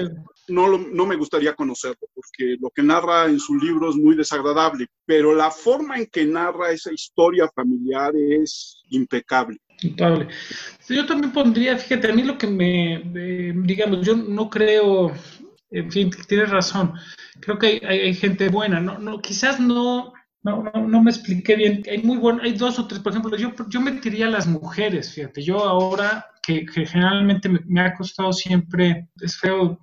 no, 0.49 0.77
no 0.77 1.05
me 1.05 1.15
gustaría 1.15 1.55
conocerlo, 1.55 2.07
porque 2.13 2.57
lo 2.59 2.69
que 2.69 2.83
narra 2.83 3.25
en 3.25 3.39
su 3.39 3.55
libro 3.55 3.89
es 3.89 3.95
muy 3.95 4.15
desagradable, 4.15 4.87
pero 5.05 5.33
la 5.35 5.51
forma 5.51 5.97
en 5.97 6.07
que 6.07 6.25
narra 6.25 6.71
esa 6.71 6.91
historia 6.91 7.49
familiar 7.55 8.13
es 8.15 8.81
impecable. 8.89 9.57
Impecable. 9.81 10.27
Yo 10.87 11.05
también 11.05 11.31
pondría, 11.31 11.77
fíjate, 11.77 12.11
a 12.11 12.15
mí 12.15 12.23
lo 12.23 12.37
que 12.37 12.47
me, 12.47 13.03
digamos, 13.63 14.05
yo 14.05 14.15
no 14.15 14.49
creo 14.49 15.13
en 15.71 15.91
fin, 15.91 16.11
tienes 16.27 16.49
razón. 16.49 16.93
Creo 17.39 17.57
que 17.57 17.81
hay, 17.87 18.13
gente 18.15 18.49
buena. 18.49 18.79
No, 18.79 18.97
no, 18.97 19.21
quizás 19.21 19.59
no, 19.59 20.13
no, 20.43 20.63
no, 20.63 21.03
me 21.03 21.11
expliqué 21.11 21.55
bien. 21.55 21.83
Hay 21.89 21.99
muy 21.99 22.17
bueno, 22.17 22.41
hay 22.43 22.53
dos 22.53 22.79
o 22.79 22.87
tres, 22.87 23.01
por 23.01 23.11
ejemplo, 23.11 23.35
yo, 23.37 23.53
yo 23.67 23.81
metería 23.81 24.27
a 24.27 24.31
las 24.31 24.47
mujeres, 24.47 25.13
fíjate. 25.13 25.43
Yo 25.43 25.63
ahora, 25.63 26.25
que, 26.41 26.65
generalmente 26.67 27.49
me, 27.49 27.81
ha 27.81 27.93
costado 27.93 28.33
siempre, 28.33 29.09
es 29.21 29.37
feo, 29.37 29.79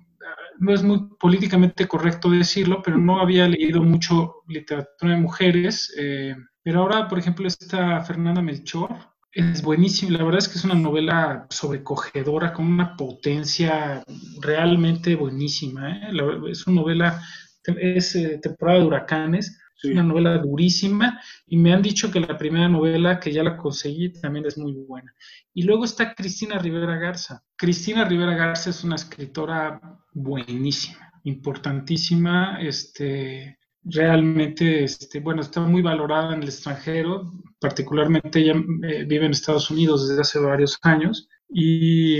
no 0.59 0.73
es 0.73 0.83
muy 0.83 1.07
políticamente 1.19 1.87
correcto 1.87 2.29
decirlo, 2.29 2.81
pero 2.83 2.97
no 2.97 3.21
había 3.21 3.47
leído 3.47 3.81
mucho 3.81 4.43
literatura 4.47 5.13
de 5.13 5.21
mujeres. 5.21 5.93
Eh, 5.97 6.35
pero 6.63 6.81
ahora, 6.81 7.07
por 7.07 7.19
ejemplo, 7.19 7.47
está 7.47 8.01
Fernanda 8.01 8.41
Melchor, 8.41 8.89
es 9.31 9.61
buenísimo, 9.61 10.11
la 10.11 10.23
verdad 10.23 10.39
es 10.39 10.47
que 10.47 10.57
es 10.57 10.65
una 10.65 10.75
novela 10.75 11.45
sobrecogedora, 11.49 12.53
con 12.53 12.65
una 12.65 12.95
potencia 12.95 14.03
realmente 14.41 15.15
buenísima. 15.15 15.91
¿eh? 15.91 16.11
es 16.49 16.65
una 16.65 16.81
novela, 16.81 17.21
es 17.65 18.15
eh, 18.15 18.39
temporada 18.41 18.79
de 18.79 18.85
huracanes, 18.85 19.59
es 19.83 19.91
una 19.91 20.01
novela 20.01 20.37
durísima 20.39 21.21
y 21.45 21.57
me 21.57 21.71
han 21.71 21.83
dicho 21.83 22.09
que 22.09 22.19
la 22.19 22.37
primera 22.37 22.67
novela 22.67 23.19
que 23.19 23.31
ya 23.31 23.43
la 23.43 23.57
conseguí 23.57 24.11
también 24.11 24.45
es 24.45 24.57
muy 24.57 24.73
buena. 24.73 25.13
Y 25.53 25.63
luego 25.63 25.85
está 25.85 26.15
Cristina 26.15 26.57
Rivera 26.57 26.97
Garza. 26.97 27.43
Cristina 27.55 28.05
Rivera 28.05 28.35
Garza 28.35 28.71
es 28.71 28.83
una 28.83 28.95
escritora 28.95 29.79
buenísima, 30.13 31.11
importantísima, 31.25 32.59
este, 32.59 33.59
realmente, 33.89 34.83
este, 34.83 35.19
bueno, 35.19 35.41
está 35.41 35.61
muy 35.61 35.81
valorada 35.81 36.33
en 36.35 36.43
el 36.43 36.49
extranjero, 36.49 37.33
particularmente 37.59 38.39
ella 38.39 38.53
eh, 38.83 39.05
vive 39.05 39.25
en 39.25 39.31
Estados 39.31 39.71
Unidos 39.71 40.07
desde 40.07 40.21
hace 40.21 40.39
varios 40.39 40.77
años 40.81 41.27
y, 41.49 42.19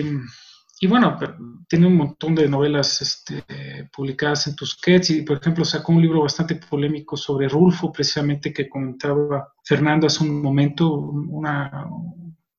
y 0.79 0.87
bueno, 0.87 1.17
tiene 1.67 1.87
un 1.87 1.95
montón 1.95 2.35
de 2.35 2.47
novelas 2.47 3.01
este, 3.01 3.43
publicadas 3.95 4.47
en 4.47 4.55
Tusquets 4.55 5.09
y, 5.09 5.21
por 5.23 5.37
ejemplo, 5.37 5.65
sacó 5.65 5.91
un 5.91 6.01
libro 6.01 6.21
bastante 6.21 6.55
polémico 6.55 7.17
sobre 7.17 7.49
Rulfo, 7.49 7.91
precisamente 7.91 8.53
que 8.53 8.69
comentaba 8.69 9.53
Fernando 9.63 10.07
hace 10.07 10.23
un 10.23 10.41
momento, 10.41 10.93
una, 10.93 11.87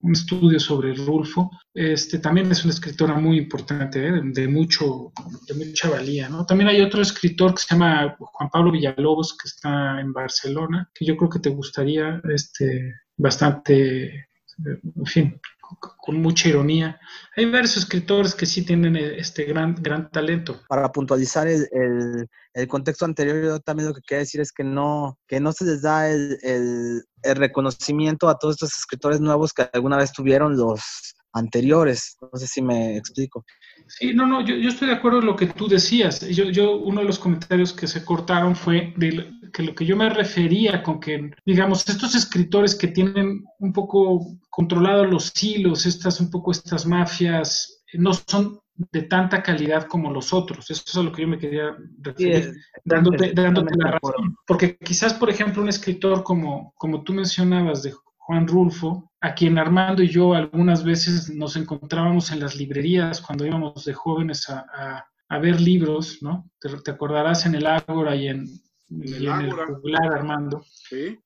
un 0.01 0.13
estudio 0.13 0.61
sobre 0.61 0.95
Rulfo. 0.95 1.51
Este, 1.75 2.19
también 2.19 2.51
es 2.51 2.65
una 2.65 2.75
escritora 2.75 3.15
muy 3.15 3.39
importante, 3.39 4.07
¿eh? 4.07 4.21
de, 4.23 4.49
mucho, 4.49 5.13
de 5.47 5.55
mucha 5.55 5.91
valía. 5.91 6.29
¿no? 6.29 6.47
También 6.47 6.69
hay 6.69 6.81
otro 6.81 7.03
escritor 7.03 7.55
que 7.55 7.63
se 7.63 7.75
llama 7.75 8.17
Juan 8.19 8.51
Pablo 8.51 8.73
Villalobos, 8.73 9.37
que 9.37 9.49
está 9.49 10.01
en 10.01 10.13
Barcelona, 10.13 10.91
que 10.95 11.05
yo 11.05 11.17
creo 11.17 11.31
que 11.31 11.41
te 11.41 11.51
gustaría 11.51 12.21
este, 12.33 12.95
bastante, 13.17 14.29
en 14.65 15.07
fin, 15.07 15.41
con 15.77 16.21
mucha 16.21 16.49
ironía. 16.49 16.99
Hay 17.37 17.47
varios 17.51 17.77
escritores 17.77 18.35
que 18.35 18.47
sí 18.47 18.65
tienen 18.65 18.97
eh, 18.97 19.19
este 19.19 19.45
gran, 19.45 19.75
gran 19.81 20.11
talento. 20.11 20.61
Para 20.69 20.91
puntualizar 20.91 21.47
el, 21.47 21.69
el, 21.73 22.29
el 22.55 22.69
contexto 22.69 23.05
anterior, 23.05 23.43
yo 23.43 23.61
también 23.61 23.89
lo 23.89 23.95
que 23.95 24.03
quería 24.03 24.21
decir 24.21 24.41
es 24.41 24.53
que 24.53 24.65
no, 24.65 25.19
que 25.27 25.41
no 25.41 25.53
se 25.53 25.65
les 25.65 25.83
da 25.83 26.11
el, 26.11 26.39
el, 26.43 27.03
el 27.23 27.37
reconocimiento 27.37 28.29
a 28.29 28.39
todos 28.39 28.55
estos 28.55 28.79
escritores 28.79 29.21
nuevos 29.21 29.53
que 29.53 29.69
alguna 29.73 29.97
vez 29.97 30.13
tuvieron 30.13 30.57
los 30.57 31.15
anteriores. 31.33 32.17
No 32.21 32.39
sé 32.39 32.47
si 32.47 32.63
me 32.63 32.97
explico. 32.97 33.45
Sí, 33.87 34.13
no, 34.13 34.27
no, 34.27 34.45
yo, 34.45 34.55
yo, 34.57 34.69
estoy 34.69 34.89
de 34.89 34.95
acuerdo 34.95 35.21
en 35.21 35.27
lo 35.27 35.37
que 35.37 35.47
tú 35.47 35.69
decías. 35.69 36.21
Yo, 36.29 36.45
yo, 36.45 36.77
uno 36.77 37.01
de 37.01 37.07
los 37.07 37.19
comentarios 37.19 37.73
que 37.73 37.87
se 37.87 38.05
cortaron 38.05 38.55
fue 38.55 38.93
de 38.97 39.31
que 39.53 39.63
lo 39.63 39.75
que 39.75 39.85
yo 39.85 39.97
me 39.97 40.09
refería 40.09 40.83
con 40.83 41.01
que, 41.01 41.31
digamos, 41.45 41.89
estos 41.89 42.15
escritores 42.15 42.75
que 42.75 42.89
tienen 42.89 43.45
un 43.59 43.73
poco 43.73 44.39
controlados 44.51 45.09
los 45.09 45.43
hilos, 45.43 45.87
estas, 45.87 46.21
un 46.21 46.31
poco 46.31 46.51
estas 46.53 46.87
mafias, 46.87 47.83
no 47.95 48.13
son 48.13 48.61
de 48.79 49.03
tanta 49.03 49.43
calidad 49.43 49.87
como 49.87 50.13
los 50.13 50.33
otros. 50.33 50.71
Eso 50.71 50.83
es 50.87 50.97
a 50.97 51.03
lo 51.03 51.13
que 51.13 51.23
yo 51.23 51.29
me 51.29 51.39
quería 51.39 51.77
referir, 52.01 52.55
dándote, 52.85 53.33
dándote 53.33 53.75
la 53.77 53.93
razón. 53.93 54.37
Porque 54.47 54.77
quizás, 54.79 55.15
por 55.15 55.31
ejemplo, 55.31 55.63
un 55.63 55.69
escritor 55.69 56.23
como, 56.23 56.73
como 56.77 57.03
tú 57.03 57.13
mencionabas 57.13 57.83
de 57.83 57.93
Juan 58.19 58.47
Rulfo, 58.47 59.11
a 59.21 59.35
quien 59.35 59.59
Armando 59.59 60.03
y 60.03 60.09
yo 60.09 60.35
algunas 60.35 60.85
veces 60.85 61.31
nos 61.31 61.57
encontrábamos 61.57 62.31
en 62.31 62.41
las 62.41 62.55
librerías 62.55 63.21
cuando 63.21 63.47
íbamos 63.47 63.85
de 63.85 63.95
jóvenes 63.95 64.49
a, 64.49 65.05
a, 65.29 65.39
ver 65.39 65.61
libros, 65.61 66.19
¿no? 66.23 66.49
Te, 66.61 66.91
acordarás 66.91 67.47
en 67.47 67.57
el 67.57 67.67
Ágora 67.67 68.15
y 68.15 68.29
en, 68.29 68.47
el, 68.91 69.49
Popular, 69.49 70.15
Armando. 70.15 70.65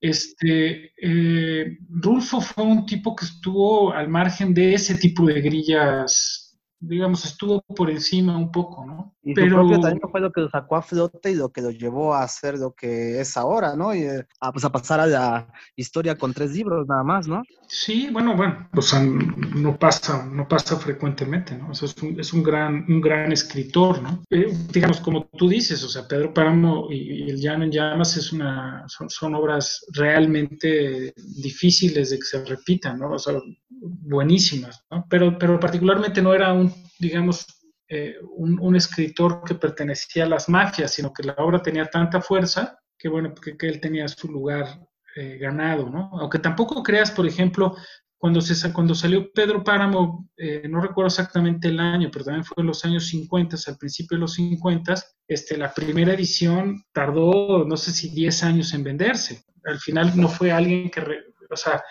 Este, 0.01 0.93
eh, 0.97 1.79
Rulfo 1.89 2.41
fue 2.41 2.65
un 2.65 2.87
tipo 2.87 3.15
que 3.15 3.25
estuvo 3.25 3.93
al 3.93 4.09
margen 4.09 4.53
de 4.53 4.75
ese 4.75 4.97
tipo 4.97 5.27
de 5.27 5.41
grillas 5.41 6.43
digamos, 6.83 7.25
estuvo 7.25 7.63
por 7.63 7.91
encima 7.91 8.37
un 8.37 8.51
poco, 8.51 8.85
¿no? 8.85 9.15
Y 9.23 9.35
Pero... 9.35 9.51
su 9.51 9.55
propio 9.57 9.81
talento 9.81 10.09
fue 10.09 10.21
lo 10.21 10.33
que 10.33 10.41
lo 10.41 10.51
sacó 10.51 10.77
a 10.77 10.83
flote 10.83 11.31
y 11.31 11.35
lo 11.35 11.51
que 11.51 11.63
lo 11.63 11.71
llevó 11.71 12.15
a 12.15 12.25
hacer 12.25 12.59
lo 12.59 12.73
que 12.75 13.21
es 13.21 13.37
ahora, 13.37 13.77
¿no? 13.77 13.95
Y 13.95 14.03
eh, 14.03 14.27
a, 14.41 14.53
pues 14.53 14.65
a 14.65 14.73
pasar 14.73 15.01
a 15.01 15.07
la 15.07 15.53
historia 15.77 16.17
con 16.17 16.35
tres 16.35 16.53
libros 16.53 16.87
nada 16.89 17.05
más, 17.05 17.29
¿no? 17.29 17.43
Sí, 17.69 18.09
bueno, 18.13 18.37
bueno, 18.37 18.69
o 18.77 18.83
sea, 18.83 19.01
no 19.01 19.79
pasa, 19.79 20.27
no 20.27 20.47
pasa 20.49 20.77
frecuentemente, 20.77 21.57
¿no? 21.57 21.71
O 21.71 21.75
sea, 21.75 21.89
es 21.89 21.97
un, 22.03 22.19
es 22.19 22.33
un 22.33 22.43
gran, 22.43 22.85
un 22.89 23.01
gran 23.01 23.31
escritor, 23.33 24.03
¿no? 24.03 24.23
Eh, 24.31 24.53
digamos, 24.73 25.01
como 25.01 25.27
tú 25.27 25.49
dices, 25.49 25.83
o 25.85 25.89
sea, 25.89 26.07
Pedro 26.07 26.35
Páramo 26.35 26.89
y, 26.91 27.31
El 27.31 27.41
Llano 27.41 27.65
en 27.65 27.71
Llamas 27.71 28.17
es 28.17 28.33
una, 28.33 28.85
son, 28.89 29.09
son 29.09 29.35
obras 29.35 29.87
realmente 29.93 31.15
difíciles 31.17 32.11
de 32.11 32.19
que 32.19 32.25
se 32.25 32.45
repitan, 32.45 32.99
¿no? 32.99 33.13
O 33.13 33.19
sea, 33.19 33.35
buenísimas, 33.71 34.85
¿no? 34.91 35.07
Pero, 35.09 35.39
pero 35.39 35.59
particularmente 35.61 36.21
no 36.21 36.35
era 36.35 36.53
un 36.53 36.73
digamos, 37.03 37.47
eh, 37.95 38.17
un, 38.37 38.75
escritor 38.75 39.43
que 39.45 39.55
pertenecía 39.55 40.25
a 40.25 40.27
las 40.27 40.49
mafias, 40.49 40.95
sino 40.95 41.13
que 41.13 41.25
la 41.25 41.35
obra 41.35 41.61
tenía 41.61 41.85
tanta 41.85 42.23
fuerza 42.23 42.79
que, 42.99 43.07
bueno, 43.07 43.35
que, 43.35 43.69
él 43.69 43.83
tenía 43.83 44.09
su 44.09 44.29
lugar 44.29 44.81
eh, 45.15 45.37
ganado, 45.37 45.91
¿no? 45.91 46.09
Aunque 46.15 46.39
tampoco 46.39 46.83
creas, 46.83 47.11
por 47.11 47.27
ejemplo, 47.27 47.77
cuando, 48.17 48.41
se, 48.41 48.73
cuando 48.73 48.95
salió 48.95 49.31
Pedro 49.35 49.63
Páramo, 49.63 50.27
eh, 50.39 50.67
no 50.71 50.81
recuerdo 50.81 51.09
exactamente 51.09 51.69
el 51.69 51.81
año, 51.81 52.09
pero 52.11 52.25
también 52.25 52.47
fue 52.47 52.63
en 52.63 52.69
los 52.69 52.83
años 52.87 53.09
50, 53.09 53.59
al 53.67 53.77
principio 53.77 54.17
de 54.17 54.23
los 54.23 54.33
50, 54.37 54.95
este, 55.29 55.59
la 55.59 55.75
primera 55.75 56.15
edición 56.15 56.83
tardó, 56.95 57.67
no 57.67 57.77
sé 57.77 57.93
si 57.93 58.09
10 58.09 58.43
años 58.45 58.73
en 58.73 58.85
venderse. 58.85 59.45
Al 59.65 59.79
final 59.79 60.17
no 60.17 60.29
fue 60.29 60.51
alguien 60.51 60.91
que, 60.91 61.03
o 61.51 61.57
sea, 61.57 61.83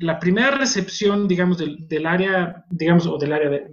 la 0.00 0.18
primera 0.18 0.50
recepción, 0.52 1.28
digamos, 1.28 1.58
del, 1.58 2.06
área, 2.06 2.64
digamos, 2.70 3.06
o 3.06 3.18
del 3.18 3.32
área 3.32 3.50
de, 3.50 3.68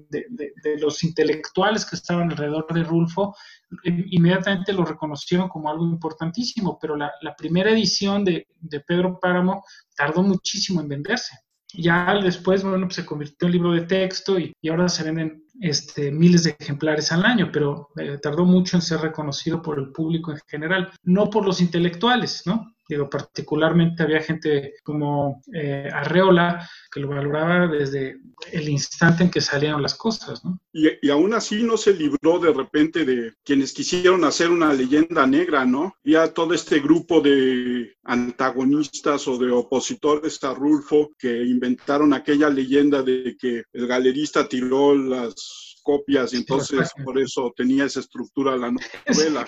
los 0.80 1.04
intelectuales 1.04 1.86
que 1.86 1.96
estaban 1.96 2.32
alrededor 2.32 2.66
de 2.74 2.84
Rulfo, 2.84 3.36
inmediatamente 3.84 4.74
lo 4.74 4.86
reconocieron 4.86 5.48
como 5.50 5.70
algo 5.70 5.86
importantísimo, 5.86 6.78
pero 6.80 6.96
la, 6.96 7.12
primera 7.38 7.72
edición 7.72 8.24
de, 8.24 8.48
Pedro 8.88 9.20
Páramo 9.20 9.64
tardó 9.96 10.24
muchísimo 10.24 10.82
en 10.82 10.90
venderse. 10.90 11.38
Ya 11.74 12.14
después, 12.24 12.64
bueno, 12.64 12.86
pues 12.86 12.96
se 12.96 13.06
convirtió 13.06 13.48
en 13.48 13.52
libro 13.52 13.74
de 13.74 13.82
texto 13.82 14.40
y, 14.40 14.54
ahora 14.70 14.88
se 14.88 15.04
venden 15.04 15.44
este, 15.60 16.12
miles 16.12 16.44
de 16.44 16.56
ejemplares 16.58 17.12
al 17.12 17.26
año, 17.26 17.50
pero 17.52 17.90
eh, 17.98 18.18
tardó 18.22 18.46
mucho 18.46 18.78
en 18.78 18.82
ser 18.82 19.02
reconocido 19.02 19.62
por 19.62 19.80
el 19.80 19.92
público 19.92 20.32
en 20.32 20.40
general, 20.48 20.92
no 21.04 21.30
por 21.30 21.46
los 21.46 21.60
intelectuales, 21.62 22.44
¿no? 22.46 22.75
Digo, 22.88 23.10
particularmente 23.10 24.04
había 24.04 24.22
gente 24.22 24.76
como 24.84 25.42
eh, 25.54 25.90
Arreola 25.92 26.70
que 26.92 27.00
lo 27.00 27.08
valoraba 27.10 27.68
desde 27.68 28.18
el 28.52 28.70
instante 28.70 29.24
en 29.24 29.32
que 29.32 29.42
salieron 29.42 29.82
las 29.82 29.96
cosas, 29.96 30.46
¿no? 30.46 30.60
Y, 30.72 30.88
y, 31.02 31.10
aún 31.10 31.34
así 31.34 31.64
no 31.64 31.78
se 31.78 31.94
libró 31.94 32.40
de 32.40 32.54
repente 32.54 33.04
de 33.04 33.34
quienes 33.44 33.74
quisieron 33.74 34.24
hacer 34.24 34.50
una 34.50 34.74
leyenda 34.74 35.26
negra, 35.26 35.66
¿no? 35.66 35.96
Ya 36.04 36.34
todo 36.34 36.54
este 36.54 36.80
grupo 36.80 37.22
de 37.22 37.96
antagonistas 38.04 39.28
o 39.28 39.38
de 39.38 39.52
opositores 39.52 40.44
a 40.44 40.54
Rulfo 40.54 41.12
que 41.18 41.44
inventaron 41.44 42.14
aquella 42.14 42.50
leyenda 42.50 43.02
de 43.02 43.36
que 43.40 43.64
el 43.74 43.88
galerista 43.88 44.48
tiró 44.48 44.96
las 44.96 45.76
copias 45.86 46.34
y 46.34 46.38
entonces 46.38 46.92
por 47.04 47.20
eso 47.20 47.54
tenía 47.56 47.86
esa 47.86 48.00
estructura 48.00 48.58
la 48.58 48.72
novela. 49.08 49.46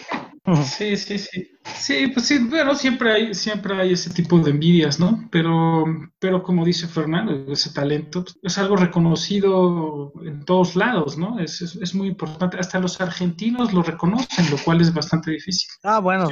Sí, 0.78 0.96
sí, 0.96 1.18
sí. 1.18 1.52
Sí, 1.76 2.08
pues 2.08 2.26
sí, 2.26 2.40
bueno, 2.40 2.76
siempre 2.76 3.12
hay, 3.12 3.34
siempre 3.34 3.76
hay 3.76 3.94
ese 3.94 4.10
tipo 4.10 4.40
de 4.40 4.52
envidias, 4.52 5.00
¿no? 5.00 5.28
Pero, 5.32 5.86
pero 6.20 6.44
como 6.44 6.66
dice 6.66 6.88
Fernando, 6.88 7.52
ese 7.52 7.72
talento 7.72 8.26
es 8.42 8.58
algo 8.58 8.76
reconocido 8.76 10.14
en 10.26 10.44
todos 10.46 10.76
lados, 10.76 11.18
¿no? 11.18 11.40
Es, 11.40 11.62
es, 11.62 11.96
muy 11.96 12.08
importante. 12.10 12.58
Hasta 12.60 12.80
los 12.80 13.00
argentinos 13.02 13.74
lo 13.74 13.84
reconocen, 13.84 14.50
lo 14.52 14.58
cual 14.58 14.82
es 14.82 14.94
bastante 14.94 15.32
difícil. 15.32 15.70
Ah, 15.84 16.00
bueno, 16.00 16.28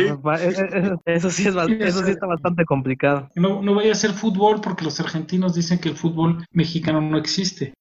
eso, 1.05 1.29
sí 1.29 1.47
es, 1.47 1.55
eso 1.55 2.03
sí 2.03 2.11
está 2.11 2.25
bastante 2.27 2.65
complicado. 2.65 3.29
No, 3.35 3.61
no 3.61 3.73
vaya 3.75 3.91
a 3.91 3.95
ser 3.95 4.11
fútbol 4.11 4.61
porque 4.61 4.83
los 4.83 4.99
argentinos 4.99 5.55
dicen 5.55 5.79
que 5.79 5.89
el 5.89 5.95
fútbol 5.95 6.45
mexicano 6.51 7.01
no 7.01 7.17
existe. 7.17 7.73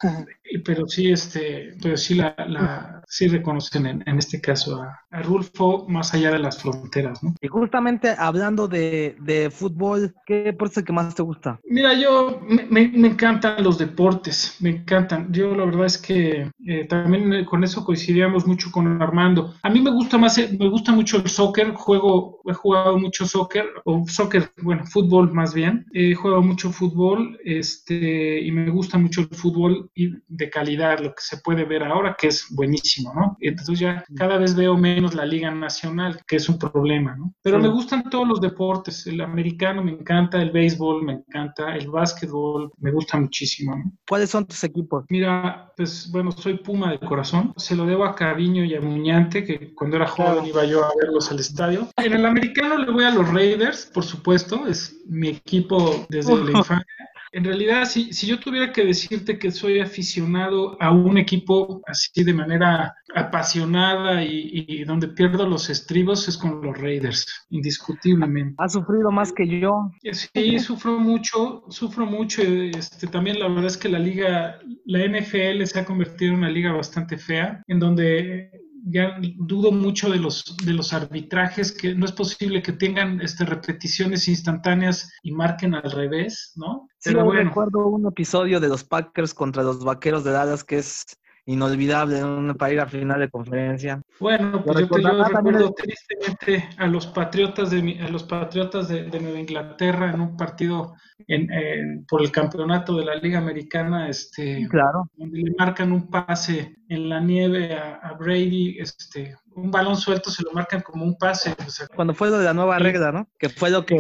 Pero 0.65 0.87
sí, 0.87 1.11
este, 1.11 1.75
pero 1.83 1.97
sí 1.97 2.15
la, 2.15 2.35
la 2.47 3.03
sí 3.09 3.29
reconocen 3.29 3.87
en, 3.87 4.03
en 4.07 4.19
este 4.19 4.41
caso 4.41 4.83
a, 4.83 5.01
a 5.11 5.23
Rulfo 5.23 5.87
más 5.89 6.15
allá 6.15 6.31
de 6.31 6.39
las 6.39 6.61
fronteras, 6.61 7.23
¿no? 7.23 7.35
Y 7.45 7.49
justamente 7.49 8.15
hablando 8.17 8.69
de, 8.69 9.17
de 9.21 9.51
fútbol, 9.51 10.15
¿qué 10.25 10.45
deporte 10.45 10.73
es 10.73 10.77
el 10.79 10.85
que 10.85 10.95
más 10.95 11.15
te 11.15 11.23
gusta? 11.23 11.61
Mira, 11.65 11.93
yo 11.93 12.41
me, 12.49 12.89
me, 12.89 13.07
encantan 13.07 13.63
los 13.63 13.77
deportes, 13.77 14.57
me 14.61 14.71
encantan. 14.71 15.31
Yo 15.31 15.55
la 15.55 15.67
verdad 15.67 15.85
es 15.85 15.99
que 15.99 16.51
eh, 16.67 16.87
también 16.89 17.45
con 17.45 17.63
eso 17.63 17.85
coincidíamos 17.85 18.47
mucho 18.47 18.71
con 18.73 19.03
Armando. 19.03 19.53
A 19.63 19.69
mí 19.69 19.83
me 19.83 19.91
gusta 19.91 20.17
más, 20.17 20.39
me 20.39 20.71
gusta 20.71 20.93
mucho 20.93 21.19
el 21.19 21.29
soccer, 21.29 21.75
juego, 21.75 22.41
he 22.47 22.55
jugado 22.55 22.99
mucho 22.99 23.27
soccer, 23.27 23.67
o 23.85 24.07
soccer, 24.09 24.51
bueno, 24.63 24.87
fútbol 24.87 25.31
más 25.35 25.53
bien. 25.53 25.85
He 25.93 26.15
jugado 26.15 26.41
mucho 26.41 26.73
fútbol, 26.73 27.39
este, 27.45 28.41
y 28.41 28.51
me 28.53 28.71
gusta 28.71 28.97
mucho 28.97 29.21
el 29.21 29.37
fútbol 29.37 29.91
de 29.95 30.49
calidad, 30.49 31.01
lo 31.01 31.11
que 31.11 31.21
se 31.21 31.37
puede 31.43 31.67
ver 31.67 31.83
ahora, 31.83 32.17
que 32.19 32.29
es 32.29 32.47
buenísimo, 32.51 33.13
¿no? 33.15 33.37
Entonces 33.41 33.81
ya 33.81 34.03
cada 34.17 34.39
vez 34.39 34.57
veo 34.57 34.79
menos 34.79 35.15
la 35.15 35.27
Liga 35.27 35.51
Nacional, 35.51 36.23
que 36.27 36.37
es 36.37 36.49
un 36.49 36.59
problema, 36.59 37.15
¿no? 37.17 37.34
Pero 37.43 37.59
me 37.59 37.69
gustan 37.69 38.09
todos 38.09 38.27
los 38.27 38.41
deportes. 38.41 39.07
El 39.07 39.21
americano 39.21 39.83
me 39.83 39.93
encanta, 39.93 40.41
el 40.41 40.51
béisbol 40.51 41.03
me 41.03 41.13
encanta, 41.13 41.77
el 41.77 41.91
básquetbol 41.91 42.73
me 42.79 42.91
gusta 42.91 43.19
muchísimo. 43.19 43.93
¿Cuáles 44.09 44.31
son 44.31 44.47
tus 44.47 44.65
equipos? 44.65 45.05
Mira, 45.11 45.71
pues 45.77 46.11
bueno, 46.11 46.33
soy 46.33 46.59
Puma 46.59 46.93
de 46.93 46.99
corazón. 47.01 47.53
Se 47.57 47.77
lo 47.77 47.85
debo 47.85 48.05
a 48.05 48.15
Cariño 48.15 48.65
y 48.65 48.75
a 48.75 48.81
Muñante, 48.81 49.45
que 49.45 49.75
cuando 49.75 49.97
era 49.97 50.07
joven 50.07 50.47
iba 50.47 50.65
yo 50.65 50.85
a 50.85 50.91
verlos 50.99 51.31
al 51.31 51.41
estadio. 51.41 51.89
En 51.97 52.13
el 52.13 52.25
americano 52.25 52.79
le 52.79 52.91
voy 52.91 53.05
a 53.05 53.11
los 53.11 53.31
Raiders, 53.33 53.91
por 53.93 54.05
supuesto, 54.05 54.67
es 54.67 55.01
mi 55.07 55.29
equipo 55.29 56.07
desde 56.09 56.37
la 56.45 56.51
infancia. 56.59 56.87
En 57.35 57.43
realidad, 57.43 57.85
si, 57.85 58.13
si 58.13 58.29
yo 58.29 58.39
tuviera 58.39 58.73
que 58.73 58.85
decirte 58.85 59.41
que 59.41 59.51
soy 59.51 59.81
aficionado 59.81 60.81
a 60.81 60.93
un 60.93 61.19
equipo 61.19 61.83
así 61.85 62.23
de 62.23 62.33
manera 62.33 62.95
apasionada 63.13 64.23
y, 64.23 64.85
donde 64.85 65.09
pierdo 65.09 65.45
los 65.45 65.69
estribos 65.69 66.29
es 66.29 66.39
con 66.39 66.63
los 66.63 66.79
Raiders, 66.79 67.27
indiscutiblemente. 67.51 68.55
Ha 68.59 68.69
sufrido 68.69 69.11
más 69.11 69.33
que 69.33 69.49
yo. 69.49 69.91
Sí, 70.13 70.61
sufro 70.61 71.01
mucho, 71.01 71.65
sufro 71.71 72.07
mucho. 72.07 72.41
Este, 72.41 73.09
también 73.09 73.41
la 73.41 73.49
verdad 73.49 73.67
es 73.67 73.79
que 73.79 73.89
la 73.89 73.99
liga, 73.99 74.61
la 74.85 75.05
NFL 75.05 75.65
se 75.65 75.81
ha 75.81 75.85
convertido 75.85 76.33
en 76.33 76.39
una 76.39 76.51
liga 76.51 76.71
bastante 76.71 77.19
fea, 77.19 77.65
en 77.67 77.81
donde 77.81 78.53
ya 78.87 79.17
dudo 79.39 79.73
mucho 79.73 80.11
de 80.11 80.19
los, 80.19 80.57
de 80.65 80.73
los 80.73 80.93
arbitrajes, 80.93 81.73
que 81.73 81.95
no 81.95 82.05
es 82.05 82.13
posible 82.13 82.63
que 82.63 82.73
tengan 82.73 83.21
este, 83.21 83.45
repeticiones 83.45 84.29
instantáneas 84.29 85.11
y 85.23 85.33
marquen 85.33 85.75
al 85.75 85.91
revés, 85.91 86.53
¿no? 86.57 86.84
Sí, 87.05 87.15
bueno. 87.15 87.33
recuerdo 87.33 87.87
un 87.87 88.07
episodio 88.07 88.61
de 88.61 88.69
los 88.69 88.83
Packers 88.83 89.35
contra 89.35 89.63
los 89.63 89.85
Vaqueros 89.85 90.25
de 90.25 90.33
Dallas 90.33 90.65
que 90.65 90.79
es 90.79 91.05
inolvidable 91.47 92.23
para 92.59 92.73
ir 92.73 92.81
a 92.81 92.87
final 92.87 93.21
de 93.21 93.29
conferencia. 93.29 94.01
Bueno, 94.19 94.65
pues 94.65 94.81
yo, 94.81 94.89
te, 94.89 95.03
recuerdo 95.03 95.75
tristemente 95.75 96.69
a 96.79 96.87
los 96.87 97.07
patriotas 97.09 97.71
de 97.71 98.01
a 98.01 98.09
los 98.09 98.25
patriotas 98.25 98.89
de, 98.89 99.21
Nueva 99.21 99.39
Inglaterra 99.39 100.11
en 100.11 100.21
un 100.23 100.37
partido 100.37 100.95
en, 101.29 102.07
por 102.07 102.23
el 102.23 102.33
campeonato 102.33 102.97
de 102.97 103.05
la 103.05 103.17
Liga 103.17 103.39
Americana, 103.39 104.09
este, 104.09 104.67
claro. 104.69 105.11
donde 105.17 105.43
le 105.43 105.55
marcan 105.59 105.93
un 105.93 106.09
pase 106.09 106.77
en 106.89 107.09
la 107.11 107.21
nieve 107.21 107.75
a, 107.75 107.97
a 107.97 108.15
Brady, 108.15 108.79
este, 108.79 109.37
un 109.55 109.71
balón 109.71 109.97
suelto 109.97 110.31
se 110.31 110.43
lo 110.43 110.53
marcan 110.53 110.83
como 110.83 111.05
un 111.05 111.17
pase. 111.17 111.55
Cuando 111.95 112.15
fue 112.15 112.31
lo 112.31 112.39
de 112.39 112.45
la 112.45 112.55
nueva 112.55 112.79
regla, 112.79 113.13
¿no? 113.13 113.29
Que 113.39 113.49
fue 113.49 113.71
lo 113.71 113.87
que 113.87 113.97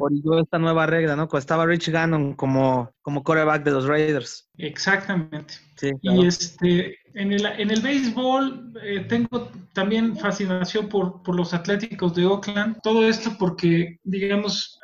orilló 0.00 0.40
esta 0.40 0.58
nueva 0.58 0.86
regla, 0.86 1.16
¿no? 1.16 1.28
Cuando 1.28 1.40
estaba 1.40 1.66
Rich 1.66 1.88
Gannon 1.88 2.34
como, 2.34 2.92
como 3.02 3.22
quarterback 3.22 3.64
de 3.64 3.70
los 3.70 3.86
Raiders. 3.86 4.48
Exactamente. 4.58 5.54
Y 6.02 6.26
este, 6.26 6.98
en 7.16 7.32
el, 7.32 7.46
en 7.46 7.70
el 7.70 7.80
béisbol 7.80 8.74
eh, 8.82 9.06
tengo 9.08 9.50
también 9.72 10.16
fascinación 10.16 10.88
por, 10.88 11.22
por, 11.22 11.34
los 11.34 11.52
Atléticos 11.52 12.14
de 12.14 12.26
Oakland. 12.26 12.78
Todo 12.82 13.06
esto 13.06 13.30
porque, 13.38 14.00
digamos, 14.04 14.78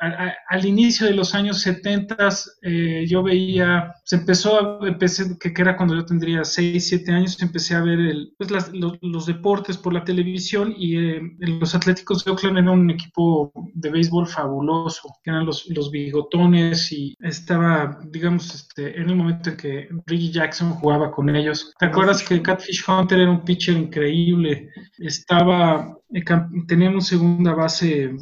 al 0.49 0.65
inicio 0.65 1.07
de 1.07 1.13
los 1.13 1.33
años 1.33 1.61
70 1.61 2.15
eh, 2.61 3.05
yo 3.07 3.23
veía, 3.23 3.93
se 4.03 4.17
empezó, 4.17 4.85
empecé, 4.85 5.37
que, 5.39 5.53
era 5.55 5.75
cuando 5.75 5.95
yo 5.95 6.05
tendría 6.05 6.43
6, 6.43 6.87
7 6.87 7.11
años, 7.11 7.41
empecé 7.41 7.75
a 7.75 7.81
ver 7.81 7.99
el, 7.99 8.33
pues 8.37 8.51
los, 8.51 9.25
deportes 9.25 9.77
por 9.77 9.93
la 9.93 10.03
televisión 10.03 10.73
y 10.77 10.97
eh, 10.97 11.21
los 11.39 11.73
Atléticos 11.73 12.25
de 12.25 12.31
Oakland 12.31 12.57
eran 12.57 12.69
un 12.69 12.91
equipo 12.91 13.51
de 13.73 13.89
béisbol 13.89 14.27
fabuloso, 14.27 15.09
que 15.23 15.31
eran 15.31 15.45
los, 15.45 15.67
los 15.69 15.91
bigotones 15.91 16.91
y 16.91 17.15
estaba, 17.21 17.99
digamos, 18.11 18.53
este, 18.53 18.99
en 18.99 19.09
el 19.09 19.15
momento 19.15 19.51
en 19.51 19.57
que 19.57 19.89
Ricky 20.05 20.31
Jackson 20.31 20.71
jugaba 20.71 21.11
con 21.11 21.35
ellos. 21.35 21.73
¿Te 21.79 21.87
acuerdas 21.87 22.22
que 22.23 22.41
Catfish 22.41 22.83
Hunter 22.87 23.19
era 23.19 23.31
un 23.31 23.43
pitcher 23.43 23.75
increíble? 23.75 24.69
Estaba, 24.99 25.97
eh, 26.13 26.23
tenían 26.67 26.93
una 26.93 27.01
segunda 27.01 27.53
base 27.53 28.15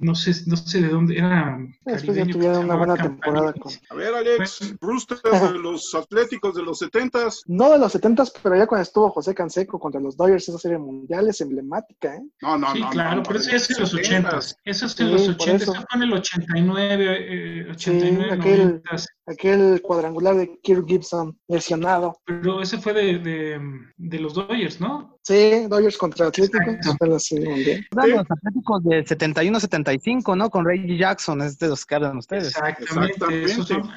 no 0.00 0.14
sé, 0.14 0.32
no 0.46 0.56
sé 0.56 0.82
de 0.82 0.88
dónde 0.88 1.18
era. 1.18 1.58
Después 1.84 2.16
ya 2.16 2.26
tuvieron 2.26 2.64
una 2.64 2.76
buena 2.76 2.96
temporada. 2.96 3.52
Con... 3.52 3.72
A 3.90 3.94
ver, 3.94 4.14
Alex, 4.14 4.74
Brewster 4.80 5.18
de 5.52 5.58
los 5.58 5.94
Atléticos 5.94 6.54
de 6.54 6.62
los 6.62 6.78
70 6.78 7.28
No 7.46 7.72
de 7.72 7.78
los 7.78 7.92
70 7.92 8.24
pero 8.42 8.56
ya 8.56 8.66
cuando 8.66 8.82
estuvo 8.82 9.10
José 9.10 9.34
Canseco 9.34 9.78
contra 9.78 10.00
los 10.00 10.16
Dodgers, 10.16 10.48
esa 10.48 10.58
serie 10.58 10.78
mundial 10.78 11.28
es 11.28 11.40
emblemática, 11.40 12.14
¿eh? 12.14 12.22
No, 12.42 12.58
no, 12.58 12.72
sí, 12.72 12.80
no. 12.80 12.90
claro, 12.90 13.22
pero 13.26 13.38
eso 13.38 13.54
es 13.54 13.70
en 13.70 13.80
los 13.80 13.94
80 13.94 14.38
Eso 14.64 14.86
es 14.86 15.00
en 15.00 15.12
los 15.12 15.28
80 15.28 15.56
eso 15.56 15.72
fue 15.74 15.84
en 15.94 16.02
el 16.02 16.12
89, 16.12 17.66
89, 17.70 18.26
sí, 18.26 18.32
aquel, 18.32 18.82
aquel 19.26 19.82
cuadrangular 19.82 20.36
de 20.36 20.58
Kirk 20.62 20.86
Gibson 20.86 21.38
lesionado. 21.48 22.16
Pero 22.24 22.62
ese 22.62 22.78
fue 22.78 22.92
de, 22.92 23.18
de, 23.18 23.60
de 23.96 24.18
los 24.20 24.34
Dodgers, 24.34 24.80
¿no? 24.80 25.15
Sí, 25.26 25.66
Dodgers 25.68 25.98
contra 25.98 26.28
Atléticos. 26.28 26.76
Los 27.00 28.30
Atléticos 28.30 28.84
de 28.84 29.04
71-75, 29.04 30.36
¿no? 30.36 30.50
Con 30.50 30.64
Reggie 30.64 30.96
Jackson, 30.96 31.42
es 31.42 31.58
de 31.58 31.66
los 31.66 31.84
que 31.84 31.96
hablan 31.96 32.18
ustedes. 32.18 32.56
Exactamente. 32.56 33.44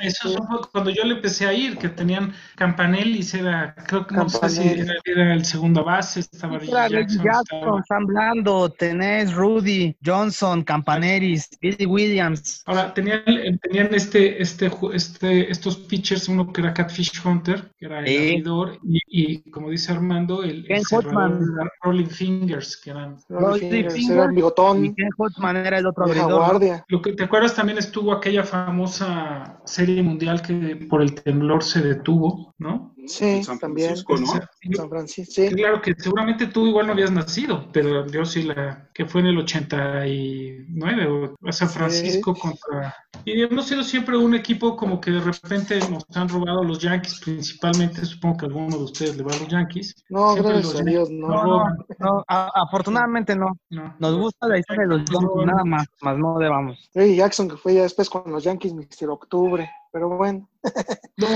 Esos 0.01 0.33
son, 0.33 0.45
cuando 0.71 0.89
yo 0.89 1.03
le 1.03 1.13
empecé 1.13 1.45
a 1.45 1.53
ir, 1.53 1.77
que 1.77 1.87
tenían 1.89 2.33
Campanelli, 2.55 3.23
era, 3.31 3.75
creo 3.85 4.07
que 4.07 4.15
no 4.15 4.27
sé 4.27 4.49
si 4.49 4.67
era, 4.69 4.95
era, 5.05 5.33
el 5.35 5.45
segundo 5.45 5.83
base, 5.83 6.21
estaba 6.21 6.57
Reggie 6.57 6.71
Jackson. 6.71 7.23
Jackson 7.23 7.83
Sam 7.87 8.05
Blando, 8.07 8.69
tenés 8.71 9.31
Rudy, 9.31 9.95
Johnson, 10.03 10.63
Campanelli, 10.63 11.39
Billy 11.61 11.85
Williams. 11.85 12.63
Ahora, 12.65 12.91
tenían, 12.91 13.21
tenían 13.61 13.93
este, 13.93 14.41
este, 14.41 14.71
este, 14.93 15.51
estos 15.51 15.77
pitchers, 15.77 16.27
uno 16.27 16.51
que 16.51 16.61
era 16.61 16.73
Catfish 16.73 17.21
Hunter, 17.23 17.71
que 17.77 17.85
era 17.85 17.99
el 17.99 18.05
abridor, 18.05 18.79
y, 18.83 18.98
y, 19.11 19.49
como 19.49 19.71
dice 19.71 19.91
Armando, 19.91 20.43
el, 20.43 20.65
el 20.69 20.83
Rolling 21.81 22.05
Fingers, 22.05 22.77
que 22.77 22.91
eran. 22.91 23.17
Rolling 23.27 23.69
Fingers, 23.69 24.09
era 24.09 24.25
el 24.25 24.31
bigotón. 24.33 24.85
Y 24.85 24.93
Ken 24.93 25.09
Holtzman 25.17 25.57
era 25.57 25.79
el 25.79 25.87
otro 25.87 26.05
guardia. 26.05 26.85
Lo 26.87 27.01
que 27.01 27.13
te 27.13 27.23
acuerdas 27.23 27.55
también 27.55 27.79
estuvo 27.79 28.11
aquella 28.11 28.43
famosa 28.43 29.59
serie 29.65 30.03
mundial 30.03 30.41
que 30.41 30.75
por 30.89 31.01
el 31.01 31.15
temblor 31.15 31.63
se 31.63 31.81
detuvo, 31.81 32.53
¿no? 32.59 32.93
Sí, 33.09 33.41
también. 33.59 33.97
San 33.97 34.89
Francisco, 34.89 35.27
sí. 35.33 35.49
Claro 35.49 35.81
que 35.81 35.95
seguramente 35.97 36.47
tú 36.47 36.67
igual 36.67 36.87
no 36.87 36.93
habías 36.93 37.11
nacido, 37.11 37.69
pero 37.71 38.05
yo 38.07 38.23
sí 38.23 38.43
la 38.43 38.89
que 38.93 39.05
fue 39.05 39.21
en 39.21 39.27
el 39.27 39.37
89 39.39 41.35
o 41.41 41.51
San 41.51 41.69
Francisco 41.69 42.35
contra 42.35 42.95
y 43.25 43.41
hemos 43.41 43.67
sido 43.67 43.83
siempre 43.83 44.17
un 44.17 44.35
equipo 44.35 44.75
como 44.75 45.01
que 45.01 45.11
de 45.11 45.19
repente 45.19 45.79
nos 45.89 46.05
han 46.15 46.29
robado 46.29 46.63
los 46.63 46.79
Yankees, 46.79 47.19
principalmente 47.23 48.05
supongo 48.05 48.37
que 48.37 48.45
alguno 48.45 48.77
de 48.77 48.83
ustedes 48.83 49.17
le 49.17 49.23
va 49.23 49.33
a 49.33 49.39
los 49.39 49.47
Yankees. 49.47 49.95
No, 50.09 50.35
gracias 50.35 50.79
a 50.79 50.83
Dios, 50.83 51.09
no. 51.09 51.63
no, 51.99 52.23
afortunadamente 52.27 53.35
no. 53.35 53.57
Nos 53.69 54.15
gusta 54.15 54.47
la 54.47 54.59
historia 54.59 54.83
de 54.83 54.97
los 54.97 55.09
Yankees, 55.09 55.45
nada 55.45 55.63
más, 55.63 55.87
más 56.01 56.17
no 56.17 56.37
debamos. 56.37 56.89
Hey, 56.93 57.15
Jackson, 57.15 57.49
que 57.49 57.57
fue 57.57 57.73
ya 57.73 57.83
después 57.83 58.09
con 58.09 58.31
los 58.31 58.43
Yankees, 58.43 58.73
Mister 58.73 59.09
Octubre 59.09 59.69
pero 59.91 60.09
bueno. 60.09 60.49
No, 61.17 61.27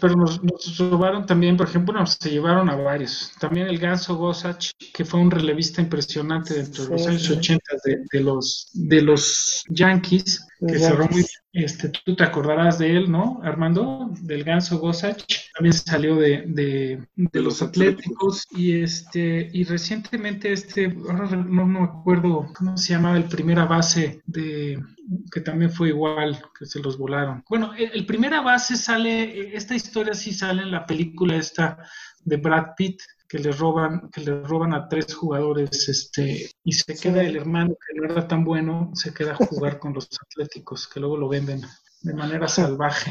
pero 0.00 0.16
nos, 0.16 0.40
robaron 0.78 1.24
también, 1.26 1.56
por 1.56 1.66
ejemplo, 1.68 1.94
nos 1.94 2.18
se 2.20 2.30
llevaron 2.30 2.68
a 2.68 2.76
varios. 2.76 3.32
También 3.40 3.66
el 3.66 3.78
Ganso 3.78 4.16
Gosach, 4.16 4.70
que 4.92 5.04
fue 5.04 5.20
un 5.20 5.30
relevista 5.30 5.80
impresionante 5.80 6.54
dentro 6.54 6.84
de 6.84 6.90
los 6.90 7.06
años 7.06 7.30
80 7.30 7.64
de, 8.12 8.20
los, 8.20 8.70
de 8.74 9.02
los 9.02 9.64
Yankees, 9.68 10.46
que 10.66 10.78
cerró 10.78 11.08
muy 11.08 11.24
este, 11.52 11.90
tú 11.90 12.16
te 12.16 12.24
acordarás 12.24 12.78
de 12.78 12.96
él, 12.96 13.10
¿no, 13.10 13.40
Armando? 13.42 14.10
Del 14.22 14.42
Ganso 14.42 14.78
Gosach. 14.78 15.22
También 15.54 15.74
salió 15.74 16.16
de, 16.16 16.44
de, 16.46 17.06
de 17.14 17.42
los 17.42 17.60
Atléticos. 17.60 18.46
Y 18.52 18.80
este 18.80 19.50
y 19.52 19.64
recientemente 19.64 20.50
este, 20.50 20.96
ahora 21.10 21.36
no 21.36 21.66
me 21.66 21.80
acuerdo 21.80 22.50
cómo 22.56 22.78
se 22.78 22.94
llamaba 22.94 23.18
el 23.18 23.24
primera 23.24 23.66
base 23.66 24.22
de 24.24 24.82
que 25.30 25.40
también 25.40 25.70
fue 25.70 25.88
igual, 25.88 26.42
que 26.58 26.64
se 26.64 26.80
los 26.80 26.96
volaron. 26.96 27.44
Bueno, 27.50 27.72
el, 27.74 28.06
primera 28.06 28.40
base 28.40 28.76
sale, 28.76 29.54
esta 29.54 29.74
historia 29.74 30.14
sí 30.14 30.32
sale 30.32 30.62
en 30.62 30.70
la 30.70 30.86
película 30.86 31.36
esta 31.36 31.78
de 32.24 32.36
Brad 32.36 32.68
Pitt, 32.76 33.02
que 33.32 33.38
le 33.38 33.50
roban, 33.50 34.10
que 34.10 34.20
le 34.20 34.42
roban 34.42 34.74
a 34.74 34.86
tres 34.86 35.14
jugadores, 35.14 35.88
este, 35.88 36.50
y 36.62 36.72
se 36.72 36.94
queda 36.94 37.22
el 37.22 37.34
hermano 37.34 37.74
que 37.74 37.98
no 37.98 38.04
era 38.04 38.28
tan 38.28 38.44
bueno, 38.44 38.90
se 38.92 39.14
queda 39.14 39.32
a 39.32 39.46
jugar 39.46 39.78
con 39.78 39.94
los 39.94 40.06
atléticos, 40.20 40.86
que 40.86 41.00
luego 41.00 41.16
lo 41.16 41.30
venden 41.30 41.62
de 42.02 42.12
manera 42.12 42.46
salvaje. 42.46 43.10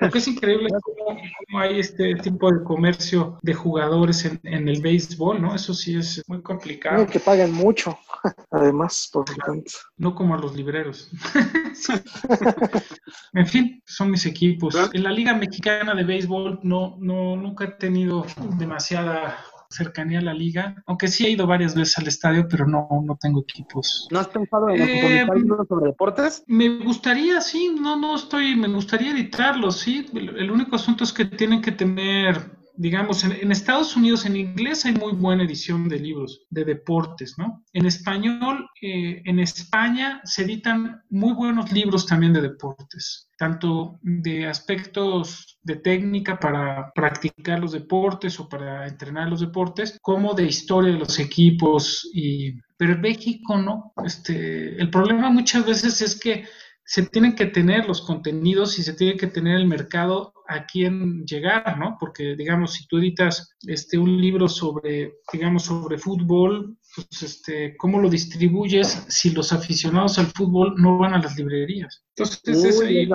Porque 0.00 0.18
es 0.18 0.28
increíble 0.28 0.68
cómo, 0.82 1.60
hay 1.60 1.80
este 1.80 2.14
tipo 2.16 2.50
de 2.50 2.64
comercio 2.64 3.38
de 3.42 3.54
jugadores 3.54 4.24
en, 4.24 4.68
el 4.68 4.80
béisbol, 4.80 5.40
¿no? 5.40 5.54
Eso 5.54 5.74
sí 5.74 5.96
es 5.96 6.22
muy 6.26 6.42
complicado. 6.42 7.06
que 7.06 7.20
pagan 7.20 7.52
mucho, 7.52 7.98
además, 8.50 9.08
por 9.12 9.28
lo 9.28 9.36
tanto. 9.36 9.72
No 9.98 10.14
como 10.14 10.34
a 10.34 10.38
los 10.38 10.54
libreros. 10.54 11.10
en 13.34 13.46
fin, 13.46 13.82
son 13.84 14.10
mis 14.10 14.24
equipos. 14.24 14.74
En 14.92 15.02
la 15.02 15.10
Liga 15.10 15.34
Mexicana 15.34 15.94
de 15.94 16.04
Béisbol 16.04 16.60
no, 16.62 16.96
no, 16.98 17.36
nunca 17.36 17.64
he 17.64 17.72
tenido 17.72 18.24
demasiada 18.58 19.36
cercanía 19.70 20.18
a 20.18 20.22
la 20.22 20.34
liga, 20.34 20.82
aunque 20.86 21.08
sí 21.08 21.26
he 21.26 21.30
ido 21.30 21.46
varias 21.46 21.74
veces 21.74 21.98
al 21.98 22.06
estadio, 22.06 22.46
pero 22.48 22.66
no, 22.66 22.88
no 23.04 23.16
tengo 23.20 23.40
equipos. 23.40 24.08
¿No 24.10 24.20
has 24.20 24.28
pensado 24.28 24.70
en 24.70 24.82
eh, 24.82 25.26
sobre 25.68 25.86
deportes? 25.86 26.44
Me 26.46 26.68
gustaría, 26.78 27.40
sí, 27.40 27.74
no, 27.78 27.96
no 27.96 28.16
estoy, 28.16 28.56
me 28.56 28.68
gustaría 28.68 29.12
editarlos, 29.12 29.78
sí. 29.78 30.06
el 30.14 30.50
único 30.50 30.76
asunto 30.76 31.04
es 31.04 31.12
que 31.12 31.24
tienen 31.24 31.60
que 31.60 31.72
tener 31.72 32.56
digamos, 32.76 33.24
en, 33.24 33.50
Estados 33.50 33.96
Unidos 33.96 34.26
en 34.26 34.36
inglés 34.36 34.84
hay 34.84 34.92
muy 34.92 35.12
buena 35.12 35.44
edición 35.44 35.88
de 35.88 35.98
libros 35.98 36.42
de 36.50 36.64
deportes, 36.64 37.34
¿no? 37.38 37.64
En 37.72 37.86
español, 37.86 38.68
eh, 38.80 39.22
en 39.24 39.38
España 39.40 40.20
se 40.24 40.42
editan 40.42 41.02
muy 41.10 41.32
buenos 41.34 41.72
libros 41.72 42.06
también 42.06 42.32
de 42.32 42.42
deportes, 42.42 43.28
tanto 43.38 43.98
de 44.02 44.46
aspectos 44.46 45.58
de 45.62 45.76
técnica 45.76 46.38
para 46.38 46.92
practicar 46.94 47.58
los 47.58 47.72
deportes 47.72 48.38
o 48.40 48.48
para 48.48 48.86
entrenar 48.86 49.28
los 49.28 49.40
deportes, 49.40 49.98
como 50.00 50.34
de 50.34 50.46
historia 50.46 50.92
de 50.92 50.98
los 50.98 51.18
equipos 51.18 52.08
y 52.12 52.54
pero 52.76 52.92
en 52.92 53.00
México 53.00 53.56
no. 53.56 53.94
Este, 54.04 54.80
el 54.80 54.90
problema 54.90 55.30
muchas 55.30 55.64
veces 55.64 56.02
es 56.02 56.18
que 56.18 56.44
se 56.88 57.02
tienen 57.02 57.34
que 57.34 57.46
tener 57.46 57.86
los 57.86 58.00
contenidos 58.00 58.78
y 58.78 58.84
se 58.84 58.92
tiene 58.92 59.16
que 59.16 59.26
tener 59.26 59.56
el 59.56 59.66
mercado 59.66 60.32
a 60.46 60.66
quién 60.66 61.24
llegar, 61.26 61.76
¿no? 61.78 61.96
Porque, 61.98 62.36
digamos, 62.36 62.74
si 62.74 62.86
tú 62.86 62.98
editas 62.98 63.56
este, 63.66 63.98
un 63.98 64.20
libro 64.20 64.48
sobre, 64.48 65.16
digamos, 65.32 65.64
sobre 65.64 65.98
fútbol, 65.98 66.78
pues, 66.94 67.22
este, 67.24 67.76
¿cómo 67.76 68.00
lo 68.00 68.08
distribuyes 68.08 69.04
si 69.08 69.30
los 69.30 69.52
aficionados 69.52 70.20
al 70.20 70.26
fútbol 70.26 70.74
no 70.76 70.96
van 70.96 71.14
a 71.14 71.18
las 71.18 71.36
librerías? 71.36 72.04
Entonces, 72.14 72.40
es, 72.46 72.80
¿eh? 72.80 73.08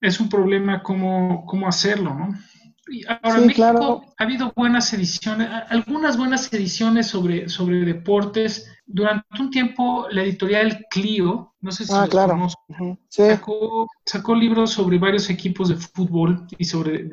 es, 0.00 0.18
un 0.18 0.30
problema 0.30 0.82
cómo, 0.82 1.44
cómo 1.44 1.68
hacerlo, 1.68 2.14
¿no? 2.14 2.34
Ahora, 3.22 3.38
en 3.38 3.48
México 3.48 4.14
ha 4.16 4.24
habido 4.24 4.52
buenas 4.56 4.94
ediciones, 4.94 5.50
algunas 5.68 6.16
buenas 6.16 6.50
ediciones 6.52 7.08
sobre, 7.08 7.50
sobre 7.50 7.84
deportes 7.84 8.72
durante 8.86 9.26
un 9.40 9.50
tiempo 9.50 10.06
la 10.10 10.22
editorial 10.22 10.86
Clio, 10.90 11.54
no 11.60 11.72
sé 11.72 11.84
si 11.84 11.92
ah, 11.94 12.06
claro. 12.08 12.48
sacó, 14.04 14.34
libros 14.34 14.70
sobre 14.70 14.98
varios 14.98 15.28
equipos 15.28 15.68
de 15.68 15.76
fútbol 15.76 16.46
y 16.56 16.64
sobre 16.64 17.08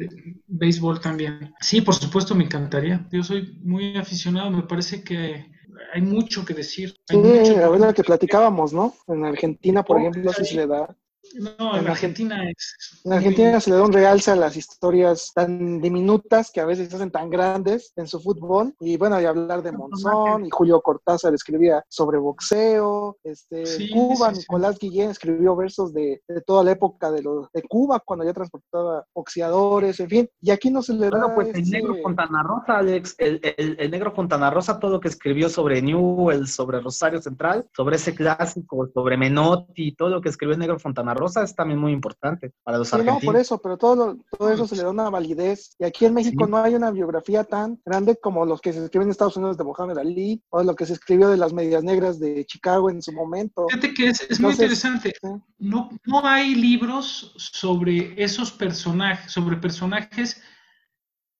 béisbol 0.47 1.01
también. 1.01 1.53
Sí, 1.59 1.81
por 1.81 1.95
supuesto, 1.95 2.35
me 2.35 2.45
encantaría. 2.45 3.07
Yo 3.11 3.23
soy 3.23 3.59
muy 3.63 3.97
aficionado, 3.97 4.51
me 4.51 4.63
parece 4.63 5.03
que 5.03 5.51
hay 5.93 6.01
mucho 6.01 6.45
que 6.45 6.53
decir. 6.53 6.95
sí, 7.07 7.55
la 7.55 7.69
verdad 7.69 7.95
que 7.95 8.03
platicábamos, 8.03 8.73
¿no? 8.73 8.93
En 9.07 9.25
Argentina, 9.25 9.83
por 9.83 9.99
ejemplo, 9.99 10.31
sí 10.33 10.45
se 10.45 10.55
le 10.55 10.67
da 10.67 10.95
no, 11.39 11.77
en, 11.77 11.87
Argentina 11.87 12.49
es. 12.49 13.01
En 13.03 13.13
Argentina 13.13 13.59
se 13.59 13.69
le 13.69 13.77
da 13.77 13.83
un 13.83 13.93
realce 13.93 14.31
a 14.31 14.35
las 14.35 14.55
historias 14.55 15.31
tan 15.33 15.81
diminutas 15.81 16.51
que 16.51 16.61
a 16.61 16.65
veces 16.65 16.89
se 16.89 16.95
hacen 16.95 17.11
tan 17.11 17.29
grandes 17.29 17.93
en 17.95 18.07
su 18.07 18.19
fútbol. 18.19 18.73
Y 18.79 18.97
bueno, 18.97 19.19
y 19.19 19.25
hablar 19.25 19.63
de 19.63 19.71
Monzón, 19.71 20.45
y 20.45 20.49
Julio 20.49 20.81
Cortázar 20.81 21.33
escribía 21.33 21.83
sobre 21.89 22.17
boxeo. 22.17 23.17
Este, 23.23 23.63
Cuba, 23.91 24.31
Nicolás 24.31 24.77
Guillén 24.79 25.09
escribió 25.09 25.55
versos 25.55 25.93
de, 25.93 26.21
toda 26.45 26.63
la 26.63 26.71
época 26.71 27.11
de, 27.11 27.21
los, 27.21 27.51
de 27.51 27.63
Cuba, 27.63 27.99
cuando 27.99 28.25
ya 28.25 28.33
transportaba 28.33 29.05
boxeadores, 29.13 29.99
en 29.99 30.09
fin. 30.09 30.29
Y 30.41 30.51
aquí 30.51 30.69
no 30.69 30.81
se 30.81 30.93
le 30.93 31.09
da. 31.09 31.19
Bueno, 31.19 31.35
pues 31.35 31.55
el 31.55 31.69
negro 31.69 31.95
Fontana 32.01 32.43
Rosa, 32.43 32.77
Alex, 32.77 33.15
el, 33.17 33.41
el, 33.57 33.91
negro 33.91 34.11
Fontana 34.11 34.49
Rosa, 34.49 34.79
todo 34.79 34.91
lo 34.91 34.99
que 34.99 35.07
escribió 35.07 35.49
sobre 35.49 35.81
Newell, 35.81 36.47
sobre 36.47 36.79
Rosario 36.79 37.21
Central, 37.21 37.67
sobre 37.75 37.95
ese 37.95 38.13
clásico, 38.13 38.87
sobre 38.93 39.17
Menotti, 39.17 39.95
todo 39.95 40.09
lo 40.09 40.21
que 40.21 40.29
escribió 40.29 40.53
el 40.53 40.59
negro 40.59 40.79
Fontana 40.79 41.13
Rosa 41.13 41.22
Rosa 41.23 41.43
es 41.43 41.55
también 41.55 41.79
muy 41.79 41.91
importante 41.91 42.53
para 42.63 42.77
los 42.77 42.89
sí, 42.89 42.95
argentinos. 42.95 43.23
No, 43.23 43.31
por 43.31 43.39
eso, 43.39 43.61
pero 43.61 43.77
todo, 43.77 44.17
todo 44.37 44.51
eso 44.51 44.67
se 44.67 44.75
le 44.75 44.83
da 44.83 44.89
una 44.89 45.09
validez. 45.09 45.75
Y 45.79 45.85
aquí 45.85 46.05
en 46.05 46.13
México 46.13 46.45
no 46.47 46.57
hay 46.57 46.75
una 46.75 46.91
biografía 46.91 47.43
tan 47.43 47.79
grande 47.85 48.17
como 48.21 48.45
los 48.45 48.61
que 48.61 48.73
se 48.73 48.83
escriben 48.83 49.07
en 49.07 49.11
Estados 49.11 49.37
Unidos 49.37 49.57
de 49.57 49.63
Mohamed 49.63 49.97
Ali 49.97 50.43
o 50.49 50.63
lo 50.63 50.75
que 50.75 50.85
se 50.85 50.93
escribió 50.93 51.29
de 51.29 51.37
las 51.37 51.53
medias 51.53 51.83
negras 51.83 52.19
de 52.19 52.45
Chicago 52.45 52.89
en 52.89 53.01
su 53.01 53.13
momento. 53.13 53.67
Fíjate 53.69 53.93
que 53.93 54.07
es, 54.09 54.39
muy 54.39 54.51
interesante. 54.51 55.13
No, 55.57 55.89
no 56.05 56.25
hay 56.25 56.55
libros 56.55 57.33
sobre 57.37 58.21
esos 58.21 58.51
personajes, 58.51 59.31
sobre 59.31 59.57
personajes, 59.57 60.41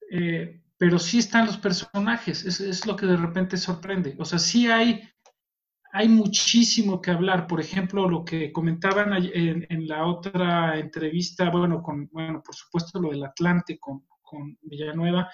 eh, 0.09 0.61
pero 0.77 0.99
sí 0.99 1.19
están 1.19 1.45
los 1.45 1.57
personajes. 1.57 2.45
Es, 2.45 2.59
es 2.59 2.85
lo 2.85 2.95
que 2.95 3.05
de 3.05 3.17
repente 3.17 3.57
sorprende. 3.57 4.15
O 4.17 4.25
sea, 4.25 4.39
sí 4.39 4.67
hay 4.69 5.12
hay 5.93 6.09
muchísimo 6.09 6.99
que 6.99 7.11
hablar. 7.11 7.45
Por 7.45 7.61
ejemplo, 7.61 8.09
lo 8.09 8.25
que 8.25 8.51
comentaban 8.51 9.13
en, 9.13 9.87
la 9.87 10.05
otra 10.07 10.79
entrevista, 10.79 11.51
bueno, 11.51 11.83
con, 11.83 12.09
bueno, 12.11 12.41
por 12.43 12.55
supuesto 12.55 12.99
lo 12.99 13.11
del 13.11 13.23
Atlante 13.23 13.79
con, 13.79 14.03
Villanueva, 14.63 15.29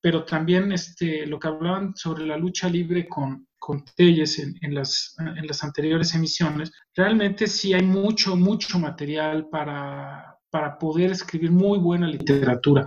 pero 0.00 0.24
también 0.24 0.72
este, 0.72 1.26
lo 1.26 1.38
que 1.38 1.48
hablaban 1.48 1.94
sobre 1.94 2.24
la 2.24 2.38
lucha 2.38 2.66
libre 2.66 3.06
con, 3.06 3.46
con 3.58 3.84
Telles 3.84 4.38
en, 4.38 4.74
las, 4.74 5.14
en 5.18 5.46
las 5.46 5.62
anteriores 5.62 6.14
emisiones, 6.14 6.72
realmente 6.94 7.46
sí 7.46 7.74
hay 7.74 7.82
mucho, 7.82 8.34
mucho 8.34 8.78
material 8.78 9.50
para, 9.50 10.38
para 10.48 10.78
poder 10.78 11.10
escribir 11.10 11.50
muy 11.50 11.78
buena 11.78 12.06
literatura. 12.06 12.86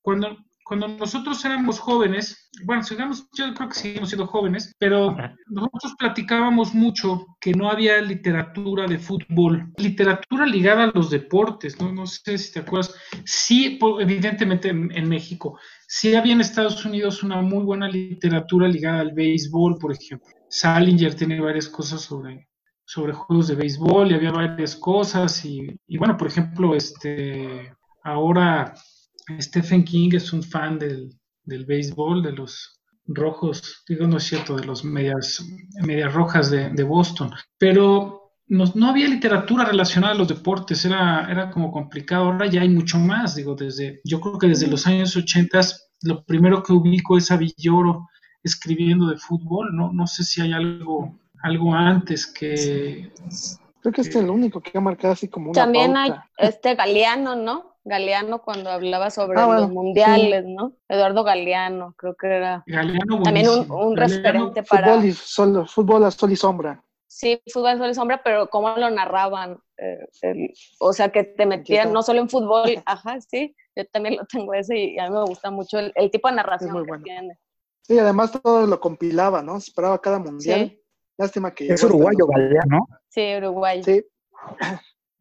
Cuando, 0.00 0.38
cuando 0.64 0.88
nosotros 0.88 1.44
éramos 1.44 1.78
jóvenes, 1.78 2.50
bueno, 2.64 2.82
sigamos, 2.82 3.28
yo 3.32 3.52
creo 3.54 3.68
que 3.68 3.74
seguimos 3.74 4.10
siendo 4.10 4.26
jóvenes, 4.26 4.72
pero 4.78 5.16
nosotros 5.48 5.94
platicábamos 5.98 6.74
mucho 6.74 7.26
que 7.40 7.52
no 7.52 7.68
había 7.68 8.00
literatura 8.00 8.86
de 8.86 8.98
fútbol, 8.98 9.72
literatura 9.76 10.46
ligada 10.46 10.84
a 10.84 10.92
los 10.94 11.10
deportes, 11.10 11.80
no, 11.80 11.92
no 11.92 12.06
sé 12.06 12.38
si 12.38 12.52
te 12.52 12.60
acuerdas. 12.60 12.94
Sí, 13.24 13.78
evidentemente 14.00 14.68
en, 14.68 15.08
México, 15.08 15.58
sí 15.88 16.14
había 16.14 16.34
en 16.34 16.40
Estados 16.40 16.84
Unidos 16.84 17.22
una 17.22 17.42
muy 17.42 17.64
buena 17.64 17.88
literatura 17.88 18.68
ligada 18.68 19.00
al 19.00 19.12
béisbol, 19.12 19.78
por 19.78 19.92
ejemplo. 19.92 20.28
Salinger 20.48 21.14
tiene 21.14 21.40
varias 21.40 21.68
cosas 21.68 22.02
sobre, 22.02 22.48
sobre 22.84 23.12
juegos 23.12 23.48
de 23.48 23.56
béisbol 23.56 24.10
y 24.10 24.14
había 24.14 24.30
varias 24.30 24.76
cosas 24.76 25.44
y, 25.44 25.66
y 25.86 25.98
bueno, 25.98 26.16
por 26.16 26.28
ejemplo, 26.28 26.74
este, 26.74 27.74
ahora 28.04 28.74
Stephen 29.40 29.84
King 29.84 30.10
es 30.12 30.32
un 30.32 30.42
fan 30.42 30.78
del, 30.78 31.12
del 31.44 31.64
béisbol, 31.64 32.22
de 32.22 32.32
los 32.32 32.82
rojos, 33.06 33.84
digo, 33.88 34.06
no 34.06 34.18
es 34.18 34.24
cierto, 34.24 34.56
de 34.56 34.64
los 34.64 34.84
medias, 34.84 35.44
medias 35.84 36.12
rojas 36.12 36.50
de, 36.50 36.70
de 36.70 36.82
Boston, 36.82 37.32
pero 37.58 38.32
no, 38.46 38.64
no, 38.74 38.88
había 38.90 39.08
literatura 39.08 39.64
relacionada 39.64 40.14
a 40.14 40.18
los 40.18 40.28
deportes, 40.28 40.84
era, 40.84 41.26
era 41.30 41.50
como 41.50 41.72
complicado, 41.72 42.26
ahora 42.26 42.46
ya 42.46 42.62
hay 42.62 42.68
mucho 42.68 42.98
más, 42.98 43.34
digo, 43.34 43.54
desde, 43.54 44.00
yo 44.04 44.20
creo 44.20 44.38
que 44.38 44.48
desde 44.48 44.68
los 44.68 44.86
años 44.86 45.16
80 45.16 45.60
lo 46.02 46.24
primero 46.24 46.62
que 46.62 46.72
ubico 46.72 47.16
es 47.16 47.30
a 47.30 47.36
Villoro 47.36 48.08
escribiendo 48.42 49.06
de 49.06 49.16
fútbol, 49.16 49.74
no, 49.74 49.92
no 49.92 50.06
sé 50.06 50.24
si 50.24 50.40
hay 50.40 50.52
algo, 50.52 51.18
algo 51.42 51.74
antes 51.74 52.26
que... 52.26 53.12
Creo 53.80 53.92
que 53.92 54.00
este 54.00 54.18
es 54.18 54.24
el 54.24 54.30
único 54.30 54.60
que 54.60 54.78
ha 54.78 54.80
marcado 54.80 55.12
así 55.12 55.28
como 55.28 55.50
una 55.50 55.60
También 55.60 55.96
hay 55.96 56.12
este 56.38 56.74
Galeano, 56.76 57.34
¿no? 57.34 57.71
Galeano 57.84 58.42
cuando 58.42 58.70
hablaba 58.70 59.10
sobre 59.10 59.40
ah, 59.40 59.46
los 59.46 59.70
mundiales, 59.70 60.44
¿no? 60.46 60.74
Eduardo 60.88 61.24
Galeano, 61.24 61.94
creo 61.96 62.14
que 62.14 62.28
era 62.28 62.64
también 63.24 63.48
un, 63.48 63.96
referente 63.96 64.62
para... 64.62 64.94
Fútbol, 64.94 65.04
y 65.04 65.12
sol, 65.12 65.68
fútbol 65.68 66.04
a 66.04 66.10
sol 66.10 66.32
y 66.32 66.36
sombra. 66.36 66.82
Sí, 67.08 67.42
fútbol 67.52 67.70
a 67.70 67.78
sol 67.78 67.90
y 67.90 67.94
sombra, 67.94 68.22
pero 68.22 68.48
cómo 68.48 68.76
lo 68.76 68.88
narraban, 68.88 69.58
eh, 69.76 70.52
o 70.78 70.92
sea, 70.92 71.10
que 71.10 71.24
te 71.24 71.44
metían 71.44 71.92
no 71.92 72.02
solo 72.02 72.20
en 72.20 72.28
fútbol, 72.28 72.82
ajá, 72.86 73.20
sí, 73.20 73.54
yo 73.74 73.84
también 73.86 74.16
lo 74.16 74.26
tengo 74.26 74.54
ese 74.54 74.78
y 74.78 74.98
a 74.98 75.08
mí 75.08 75.16
me 75.16 75.24
gusta 75.24 75.50
mucho 75.50 75.78
el, 75.78 76.10
tipo 76.10 76.28
de 76.28 76.36
narración 76.36 76.86
que 76.86 76.98
tiene. 77.02 77.38
Sí, 77.82 77.98
además 77.98 78.30
todo 78.40 78.66
lo 78.66 78.80
compilaba, 78.80 79.42
¿no? 79.42 79.56
Esperaba 79.56 80.00
cada 80.00 80.20
mundial. 80.20 80.78
Lástima 81.18 81.52
que... 81.52 81.66
Es 81.66 81.82
uruguayo, 81.82 82.26
Galeano. 82.26 82.86
Sí, 83.08 83.34
uruguayo. 83.36 83.82
Sí. 83.82 84.04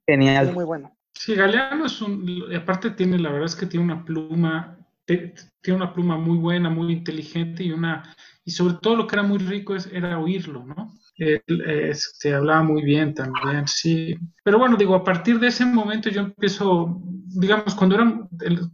Genial. 0.07 0.53
muy 0.53 0.63
bueno. 0.63 0.95
Sí, 1.23 1.35
Galeano 1.35 1.85
es 1.85 2.01
un, 2.01 2.51
aparte 2.55 2.89
tiene, 2.89 3.19
la 3.19 3.29
verdad 3.29 3.45
es 3.45 3.55
que 3.55 3.67
tiene 3.67 3.85
una 3.85 4.03
pluma, 4.03 4.75
tiene 5.05 5.75
una 5.75 5.93
pluma 5.93 6.17
muy 6.17 6.39
buena, 6.39 6.67
muy 6.71 6.91
inteligente 6.91 7.63
y 7.63 7.71
una, 7.71 8.15
y 8.43 8.49
sobre 8.49 8.73
todo 8.81 8.95
lo 8.95 9.05
que 9.05 9.17
era 9.17 9.21
muy 9.21 9.37
rico 9.37 9.75
es, 9.75 9.85
era 9.93 10.17
oírlo, 10.17 10.65
¿no? 10.65 10.97
Él 11.17 11.43
este, 11.67 12.33
hablaba 12.33 12.63
muy 12.63 12.81
bien 12.81 13.13
también, 13.13 13.67
sí. 13.67 14.17
Pero 14.43 14.57
bueno, 14.57 14.75
digo, 14.75 14.95
a 14.95 15.03
partir 15.03 15.39
de 15.39 15.49
ese 15.49 15.63
momento 15.63 16.09
yo 16.09 16.21
empiezo, 16.21 16.99
digamos, 17.05 17.75
cuando 17.75 17.97
eran, 17.97 18.27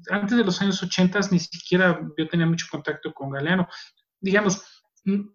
antes 0.09 0.37
de 0.37 0.45
los 0.45 0.61
años 0.61 0.81
80 0.81 1.19
ni 1.31 1.39
siquiera 1.39 1.99
yo 2.17 2.29
tenía 2.29 2.45
mucho 2.45 2.67
contacto 2.71 3.11
con 3.11 3.29
Galeano. 3.29 3.67
Digamos, 4.21 4.76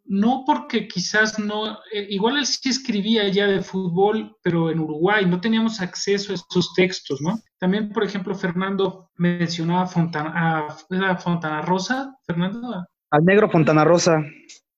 no 0.04 0.44
porque 0.46 0.86
quizás 0.86 1.38
no, 1.38 1.78
eh, 1.92 2.06
igual 2.10 2.36
él 2.36 2.46
sí 2.46 2.68
escribía 2.68 3.28
ya 3.28 3.46
de 3.46 3.62
fútbol, 3.62 4.36
pero 4.42 4.70
en 4.70 4.80
Uruguay 4.80 5.24
no 5.24 5.40
teníamos 5.40 5.80
acceso 5.80 6.32
a 6.32 6.34
esos 6.34 6.74
textos, 6.74 7.20
¿no? 7.22 7.38
También, 7.58 7.90
por 7.90 8.04
ejemplo, 8.04 8.34
Fernando 8.34 9.10
mencionaba 9.16 9.86
Fontana, 9.86 10.76
¿era 10.90 11.16
Fontana 11.16 11.62
Rosa, 11.62 12.14
Fernando? 12.26 12.84
Al 13.10 13.24
negro 13.24 13.48
Fontana 13.48 13.84
Rosa. 13.84 14.22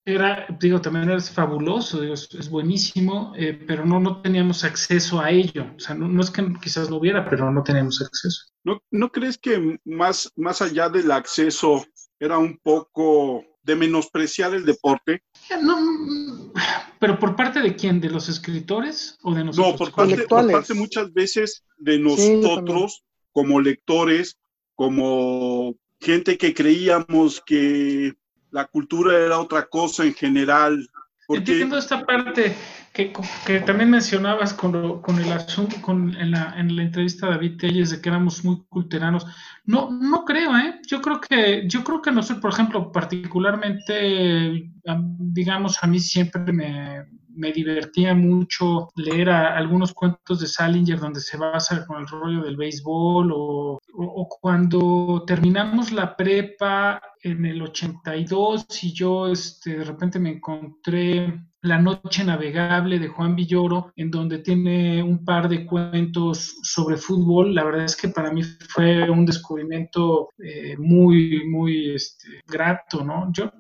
Era, 0.07 0.47
digo, 0.61 0.81
también 0.81 1.11
es 1.11 1.31
fabuloso, 1.31 2.03
es, 2.05 2.51
buenísimo, 2.51 3.33
eh, 3.37 3.55
pero 3.67 3.87
no, 3.87 3.99
no 3.99 4.21
teníamos 4.21 4.63
acceso 4.63 5.19
a 5.19 5.31
ello. 5.31 5.67
O 5.77 5.81
sea, 5.81 5.95
no, 5.95 6.21
es 6.21 6.31
que 6.31 6.45
quizás 6.63 6.91
no 6.91 6.97
hubiera, 6.97 7.29
pero 7.29 7.51
no 7.51 7.63
teníamos 7.63 8.03
acceso. 8.03 8.45
¿No, 8.65 8.81
¿No 8.91 9.11
crees 9.11 9.39
que 9.39 9.81
más, 9.85 10.31
más 10.37 10.61
allá 10.61 10.91
del 10.91 11.11
acceso 11.11 11.85
era 12.21 12.39
un 12.39 12.59
poco 12.59 13.45
de 13.65 13.77
menospreciar 13.77 14.55
el 14.55 14.65
deporte. 14.65 15.23
No, 15.63 16.53
pero 16.99 17.19
por 17.19 17.35
parte 17.35 17.61
de 17.61 17.75
quién, 17.75 18.01
de 18.01 18.11
los 18.11 18.29
escritores 18.29 19.19
o 19.23 19.35
de 19.35 19.45
nosotros? 19.45 19.73
No, 19.73 19.77
por 19.77 19.93
parte, 19.93 20.23
por 20.29 20.51
parte 20.51 20.75
muchas 20.75 21.13
veces 21.13 21.65
de 21.79 21.99
nosotros 21.99 23.03
como 23.33 23.61
lectores, 23.61 24.39
como 24.75 25.75
gente 26.01 26.39
que 26.39 26.55
creíamos 26.55 27.43
que 27.45 28.15
la 28.51 28.67
cultura 28.67 29.19
era 29.19 29.41
otra 29.41 29.67
cosa 29.67 30.05
en 30.05 30.15
general. 30.15 30.89
Porque... 31.27 31.53
Entiendo 31.53 31.79
esta 31.79 32.05
parte, 32.05 32.55
que, 32.93 33.13
que 33.45 33.61
también 33.61 33.91
mencionabas 33.91 34.55
con, 34.55 35.03
con 35.03 35.19
el 35.19 35.33
asunto, 35.33 35.77
con, 35.81 36.15
en, 36.17 36.31
la, 36.31 36.55
en 36.57 36.77
la 36.77 36.83
entrevista 36.83 37.27
de 37.27 37.33
David 37.33 37.57
Telles 37.59 37.91
de 37.91 38.01
que 38.01 38.09
éramos 38.09 38.45
muy 38.45 38.63
culteranos. 38.69 39.27
No, 39.67 39.91
no 39.91 40.25
creo, 40.25 40.57
¿eh? 40.57 40.81
Yo 40.87 41.01
creo 41.01 41.21
que, 41.21 41.67
yo 41.69 41.83
creo 41.83 42.03
que 42.03 42.13
nosotros, 42.13 42.43
por 42.43 42.53
ejemplo, 42.53 42.93
particularmente, 42.93 44.71
digamos, 45.19 45.83
a 45.83 45.87
mí 45.87 45.99
siempre 45.99 46.53
me, 46.53 47.07
me 47.35 47.53
divertía 47.53 48.15
mucho 48.15 48.89
leer 48.97 49.31
algunos 49.31 49.93
cuentos 49.93 50.41
de 50.41 50.47
Salinger 50.47 50.99
donde 50.99 51.21
se 51.21 51.37
basa 51.37 51.85
con 51.87 52.01
el 52.01 52.07
rollo 52.07 52.43
del 52.43 52.57
béisbol 52.57 53.33
o, 53.33 53.81
o, 53.97 54.29
cuando 54.41 55.25
terminamos 55.27 55.93
la 55.93 56.17
prepa 56.17 57.01
en 57.23 57.45
el 57.47 57.63
82 57.63 58.67
y 58.83 58.93
yo 58.93 59.29
este, 59.29 59.79
de 59.79 59.85
repente 59.85 60.19
me 60.19 60.31
encontré 60.31 61.43
La 61.63 61.79
Noche 61.79 62.25
Navegable 62.25 62.99
de 62.99 63.09
Juan 63.09 63.35
Villoro, 63.35 63.93
en 63.97 64.11
donde 64.11 64.39
tiene 64.39 65.03
un 65.03 65.25
par 65.25 65.49
de 65.49 65.65
cuentos 65.65 66.57
sobre 66.63 66.97
fútbol. 66.97 67.55
La 67.55 67.65
verdad 67.65 67.85
es 67.85 67.97
que 67.97 68.09
para 68.09 68.31
mí 68.31 68.43
fue 68.43 69.09
un 69.09 69.25
descubrimiento 69.25 69.54
eh, 69.59 70.77
muy, 70.79 71.45
muy 71.47 71.95
este, 71.95 72.29
grato, 72.47 73.05
¿no? 73.05 73.31
Yo 73.33 73.53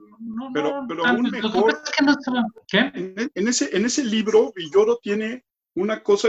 pero, 0.52 0.84
pero 0.88 1.06
aún 1.06 1.30
mejor. 1.30 1.76
En, 2.72 3.48
ese, 3.48 3.76
en 3.76 3.84
ese 3.84 4.04
libro, 4.04 4.52
Villoro 4.54 4.98
tiene 5.02 5.44
una 5.74 6.02
cosa 6.02 6.28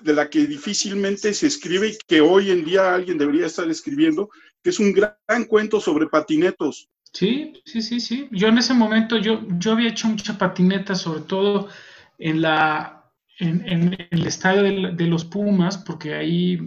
de 0.00 0.12
la 0.12 0.28
que 0.28 0.46
difícilmente 0.46 1.32
se 1.32 1.46
escribe 1.46 1.88
y 1.88 1.98
que 2.06 2.20
hoy 2.20 2.50
en 2.50 2.64
día 2.64 2.94
alguien 2.94 3.18
debería 3.18 3.46
estar 3.46 3.68
escribiendo, 3.68 4.30
que 4.62 4.70
es 4.70 4.80
un 4.80 4.92
gran, 4.92 5.44
cuento 5.48 5.80
sobre 5.80 6.06
patinetos. 6.06 6.88
Sí, 7.12 7.52
sí, 7.64 7.82
sí, 7.82 8.00
sí. 8.00 8.28
Yo 8.30 8.48
en 8.48 8.58
ese 8.58 8.74
momento, 8.74 9.16
yo, 9.16 9.40
yo 9.58 9.72
había 9.72 9.90
hecho 9.90 10.08
mucha 10.08 10.36
patineta, 10.36 10.94
sobre 10.94 11.20
todo 11.20 11.68
en 12.18 12.42
la 12.42 12.92
en, 13.38 14.08
el 14.10 14.26
estadio 14.26 14.62
de, 14.94 15.06
los 15.06 15.24
Pumas, 15.26 15.76
porque 15.76 16.14
ahí 16.14 16.58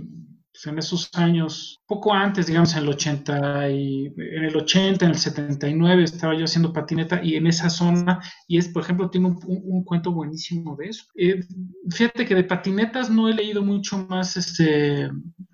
pues, 0.59 0.73
en 0.73 0.77
esos 0.77 1.09
años, 1.13 1.81
poco 1.87 2.13
antes, 2.13 2.47
digamos 2.47 2.73
en 2.73 2.83
el 2.83 2.89
80 2.89 3.69
y 3.69 4.07
en 4.07 4.43
el 4.43 4.57
80, 4.57 5.05
en 5.05 5.11
el 5.11 5.17
79 5.17 6.03
estaba 6.03 6.35
yo 6.35 6.43
haciendo 6.43 6.73
patineta 6.73 7.21
y 7.23 7.35
en 7.35 7.47
esa 7.47 7.69
zona 7.69 8.19
y 8.47 8.57
es, 8.57 8.67
por 8.67 8.83
ejemplo, 8.83 9.09
tiene 9.09 9.27
un, 9.27 9.83
cuento 9.85 10.11
buenísimo 10.11 10.75
de 10.75 10.87
eso. 10.87 11.05
Eh, 11.15 11.39
fíjate 11.89 12.25
que 12.25 12.35
de 12.35 12.43
patinetas 12.43 13.09
no 13.09 13.29
he 13.29 13.33
leído 13.33 13.63
mucho 13.63 14.05
más 14.09 14.35
este 14.35 15.09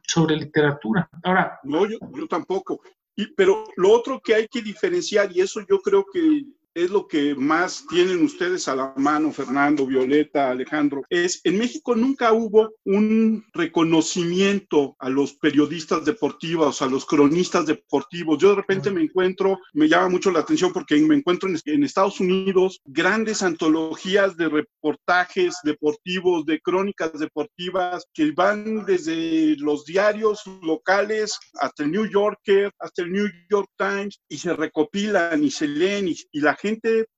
sobre 0.07 0.37
literatura. 0.37 1.07
Ahora, 1.23 1.59
no, 1.63 1.87
yo, 1.87 1.97
yo 2.17 2.27
tampoco. 2.27 2.81
Y, 3.15 3.27
pero 3.35 3.63
lo 3.77 3.91
otro 3.91 4.19
que 4.23 4.33
hay 4.33 4.47
que 4.47 4.61
diferenciar, 4.61 5.31
y 5.31 5.41
eso 5.41 5.61
yo 5.69 5.79
creo 5.79 6.05
que 6.11 6.45
es 6.75 6.91
lo 6.91 7.07
que 7.07 7.33
más 7.35 7.85
tienen 7.89 8.23
ustedes 8.23 8.67
a 8.67 8.75
la 8.75 8.93
mano, 8.97 9.31
Fernando, 9.31 9.87
Violeta, 9.87 10.51
Alejandro, 10.51 11.03
es 11.09 11.39
en 11.45 11.57
México 11.57 11.95
nunca 11.95 12.33
hubo 12.33 12.73
un 12.83 13.45
reconocimiento 13.53 14.95
a 14.99 15.09
los 15.09 15.33
periodistas 15.33 16.03
deportivos, 16.03 16.81
a 16.81 16.87
los 16.87 17.05
cronistas 17.05 17.65
deportivos. 17.65 18.37
Yo 18.39 18.49
de 18.49 18.55
repente 18.55 18.91
me 18.91 19.01
encuentro, 19.01 19.57
me 19.73 19.87
llama 19.87 20.09
mucho 20.09 20.31
la 20.31 20.41
atención 20.41 20.73
porque 20.73 20.97
me 20.97 21.15
encuentro 21.15 21.49
en, 21.49 21.83
Estados 21.85 22.19
Unidos 22.19 22.81
grandes 22.83 23.41
antologías 23.41 24.35
de 24.35 24.49
reportajes 24.49 25.55
deportivos, 25.63 26.45
de 26.45 26.59
crónicas 26.59 27.13
deportivas 27.13 28.05
que 28.13 28.31
van 28.31 28.85
desde 28.85 29.55
los 29.57 29.85
diarios 29.85 30.41
locales 30.61 31.37
hasta 31.53 31.83
el 31.83 31.91
New 31.91 32.09
Yorker, 32.09 32.71
hasta 32.79 33.03
el 33.03 33.13
New 33.13 33.27
York 33.49 33.69
Times 33.77 34.19
y 34.27 34.39
se 34.39 34.53
recopilan 34.53 35.43
y 35.43 35.51
se 35.51 35.67
leen 35.67 36.09
y, 36.09 36.15
y 36.31 36.41
la 36.41 36.55
gente, 36.55 36.64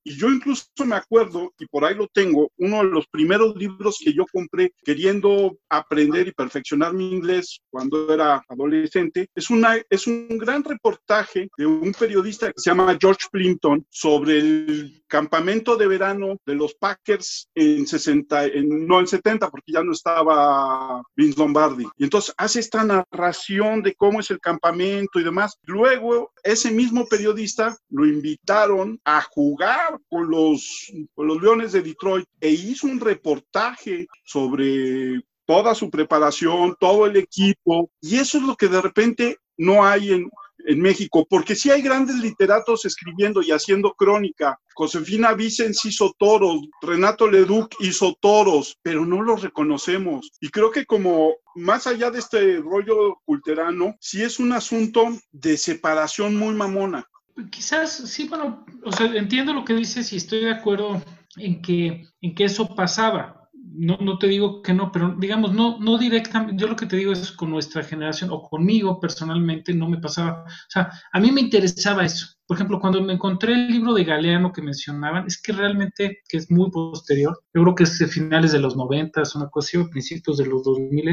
y 0.04 0.18
yo 0.18 0.30
incluso 0.30 0.66
me 0.86 0.96
acuerdo, 0.96 1.54
y 1.60 1.66
por 1.68 1.86
ahí 1.86 1.96
lo 1.96 2.08
tengo, 2.08 2.52
uno 2.58 2.78
de 2.78 2.90
los 2.90 3.08
primeros 3.08 3.56
libros 3.56 3.98
que 4.04 4.14
yo 4.14 4.26
compré 4.32 4.74
queriendo 4.84 5.58
aprender 5.70 6.28
y 6.28 6.34
perfeccionar 6.34 6.94
mi 6.94 7.12
inglés 7.12 7.60
cuando 7.70 8.14
era 8.14 8.44
adolescente, 8.48 9.28
es, 9.34 9.50
una, 9.50 9.78
es 9.90 10.08
un 10.08 10.38
gran 10.38 10.64
reportaje 10.64 11.50
de 11.58 11.66
un 11.66 11.94
periodista 11.94 12.48
que 12.48 12.60
se 12.60 12.70
llama 12.70 12.98
George 13.00 13.28
Plimpton 13.32 13.86
sobre 13.90 14.40
el 14.40 15.04
campamento 15.08 15.78
de 15.78 15.88
verano 15.88 16.38
de 16.46 16.56
los 16.56 16.74
Packers 16.76 17.50
en 17.56 17.88
60, 17.88 18.46
en, 18.46 18.88
no 18.88 19.00
en 19.00 19.08
70, 19.08 19.50
porque 19.50 19.72
ya 19.72 19.84
no 19.84 19.94
estaba 19.94 21.02
Vince 21.16 21.40
Lombardi. 21.40 21.88
Y 21.98 22.04
entonces 22.04 22.34
hace 22.38 22.60
esta 22.60 22.84
narración 22.84 23.82
de 23.82 23.96
cómo 23.96 24.20
es 24.20 24.30
el 24.32 24.40
campamento 24.40 25.20
y 25.20 25.24
demás. 25.24 25.58
Luego, 25.64 26.32
ese 26.44 26.72
mismo 26.72 27.06
periodista 27.08 27.78
lo 27.90 28.06
invitaron 28.06 29.00
a 29.06 29.22
jugar 29.38 30.00
con 30.10 30.32
los, 30.32 30.92
Leones 31.16 31.72
de 31.74 31.84
Detroit 31.84 32.28
e 32.42 32.50
hizo 32.50 32.88
un 32.88 33.00
reportaje 33.00 34.08
sobre 34.26 35.22
toda 35.46 35.76
su 35.76 35.92
preparación, 35.92 36.76
todo 36.80 37.06
el 37.06 37.18
equipo, 37.18 37.92
y 38.02 38.16
eso 38.16 38.40
es 38.40 38.44
lo 38.44 38.56
que 38.56 38.68
de 38.68 38.82
repente 38.82 39.38
no 39.56 39.86
hay 39.86 40.14
en, 40.14 40.28
en 40.66 40.82
México, 40.82 41.28
porque 41.30 41.54
sí 41.54 41.70
hay 41.70 41.84
grandes 41.84 42.16
literatos 42.16 42.84
escribiendo 42.86 43.44
y 43.44 43.52
haciendo 43.52 43.94
crónica. 43.94 44.60
Josefina 44.74 45.36
Vicens 45.36 45.86
hizo 45.86 46.16
toros, 46.18 46.56
Renato 46.82 47.30
Leduc 47.30 47.76
hizo 47.80 48.18
toros, 48.20 48.80
pero 48.82 49.06
no 49.06 49.22
los 49.22 49.44
reconocemos. 49.44 50.32
Y 50.42 50.50
creo 50.50 50.72
que 50.72 50.88
como 50.88 51.36
más 51.54 51.86
allá 51.86 52.10
de 52.10 52.18
este 52.18 52.58
rollo 52.58 53.20
culterano, 53.24 53.96
sí 54.00 54.24
es 54.24 54.40
un 54.40 54.52
asunto 54.52 55.06
de 55.32 55.58
separación 55.58 56.36
muy 56.36 56.56
mamona 56.56 57.08
quizás 57.52 57.92
sí, 57.92 58.28
bueno, 58.28 58.66
o 58.84 58.92
sea, 58.92 59.08
entiendo 59.08 59.54
lo 59.54 59.66
que 59.66 59.74
dices 59.74 60.12
y 60.14 60.18
estoy 60.18 60.42
de 60.42 60.52
acuerdo 60.52 61.02
en 61.38 61.62
que, 61.62 62.08
en 62.22 62.36
que 62.36 62.46
eso 62.46 62.76
pasaba. 62.76 63.50
No, 63.80 63.98
no 63.98 64.18
te 64.18 64.28
digo 64.28 64.64
que 64.64 64.74
no, 64.74 64.92
pero 64.92 65.16
digamos, 65.20 65.54
no, 65.54 65.78
no 65.80 66.00
directamente, 66.00 66.56
yo 66.60 66.68
lo 66.68 66.76
que 66.76 66.88
te 66.88 66.96
digo 66.96 67.12
es 67.12 67.32
con 67.32 67.52
nuestra 67.52 67.84
generación 67.84 68.32
o 68.32 68.42
conmigo 68.42 69.00
personalmente 69.00 69.74
no 69.74 69.88
me 69.88 70.00
pasaba. 70.00 70.44
O 70.46 70.70
sea, 70.70 70.90
a 71.12 71.20
mí 71.20 71.32
me 71.32 71.42
interesaba 71.42 72.04
eso. 72.04 72.28
Por 72.48 72.58
ejemplo, 72.58 72.80
cuando 72.80 73.02
me 73.02 73.14
encontré 73.14 73.54
el 73.54 73.68
libro 73.68 73.94
de 73.94 74.06
Galeano 74.06 74.52
que 74.52 74.62
mencionaban, 74.62 75.28
es 75.28 75.40
que 75.40 75.52
realmente, 75.52 76.20
que 76.28 76.38
es 76.38 76.50
muy 76.50 76.72
posterior, 76.72 77.40
yo 77.54 77.62
creo 77.62 77.76
que 77.76 77.84
es 77.84 78.00
de 78.00 78.08
finales 78.08 78.54
de 78.54 78.60
los 78.60 78.76
90, 78.76 79.22
una 79.36 79.50
cosa 79.50 79.86
principios 79.92 80.38
de 80.38 80.46
los 80.46 80.64
2000, 80.64 81.12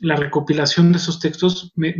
la 0.00 0.16
recopilación 0.16 0.92
de 0.92 0.98
esos 0.98 1.20
textos 1.20 1.72
me, 1.76 1.94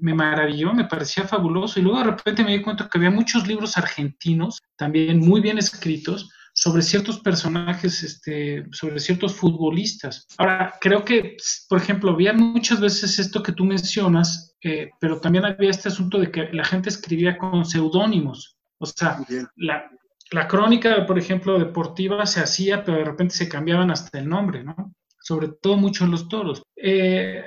me, 0.00 0.14
maravilló, 0.14 0.72
me 0.72 0.84
parecía 0.84 1.24
fabuloso. 1.24 1.78
Y 1.78 1.82
luego 1.82 1.98
de 1.98 2.04
repente 2.04 2.44
me 2.44 2.52
di 2.52 2.62
cuenta 2.62 2.88
que 2.88 2.98
había 2.98 3.10
muchos 3.10 3.46
libros 3.46 3.76
argentinos, 3.76 4.60
también 4.76 5.18
muy 5.18 5.40
bien 5.40 5.58
escritos, 5.58 6.30
sobre 6.54 6.82
ciertos 6.82 7.20
personajes, 7.20 8.02
este, 8.02 8.66
sobre 8.72 9.00
ciertos 9.00 9.34
futbolistas. 9.34 10.26
Ahora, 10.36 10.74
creo 10.80 11.04
que, 11.04 11.36
por 11.68 11.80
ejemplo, 11.80 12.12
había 12.12 12.32
muchas 12.32 12.80
veces 12.80 13.18
esto 13.18 13.42
que 13.42 13.52
tú 13.52 13.64
mencionas, 13.64 14.54
eh, 14.62 14.90
pero 15.00 15.20
también 15.20 15.44
había 15.44 15.70
este 15.70 15.88
asunto 15.88 16.18
de 16.18 16.30
que 16.30 16.50
la 16.52 16.64
gente 16.64 16.90
escribía 16.90 17.38
con 17.38 17.64
seudónimos. 17.64 18.58
O 18.78 18.86
sea, 18.86 19.18
la, 19.56 19.90
la 20.30 20.48
crónica, 20.48 21.06
por 21.06 21.18
ejemplo, 21.18 21.58
deportiva 21.58 22.26
se 22.26 22.40
hacía, 22.40 22.84
pero 22.84 22.98
de 22.98 23.04
repente 23.04 23.34
se 23.34 23.48
cambiaban 23.48 23.90
hasta 23.90 24.18
el 24.18 24.28
nombre, 24.28 24.62
¿no? 24.62 24.92
Sobre 25.22 25.48
todo 25.60 25.76
mucho 25.76 26.06
los 26.06 26.28
toros. 26.28 26.62
Eh, 26.76 27.44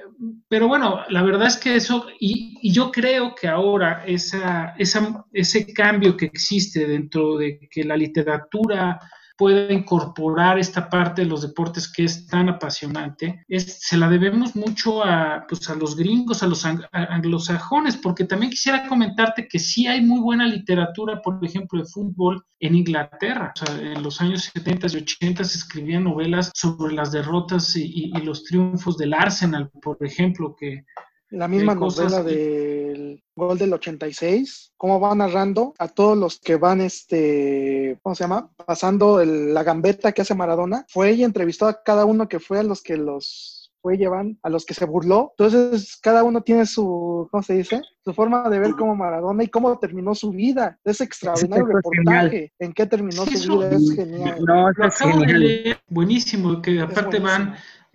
pero 0.47 0.67
bueno, 0.67 1.01
la 1.09 1.21
verdad 1.23 1.47
es 1.47 1.57
que 1.57 1.75
eso, 1.75 2.07
y, 2.19 2.71
yo 2.71 2.91
creo 2.91 3.35
que 3.35 3.47
ahora 3.47 4.03
esa, 4.05 4.75
ese 4.77 5.73
cambio 5.73 6.15
que 6.15 6.25
existe 6.25 6.87
dentro 6.87 7.37
de 7.37 7.59
que 7.69 7.83
la 7.83 7.97
literatura 7.97 8.99
pueda 9.37 9.71
incorporar 9.71 10.57
esta 10.57 10.89
parte 10.89 11.23
de 11.23 11.27
los 11.27 11.41
deportes 11.41 11.91
que 11.91 12.05
es 12.05 12.27
tan 12.27 12.49
apasionante, 12.49 13.43
es, 13.47 13.79
se 13.81 13.97
la 13.97 14.09
debemos 14.09 14.55
mucho 14.55 15.03
a, 15.03 15.45
pues, 15.47 15.69
a 15.69 15.75
los 15.75 15.95
gringos, 15.95 16.43
a 16.43 16.47
los 16.47 16.65
anglosajones, 16.65 17.97
porque 17.97 18.25
también 18.25 18.51
quisiera 18.51 18.87
comentarte 18.87 19.47
que 19.47 19.59
sí 19.59 19.87
hay 19.87 20.01
muy 20.01 20.19
buena 20.19 20.47
literatura, 20.47 21.21
por 21.21 21.43
ejemplo, 21.43 21.79
de 21.79 21.85
fútbol 21.85 22.45
en 22.59 22.75
Inglaterra. 22.75 23.53
En 23.79 24.01
los 24.01 24.21
años 24.21 24.51
70 24.53 24.87
y 24.87 24.97
80 24.97 25.43
se 25.43 25.57
escribían 25.57 26.05
novelas 26.05 26.51
sobre 26.53 26.93
las 26.93 27.11
derrotas 27.11 27.75
y 27.75 28.11
los 28.23 28.43
triunfos 28.43 28.97
del 28.97 29.13
Arsenal, 29.13 29.69
por 29.81 29.97
ejemplo, 30.01 30.55
que 30.57 30.85
la 31.29 31.47
misma 31.47 31.75
novela 31.75 32.23
del 32.23 33.23
gol 33.35 33.57
del 33.57 33.73
86, 33.73 34.73
cómo 34.77 34.99
va 34.99 35.13
narrando 35.15 35.73
a 35.77 35.87
todos 35.87 36.17
los 36.17 36.39
que 36.39 36.55
van, 36.55 36.81
este, 36.81 37.97
¿cómo 38.01 38.15
se 38.15 38.23
llama? 38.23 38.49
Pasando 38.65 39.23
la 39.23 39.63
gambeta 39.63 40.11
que 40.11 40.21
hace 40.21 40.35
Maradona. 40.35 40.85
Fue 40.87 41.13
y 41.13 41.23
entrevistó 41.23 41.67
a 41.67 41.83
cada 41.83 42.05
uno 42.05 42.27
que 42.27 42.39
fue 42.39 42.59
a 42.59 42.63
los 42.63 42.81
que 42.81 42.97
los 42.97 43.65
fue 43.85 43.97
llevan, 43.97 44.39
a 44.41 44.49
los 44.49 44.65
que 44.65 44.73
se 44.73 44.85
burló. 44.85 45.35
Entonces, 45.37 45.99
cada 46.01 46.23
uno 46.23 46.41
tiene 46.41 46.65
su, 46.65 47.27
¿cómo 47.29 47.43
se 47.43 47.53
dice? 47.53 47.81
Su 48.03 48.15
forma 48.15 48.49
de 48.49 48.57
ver 48.57 48.71
como 48.71 48.95
Maradona 48.95 49.43
y 49.43 49.47
cómo 49.47 49.77
terminó 49.77 50.15
su 50.15 50.31
vida. 50.31 50.79
Es 50.83 51.01
extraordinario 51.01 51.67
reportaje. 51.67 52.51
¿En 52.57 52.73
qué 52.73 52.87
terminó 52.87 53.27
su 53.27 53.59
vida? 53.59 53.69
Es 53.69 53.95
genial. 53.95 54.43
No, 54.43 54.71
es 54.71 54.97
genial. 54.97 55.79
Buenísimo, 55.87 56.63
que 56.63 56.81
aparte 56.81 57.19
van 57.19 57.53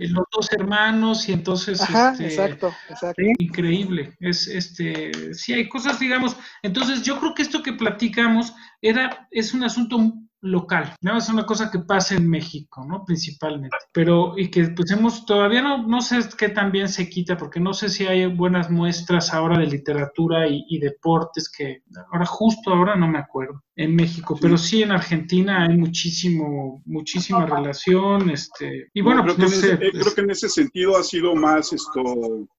los 0.09 0.25
dos 0.33 0.53
hermanos 0.53 1.29
y 1.29 1.33
entonces 1.33 1.81
Ajá, 1.81 2.13
este, 2.13 2.27
exacto, 2.27 2.73
exacto. 2.89 3.23
increíble 3.39 4.15
es 4.21 4.49
este 4.49 5.35
sí 5.35 5.53
hay 5.53 5.69
cosas 5.69 6.01
digamos 6.01 6.37
entonces 6.63 7.03
yo 7.03 7.19
creo 7.21 7.35
que 7.35 7.43
esto 7.43 7.63
que 7.63 7.75
platicamos 7.75 8.55
era 8.81 9.29
es 9.31 9.53
un 9.53 9.65
asunto 9.65 9.99
local, 10.43 10.95
¿no? 11.03 11.19
Es 11.19 11.29
una 11.29 11.45
cosa 11.45 11.71
que 11.71 11.81
pasa 11.81 12.15
en 12.15 12.29
México, 12.29 12.85
¿no? 12.85 13.05
Principalmente. 13.05 13.77
Pero, 13.93 14.39
y 14.39 14.51
que 14.51 14.69
pues 14.69 14.91
hemos, 14.91 15.27
todavía 15.27 15.63
no, 15.63 15.87
no 15.87 16.01
sé 16.01 16.19
qué 16.39 16.49
también 16.49 16.89
se 16.89 17.09
quita, 17.09 17.37
porque 17.37 17.61
no 17.61 17.75
sé 17.75 17.89
si 17.89 18.07
hay 18.07 18.27
buenas 18.27 18.71
muestras 18.71 19.35
ahora 19.35 19.59
de 19.59 19.67
literatura 19.67 20.47
y, 20.49 20.79
deportes 20.79 21.51
que 21.51 21.83
ahora, 22.13 22.25
justo 22.25 22.73
ahora 22.73 22.97
no 22.97 23.07
me 23.07 23.19
acuerdo, 23.19 23.63
en 23.81 23.97
México, 23.97 24.37
pero 24.39 24.59
sí 24.59 24.83
en 24.83 24.91
Argentina 24.91 25.62
hay 25.62 25.74
muchísimo, 25.74 26.83
muchísima 26.85 27.47
relación, 27.47 28.28
este, 28.28 28.91
y 28.93 29.01
bueno, 29.01 29.22
creo, 29.24 29.37
pues, 29.37 29.59
que, 29.59 29.91
pues 29.91 30.14
que 30.14 30.20
en 30.20 30.31
ese 30.31 30.51
sentido 30.51 30.99
ha 30.99 31.03
sido 31.03 31.35
más 31.35 31.72
esto, 31.72 32.03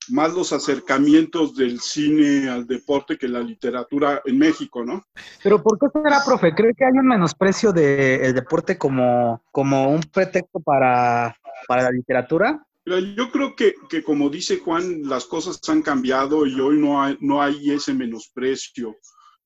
más 0.10 0.34
los 0.34 0.52
acercamientos 0.52 1.56
del 1.56 1.80
cine 1.80 2.50
al 2.50 2.66
deporte 2.66 3.20
que 3.20 3.28
la 3.28 3.42
literatura 3.42 4.24
en 4.26 4.40
México, 4.40 4.84
¿no? 4.84 5.04
Pero 5.44 5.62
¿por 5.62 5.78
qué 5.78 5.88
será, 5.94 6.24
profe? 6.26 6.56
¿Cree 6.56 6.74
que 6.74 6.86
hay 6.86 6.94
un 6.94 7.08
menosprecio 7.08 7.72
del 7.72 8.34
deporte 8.34 8.80
como, 8.80 9.44
como 9.52 9.92
un 9.92 10.02
pretexto 10.02 10.60
para, 10.60 11.38
para 11.68 11.84
la 11.84 11.92
literatura? 11.92 12.66
Yo 12.84 13.30
creo 13.32 13.56
que, 13.56 13.76
que, 13.92 14.02
como 14.02 14.32
dice 14.32 14.58
Juan, 14.58 15.04
las 15.04 15.26
cosas 15.26 15.60
han 15.70 15.84
cambiado 15.84 16.48
y 16.48 16.60
hoy 16.60 16.80
no 16.80 17.00
hay, 17.00 17.16
no 17.22 17.44
hay 17.44 17.70
ese 17.70 17.94
menosprecio. 17.94 18.96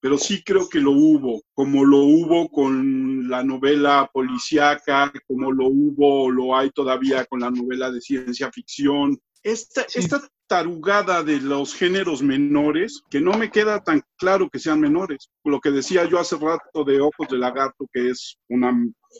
Pero 0.05 0.19
sí 0.19 0.43
creo 0.43 0.69
que 0.69 0.79
lo 0.79 0.91
hubo, 0.91 1.41
como 1.55 1.83
lo 1.83 2.03
hubo 2.03 2.47
con 2.49 3.27
la 3.27 3.43
novela 3.43 4.07
policíaca, 4.13 5.11
como 5.25 5.51
lo 5.51 5.65
hubo 5.65 6.25
o 6.25 6.29
lo 6.29 6.55
hay 6.55 6.69
todavía 6.69 7.25
con 7.25 7.39
la 7.39 7.49
novela 7.49 7.89
de 7.89 7.99
ciencia 7.99 8.51
ficción. 8.51 9.19
Esta, 9.45 9.85
esta 9.93 10.21
tarugada 10.47 11.21
de 11.21 11.39
los 11.39 11.75
géneros 11.75 12.23
menores, 12.23 13.03
que 13.11 13.21
no 13.21 13.33
me 13.33 13.51
queda 13.51 13.83
tan 13.83 14.01
claro 14.17 14.49
que 14.49 14.57
sean 14.57 14.79
menores. 14.79 15.29
Lo 15.43 15.59
que 15.59 15.69
decía 15.69 16.05
yo 16.05 16.17
hace 16.17 16.35
rato 16.35 16.83
de 16.83 16.99
Ojos 16.99 17.27
de 17.29 17.37
Lagarto, 17.37 17.85
que 17.93 18.09
es 18.09 18.37
una 18.49 18.73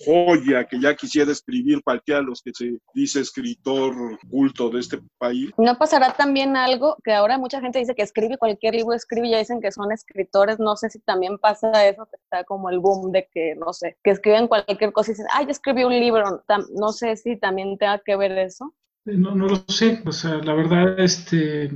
joya 0.03 0.65
que 0.65 0.79
ya 0.79 0.95
quisiera 0.95 1.31
escribir 1.31 1.79
cualquiera 1.83 2.21
de 2.21 2.25
los 2.25 2.41
que 2.41 2.51
se 2.55 2.75
dice 2.95 3.19
escritor 3.19 3.93
culto 4.27 4.71
de 4.71 4.79
este 4.79 4.99
país. 5.19 5.51
¿No 5.59 5.77
pasará 5.77 6.11
también 6.13 6.57
algo 6.57 6.97
que 7.03 7.13
ahora 7.13 7.37
mucha 7.37 7.61
gente 7.61 7.77
dice 7.77 7.93
que 7.93 8.01
escribe 8.01 8.39
cualquier 8.39 8.73
libro, 8.73 8.93
escribe 8.93 9.27
y 9.27 9.31
ya 9.31 9.37
dicen 9.37 9.61
que 9.61 9.71
son 9.71 9.91
escritores? 9.91 10.57
No 10.57 10.75
sé 10.75 10.89
si 10.89 10.97
también 11.01 11.37
pasa 11.37 11.85
eso, 11.87 12.07
que 12.07 12.17
está 12.17 12.43
como 12.45 12.71
el 12.71 12.79
boom 12.79 13.11
de 13.11 13.29
que, 13.31 13.53
no 13.55 13.73
sé, 13.73 13.95
que 14.03 14.09
escriben 14.09 14.47
cualquier 14.47 14.91
cosa 14.91 15.11
y 15.11 15.13
dicen, 15.13 15.27
ay, 15.31 15.45
yo 15.45 15.51
escribí 15.51 15.83
un 15.83 15.93
libro. 15.93 16.43
No 16.73 16.91
sé 16.93 17.15
si 17.15 17.37
también 17.37 17.77
tenga 17.77 18.01
que 18.03 18.15
ver 18.15 18.31
eso. 18.39 18.73
No, 19.05 19.35
no 19.35 19.47
lo 19.47 19.63
sé, 19.67 20.01
o 20.05 20.11
sea, 20.11 20.37
la 20.37 20.53
verdad, 20.53 20.99
este, 20.99 21.71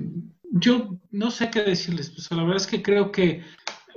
yo 0.51 0.99
no 1.11 1.29
sé 1.29 1.49
qué 1.51 1.61
decirles, 1.61 2.11
o 2.17 2.21
sea, 2.21 2.37
la 2.37 2.43
verdad 2.43 2.57
es 2.57 2.67
que 2.67 2.81
creo 2.81 3.11
que, 3.11 3.43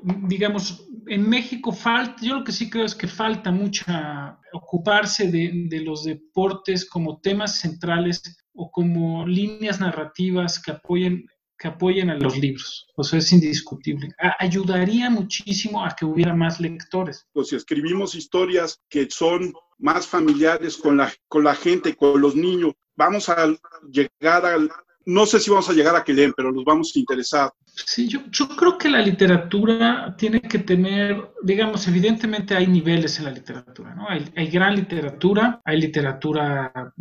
digamos, 0.02 0.86
en 1.06 1.28
México 1.28 1.72
falta, 1.72 2.22
yo 2.22 2.38
lo 2.38 2.44
que 2.44 2.52
sí 2.52 2.68
creo 2.68 2.84
es 2.84 2.94
que 2.94 3.08
falta 3.08 3.50
mucha 3.50 4.38
ocuparse 4.52 5.30
de, 5.30 5.50
de 5.68 5.80
los 5.80 6.04
deportes 6.04 6.88
como 6.88 7.20
temas 7.20 7.58
centrales 7.58 8.22
o 8.54 8.70
como 8.70 9.26
líneas 9.26 9.80
narrativas 9.80 10.60
que 10.60 10.72
apoyen 10.72 11.26
que 11.62 11.68
apoyen 11.68 12.10
a 12.10 12.16
los 12.16 12.36
libros. 12.36 12.88
O 12.96 13.04
sea, 13.04 13.20
es 13.20 13.32
indiscutible. 13.32 14.12
ayudaría 14.40 15.08
muchísimo 15.08 15.84
a 15.84 15.94
que 15.94 16.04
hubiera 16.04 16.34
más 16.34 16.58
lectores. 16.58 17.24
Pues 17.32 17.48
si 17.48 17.56
escribimos 17.56 18.16
historias 18.16 18.80
que 18.88 19.08
son 19.08 19.54
más 19.78 20.08
familiares 20.08 20.76
con 20.76 20.96
la, 20.96 21.12
con 21.28 21.44
la 21.44 21.54
gente, 21.54 21.94
con 21.94 22.20
los 22.20 22.34
niños, 22.34 22.74
vamos 22.96 23.28
a 23.28 23.54
llegar 23.90 24.44
al, 24.46 24.70
no 25.06 25.26
sé 25.26 25.40
si 25.40 25.50
vamos 25.50 25.68
a 25.68 25.72
llegar 25.72 25.96
a 25.96 26.04
que 26.04 26.12
leen, 26.12 26.32
pero 26.36 26.50
los 26.50 26.64
vamos 26.64 26.92
a 26.94 26.98
interesar. 26.98 27.52
Sí, 27.74 28.06
yo, 28.06 28.20
yo 28.30 28.48
creo 28.48 28.76
que 28.76 28.90
la 28.90 29.00
literatura 29.00 30.14
tiene 30.16 30.40
que 30.40 30.58
tener, 30.58 31.32
digamos, 31.42 31.88
evidentemente 31.88 32.54
hay 32.54 32.66
niveles 32.66 33.18
en 33.18 33.24
la 33.24 33.30
literatura, 33.30 33.94
¿no? 33.94 34.08
Hay, 34.08 34.30
hay 34.36 34.48
gran 34.48 34.76
literatura, 34.76 35.60
hay 35.64 35.80
literatura, 35.80 36.92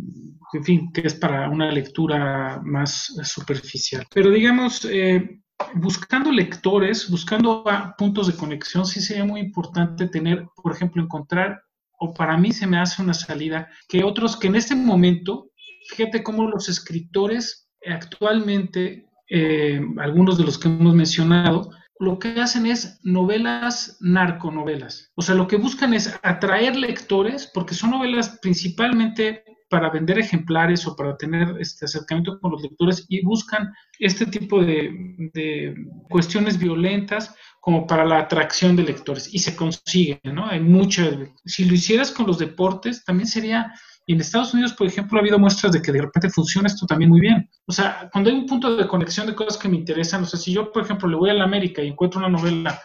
en 0.52 0.64
fin, 0.64 0.92
que 0.92 1.02
es 1.06 1.14
para 1.14 1.48
una 1.48 1.70
lectura 1.70 2.60
más 2.64 3.14
superficial. 3.22 4.06
Pero 4.14 4.30
digamos, 4.30 4.86
eh, 4.90 5.42
buscando 5.74 6.32
lectores, 6.32 7.08
buscando 7.10 7.64
puntos 7.98 8.26
de 8.26 8.34
conexión, 8.34 8.86
sí 8.86 9.00
sería 9.00 9.24
muy 9.24 9.40
importante 9.40 10.08
tener, 10.08 10.46
por 10.56 10.72
ejemplo, 10.72 11.02
encontrar, 11.02 11.62
o 11.98 12.12
para 12.12 12.36
mí 12.36 12.52
se 12.52 12.66
me 12.66 12.78
hace 12.78 13.00
una 13.00 13.14
salida, 13.14 13.68
que 13.88 14.02
otros 14.02 14.36
que 14.36 14.48
en 14.48 14.56
este 14.56 14.74
momento, 14.74 15.51
fíjate 15.88 16.22
cómo 16.22 16.48
los 16.48 16.68
escritores 16.68 17.68
actualmente, 17.86 19.06
eh, 19.28 19.80
algunos 19.98 20.38
de 20.38 20.44
los 20.44 20.58
que 20.58 20.68
hemos 20.68 20.94
mencionado, 20.94 21.70
lo 21.98 22.18
que 22.18 22.40
hacen 22.40 22.66
es 22.66 22.98
novelas 23.04 23.96
narconovelas. 24.00 25.12
O 25.14 25.22
sea, 25.22 25.34
lo 25.34 25.46
que 25.46 25.56
buscan 25.56 25.94
es 25.94 26.18
atraer 26.22 26.74
lectores, 26.74 27.50
porque 27.54 27.74
son 27.74 27.90
novelas 27.90 28.38
principalmente 28.42 29.44
para 29.72 29.88
vender 29.88 30.18
ejemplares 30.18 30.86
o 30.86 30.94
para 30.94 31.16
tener 31.16 31.56
este 31.58 31.86
acercamiento 31.86 32.38
con 32.40 32.52
los 32.52 32.62
lectores 32.62 33.06
y 33.08 33.24
buscan 33.24 33.72
este 33.98 34.26
tipo 34.26 34.62
de, 34.62 35.74
cuestiones 36.10 36.58
violentas 36.58 37.34
como 37.58 37.86
para 37.86 38.04
la 38.04 38.18
atracción 38.18 38.76
de 38.76 38.82
lectores 38.82 39.32
y 39.32 39.38
se 39.38 39.56
consigue, 39.56 40.20
¿no? 40.24 40.46
Hay 40.46 40.60
mucha, 40.60 41.08
si 41.46 41.64
lo 41.64 41.72
hicieras 41.72 42.10
con 42.10 42.26
los 42.26 42.38
deportes, 42.38 43.02
también 43.04 43.28
sería 43.28 43.72
y 44.06 44.14
en 44.14 44.20
Estados 44.20 44.52
Unidos, 44.52 44.72
por 44.72 44.86
ejemplo, 44.86 45.18
ha 45.18 45.20
habido 45.20 45.38
muestras 45.38 45.72
de 45.72 45.80
que 45.80 45.92
de 45.92 46.02
repente 46.02 46.28
funciona 46.30 46.66
esto 46.66 46.86
también 46.86 47.10
muy 47.10 47.20
bien. 47.20 47.48
O 47.66 47.72
sea, 47.72 48.08
cuando 48.12 48.30
hay 48.30 48.36
un 48.36 48.46
punto 48.46 48.76
de 48.76 48.88
conexión 48.88 49.26
de 49.26 49.34
cosas 49.34 49.56
que 49.56 49.68
me 49.68 49.76
interesan, 49.76 50.22
o 50.22 50.26
sea, 50.26 50.40
si 50.40 50.52
yo, 50.52 50.72
por 50.72 50.82
ejemplo, 50.82 51.08
le 51.08 51.16
voy 51.16 51.30
a 51.30 51.34
la 51.34 51.44
América 51.44 51.82
y 51.82 51.88
encuentro 51.88 52.18
una 52.18 52.28
novela 52.28 52.80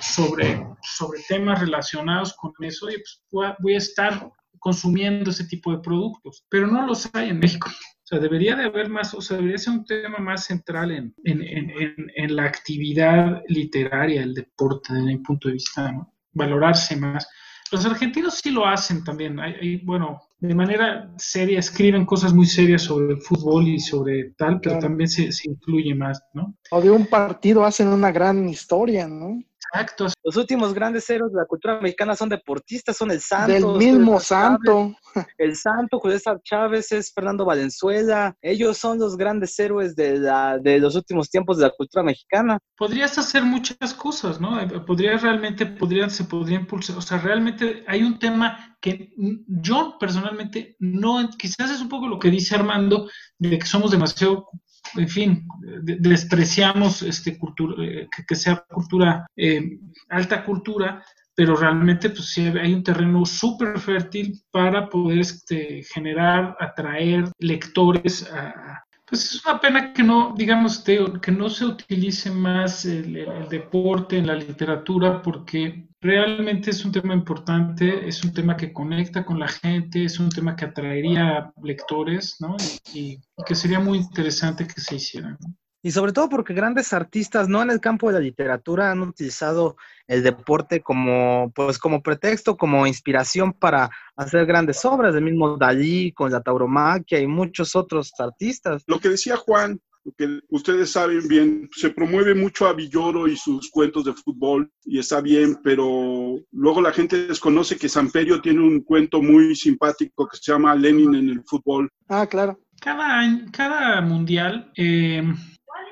sobre, 0.00 0.66
sobre 0.82 1.20
temas 1.28 1.60
relacionados 1.60 2.34
con 2.34 2.52
eso, 2.60 2.86
pues 3.30 3.56
voy 3.60 3.74
a 3.74 3.78
estar 3.78 4.30
consumiendo 4.58 5.30
ese 5.30 5.44
tipo 5.44 5.72
de 5.72 5.80
productos, 5.80 6.44
pero 6.48 6.66
no 6.66 6.86
los 6.86 7.10
hay 7.14 7.30
en 7.30 7.40
México. 7.40 7.68
O 7.68 8.06
sea, 8.06 8.18
debería 8.18 8.56
de 8.56 8.64
haber 8.64 8.88
más, 8.88 9.12
o 9.12 9.20
sea, 9.20 9.36
debería 9.36 9.58
ser 9.58 9.74
un 9.74 9.84
tema 9.84 10.18
más 10.18 10.44
central 10.44 10.90
en, 10.90 11.14
en, 11.24 11.42
en, 11.42 12.10
en 12.14 12.36
la 12.36 12.44
actividad 12.44 13.42
literaria, 13.48 14.22
el 14.22 14.34
deporte, 14.34 14.94
desde 14.94 15.06
mi 15.06 15.18
punto 15.18 15.48
de 15.48 15.54
vista, 15.54 15.92
¿no? 15.92 16.12
valorarse 16.32 16.96
más. 16.96 17.28
Los 17.72 17.86
argentinos 17.86 18.40
sí 18.42 18.50
lo 18.50 18.66
hacen 18.66 19.02
también. 19.02 19.40
Hay, 19.40 19.78
bueno, 19.78 20.20
de 20.40 20.54
manera 20.54 21.10
seria 21.16 21.58
escriben 21.58 22.04
cosas 22.04 22.34
muy 22.34 22.44
serias 22.44 22.82
sobre 22.82 23.14
el 23.14 23.20
fútbol 23.22 23.66
y 23.66 23.80
sobre 23.80 24.34
tal, 24.36 24.60
pero 24.60 24.78
también 24.78 25.08
se, 25.08 25.32
se, 25.32 25.48
incluye 25.48 25.94
más, 25.94 26.22
¿no? 26.34 26.54
O 26.70 26.80
de 26.82 26.90
un 26.90 27.06
partido 27.06 27.64
hacen 27.64 27.88
una 27.88 28.12
gran 28.12 28.46
historia, 28.46 29.08
¿no? 29.08 29.42
Exacto. 29.72 30.08
Los 30.24 30.36
últimos 30.36 30.74
grandes 30.74 31.08
héroes 31.08 31.32
de 31.32 31.38
la 31.38 31.46
cultura 31.46 31.80
mexicana 31.80 32.16
son 32.16 32.28
deportistas, 32.28 32.96
son 32.96 33.10
el 33.10 33.20
Santo. 33.20 33.52
Del 33.52 33.92
mismo 33.92 34.20
Santo. 34.20 34.94
el 35.38 35.56
Santo, 35.56 35.98
José 35.98 36.20
Chávez, 36.42 36.92
es 36.92 37.12
Fernando 37.12 37.44
Valenzuela. 37.44 38.34
Ellos 38.42 38.78
son 38.78 38.98
los 38.98 39.16
grandes 39.16 39.58
héroes 39.58 39.94
de, 39.94 40.18
la, 40.18 40.58
de 40.58 40.78
los 40.78 40.96
últimos 40.96 41.30
tiempos 41.30 41.58
de 41.58 41.64
la 41.64 41.70
cultura 41.70 42.02
mexicana. 42.02 42.58
Podrías 42.76 43.16
hacer 43.18 43.42
muchas 43.44 43.94
cosas, 43.94 44.40
¿no? 44.40 44.58
Podrías 44.86 45.22
realmente, 45.22 45.66
podrían, 45.66 46.10
se 46.10 46.24
podría 46.24 46.58
impulsar. 46.58 46.96
O 46.96 47.02
sea, 47.02 47.18
realmente 47.18 47.84
hay 47.86 48.02
un 48.02 48.18
tema 48.18 48.76
que 48.80 49.12
yo 49.46 49.96
personalmente 49.98 50.76
no, 50.80 51.28
quizás 51.38 51.70
es 51.70 51.80
un 51.80 51.88
poco 51.88 52.08
lo 52.08 52.18
que 52.18 52.30
dice 52.30 52.56
Armando, 52.56 53.08
de 53.38 53.58
que 53.58 53.66
somos 53.66 53.92
demasiado 53.92 54.48
en 54.96 55.08
fin, 55.08 55.48
despreciamos 55.82 57.02
este 57.02 57.38
cultura, 57.38 57.74
eh, 57.84 58.08
que, 58.26 58.34
sea 58.34 58.64
cultura, 58.68 59.26
eh, 59.36 59.78
alta 60.08 60.44
cultura, 60.44 61.02
pero 61.34 61.56
realmente 61.56 62.10
pues 62.10 62.36
hay 62.38 62.74
un 62.74 62.82
terreno 62.82 63.24
súper 63.24 63.78
fértil 63.78 64.42
para 64.50 64.88
poder 64.88 65.20
este, 65.20 65.82
generar, 65.84 66.56
atraer 66.60 67.24
lectores 67.38 68.30
a, 68.30 68.82
pues 69.12 69.34
es 69.34 69.44
una 69.44 69.60
pena 69.60 69.92
que 69.92 70.02
no, 70.02 70.32
digamos, 70.34 70.78
que 70.78 71.30
no 71.30 71.50
se 71.50 71.66
utilice 71.66 72.30
más 72.30 72.86
el, 72.86 73.28
deporte 73.50 74.16
en 74.16 74.26
la 74.26 74.34
literatura 74.34 75.20
porque 75.20 75.86
realmente 76.00 76.70
es 76.70 76.82
un 76.82 76.92
tema 76.92 77.12
importante, 77.12 78.08
es 78.08 78.24
un 78.24 78.32
tema 78.32 78.56
que 78.56 78.72
conecta 78.72 79.22
con 79.22 79.38
la 79.38 79.48
gente, 79.48 80.06
es 80.06 80.18
un 80.18 80.30
tema 80.30 80.56
que 80.56 80.64
atraería 80.64 81.52
lectores, 81.62 82.38
¿no? 82.40 82.56
Y, 82.94 83.20
que 83.44 83.54
sería 83.54 83.80
muy 83.80 83.98
interesante 83.98 84.66
que 84.66 84.80
se 84.80 84.94
hiciera. 84.94 85.36
Y 85.84 85.90
sobre 85.90 86.12
todo 86.12 86.28
porque 86.28 86.54
grandes 86.54 86.92
artistas, 86.92 87.48
no 87.48 87.60
en 87.60 87.70
el 87.70 87.80
campo 87.80 88.06
de 88.06 88.14
la 88.14 88.20
literatura, 88.20 88.92
han 88.92 89.00
utilizado 89.00 89.76
el 90.06 90.22
deporte 90.22 90.80
como, 90.80 91.50
pues, 91.54 91.78
como 91.78 92.02
pretexto, 92.02 92.56
como 92.56 92.86
inspiración 92.86 93.52
para 93.52 93.90
hacer 94.14 94.46
grandes 94.46 94.84
obras, 94.84 95.12
del 95.12 95.24
mismo 95.24 95.56
Dalí, 95.56 96.12
con 96.12 96.30
la 96.30 96.40
tauromaquia 96.40 97.18
y 97.18 97.26
muchos 97.26 97.74
otros 97.74 98.12
artistas. 98.18 98.84
Lo 98.86 99.00
que 99.00 99.08
decía 99.08 99.36
Juan, 99.36 99.80
lo 100.04 100.12
que 100.12 100.38
ustedes 100.50 100.92
saben 100.92 101.26
bien, 101.26 101.68
se 101.72 101.90
promueve 101.90 102.32
mucho 102.34 102.68
a 102.68 102.74
Villoro 102.74 103.26
y 103.26 103.36
sus 103.36 103.68
cuentos 103.68 104.04
de 104.04 104.12
fútbol, 104.12 104.70
y 104.84 105.00
está 105.00 105.20
bien, 105.20 105.58
pero 105.64 106.36
luego 106.52 106.80
la 106.80 106.92
gente 106.92 107.26
desconoce 107.26 107.76
que 107.76 107.88
Samperio 107.88 108.40
tiene 108.40 108.60
un 108.60 108.82
cuento 108.82 109.20
muy 109.20 109.56
simpático 109.56 110.28
que 110.28 110.36
se 110.36 110.52
llama 110.52 110.76
Lenin 110.76 111.16
en 111.16 111.28
el 111.28 111.42
fútbol. 111.44 111.90
Ah, 112.08 112.26
claro. 112.28 112.60
Cada, 112.80 113.22
cada 113.50 114.00
mundial... 114.00 114.70
Eh 114.76 115.22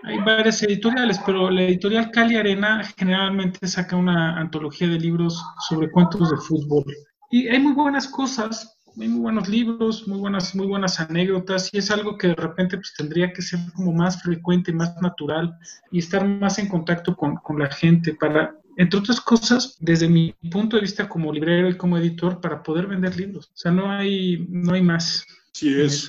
hay 0.03 0.19
varias 0.19 0.63
editoriales, 0.63 1.21
pero 1.25 1.51
la 1.51 1.63
editorial 1.63 2.11
Cali 2.11 2.37
Arena 2.37 2.83
generalmente 2.97 3.67
saca 3.67 3.97
una 3.97 4.39
antología 4.39 4.89
de 4.89 4.99
libros 4.99 5.43
sobre 5.69 5.91
cuentos 5.91 6.31
de 6.31 6.37
fútbol. 6.37 6.85
Y 7.31 7.49
hay 7.49 7.61
muy 7.61 7.73
buenas 7.73 8.09
cosas, 8.09 8.79
hay 9.01 9.09
muy 9.09 9.21
buenos 9.21 9.49
libros, 9.49 10.09
muy 10.09 10.19
buenas, 10.19 10.55
muy 10.55 10.67
buenas 10.67 10.99
anécdotas, 11.01 11.73
y 11.73 11.79
es 11.79 11.91
algo 11.91 12.17
que 12.17 12.29
de 12.29 12.35
repente 12.35 12.77
pues, 12.77 12.95
tendría 12.97 13.33
que 13.33 13.43
ser 13.43 13.61
como 13.75 13.93
más 13.93 14.23
frecuente, 14.23 14.73
más 14.73 15.01
natural, 15.01 15.57
y 15.91 15.99
estar 15.99 16.27
más 16.27 16.59
en 16.59 16.69
contacto 16.69 17.15
con, 17.15 17.37
con 17.37 17.59
la 17.59 17.71
gente 17.71 18.15
para, 18.15 18.57
entre 18.77 18.99
otras 18.99 19.21
cosas, 19.21 19.77
desde 19.81 20.09
mi 20.09 20.35
punto 20.51 20.77
de 20.77 20.83
vista 20.83 21.09
como 21.09 21.33
librero 21.33 21.69
y 21.69 21.77
como 21.77 21.99
editor, 21.99 22.41
para 22.41 22.63
poder 22.63 22.87
vender 22.87 23.17
libros. 23.17 23.47
O 23.47 23.57
sea, 23.57 23.71
no 23.71 23.91
hay, 23.91 24.47
no 24.49 24.73
hay 24.73 24.83
más. 24.83 25.27
Sí, 25.53 25.81
es. 25.81 26.09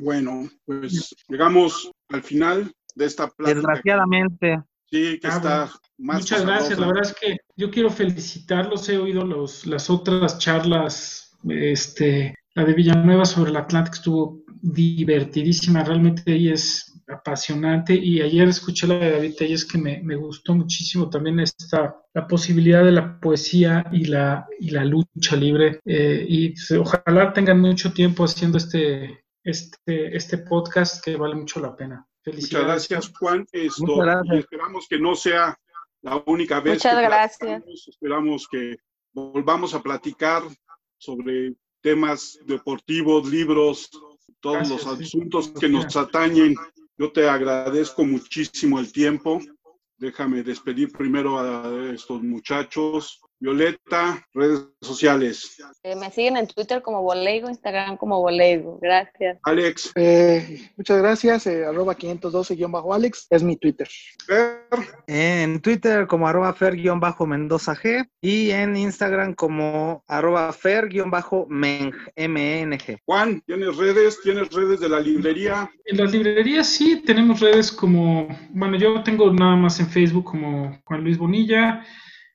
Bueno, 0.00 0.48
pues 0.66 1.14
llegamos 1.28 1.90
al 2.10 2.22
final 2.22 2.72
de 2.94 3.04
esta 3.06 3.28
plática. 3.28 3.54
Desgraciadamente. 3.54 4.62
Sí, 4.90 5.18
que 5.20 5.26
ah, 5.26 5.36
está 5.36 5.72
más. 5.98 6.20
Muchas 6.20 6.44
gracias. 6.44 6.78
La 6.78 6.86
verdad 6.86 7.04
es 7.04 7.14
que 7.14 7.36
yo 7.56 7.70
quiero 7.70 7.90
felicitarlos. 7.90 8.88
He 8.88 8.98
oído 8.98 9.24
los, 9.24 9.66
las 9.66 9.88
otras 9.88 10.38
charlas. 10.38 11.38
Este, 11.48 12.34
la 12.54 12.64
de 12.64 12.74
Villanueva 12.74 13.24
sobre 13.24 13.50
el 13.50 13.56
Atlántico 13.56 13.94
estuvo 13.96 14.44
divertidísima. 14.60 15.82
Realmente 15.82 16.32
ahí 16.32 16.50
es 16.50 16.92
apasionante 17.08 17.94
y 17.94 18.20
ayer 18.20 18.48
escuché 18.48 18.86
la 18.86 18.96
de 18.96 19.10
David 19.10 19.34
Telles 19.36 19.64
que 19.64 19.78
me, 19.78 20.02
me, 20.02 20.16
gustó 20.16 20.54
muchísimo 20.54 21.08
también 21.10 21.40
esta, 21.40 21.96
la 22.14 22.26
posibilidad 22.26 22.84
de 22.84 22.92
la 22.92 23.20
poesía 23.20 23.84
y 23.92 24.04
la, 24.06 24.46
y 24.60 24.70
la 24.70 24.84
lucha 24.84 25.36
libre 25.36 25.80
eh, 25.84 26.24
y 26.28 26.54
ojalá 26.76 27.32
tengan 27.32 27.60
mucho 27.60 27.92
tiempo 27.92 28.24
haciendo 28.24 28.58
este, 28.58 29.24
este, 29.42 30.16
este 30.16 30.38
podcast 30.38 31.04
que 31.04 31.16
vale 31.16 31.34
mucho 31.34 31.60
la 31.60 31.76
pena. 31.76 32.06
Muchas 32.26 32.62
gracias 32.62 33.12
Juan, 33.18 33.46
Esto, 33.52 33.98
Y 34.24 34.38
esperamos 34.38 34.86
que 34.88 34.98
no 34.98 35.16
sea 35.16 35.58
la 36.02 36.22
única 36.26 36.60
vez. 36.60 36.74
Muchas 36.74 37.02
gracias. 37.02 37.64
Esperamos 37.88 38.46
que 38.48 38.76
volvamos 39.12 39.74
a 39.74 39.82
platicar 39.82 40.42
sobre 40.98 41.54
temas 41.80 42.38
deportivos, 42.46 43.28
libros, 43.28 43.90
todos 44.40 44.68
los 44.68 44.86
asuntos 44.86 45.52
que 45.58 45.68
nos 45.68 45.96
atañen. 45.96 46.54
Yo 46.96 47.10
te 47.12 47.28
agradezco 47.28 48.04
muchísimo 48.04 48.78
el 48.78 48.92
tiempo. 48.92 49.40
Déjame 49.96 50.42
despedir 50.42 50.92
primero 50.92 51.38
a 51.38 51.92
estos 51.92 52.22
muchachos. 52.22 53.20
Violeta, 53.42 54.24
redes 54.34 54.68
sociales. 54.80 55.60
Eh, 55.82 55.96
me 55.96 56.12
siguen 56.12 56.36
en 56.36 56.46
Twitter 56.46 56.80
como 56.80 57.02
Boleigo, 57.02 57.48
Instagram 57.48 57.96
como 57.96 58.20
Boleigo. 58.20 58.78
Gracias. 58.80 59.40
Alex. 59.42 59.90
Eh, 59.96 60.70
muchas 60.76 60.98
gracias. 60.98 61.48
Eh, 61.48 61.64
arroba 61.64 61.96
512-Alex 61.96 63.26
es 63.30 63.42
mi 63.42 63.56
Twitter. 63.56 63.88
Fer. 64.24 64.68
En 65.08 65.60
Twitter 65.60 66.06
como 66.06 66.28
arroba 66.28 66.54
Fer-Mendoza 66.54 67.74
G 67.74 68.08
y 68.20 68.52
en 68.52 68.76
Instagram 68.76 69.34
como 69.34 70.04
arroba 70.06 70.52
Fer-Meng. 70.52 71.92
Juan, 73.04 73.40
¿tienes 73.44 73.76
redes? 73.76 74.20
¿Tienes 74.22 74.52
redes 74.52 74.78
de 74.78 74.88
la 74.88 75.00
librería? 75.00 75.68
En 75.86 75.96
la 75.96 76.04
librería 76.04 76.62
sí, 76.62 77.02
tenemos 77.04 77.40
redes 77.40 77.72
como, 77.72 78.28
bueno, 78.50 78.76
yo 78.76 79.02
tengo 79.02 79.32
nada 79.32 79.56
más 79.56 79.80
en 79.80 79.88
Facebook 79.88 80.26
como 80.26 80.80
Juan 80.84 81.02
Luis 81.02 81.18
Bonilla. 81.18 81.84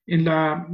En 0.08 0.26
la 0.26 0.68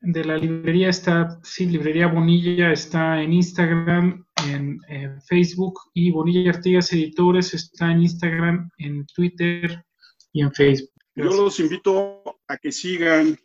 de 0.00 0.24
la 0.24 0.36
librería 0.36 0.90
está, 0.90 1.40
sí, 1.42 1.66
Librería 1.66 2.06
Bonilla 2.06 2.72
está 2.72 3.20
en 3.20 3.32
Instagram, 3.32 4.24
en, 4.46 4.78
Facebook 5.26 5.80
y 5.92 6.10
Bonilla 6.10 6.50
Artigas 6.50 6.92
Editores 6.92 7.52
está 7.52 7.90
en 7.90 8.02
Instagram, 8.02 8.70
en 8.78 9.04
Twitter 9.06 9.84
y 10.32 10.42
en 10.42 10.52
Facebook. 10.52 10.92
Yo 11.16 11.24
los 11.24 11.58
invito 11.58 12.22
a 12.46 12.56
que 12.56 12.70
sigan 12.70 13.36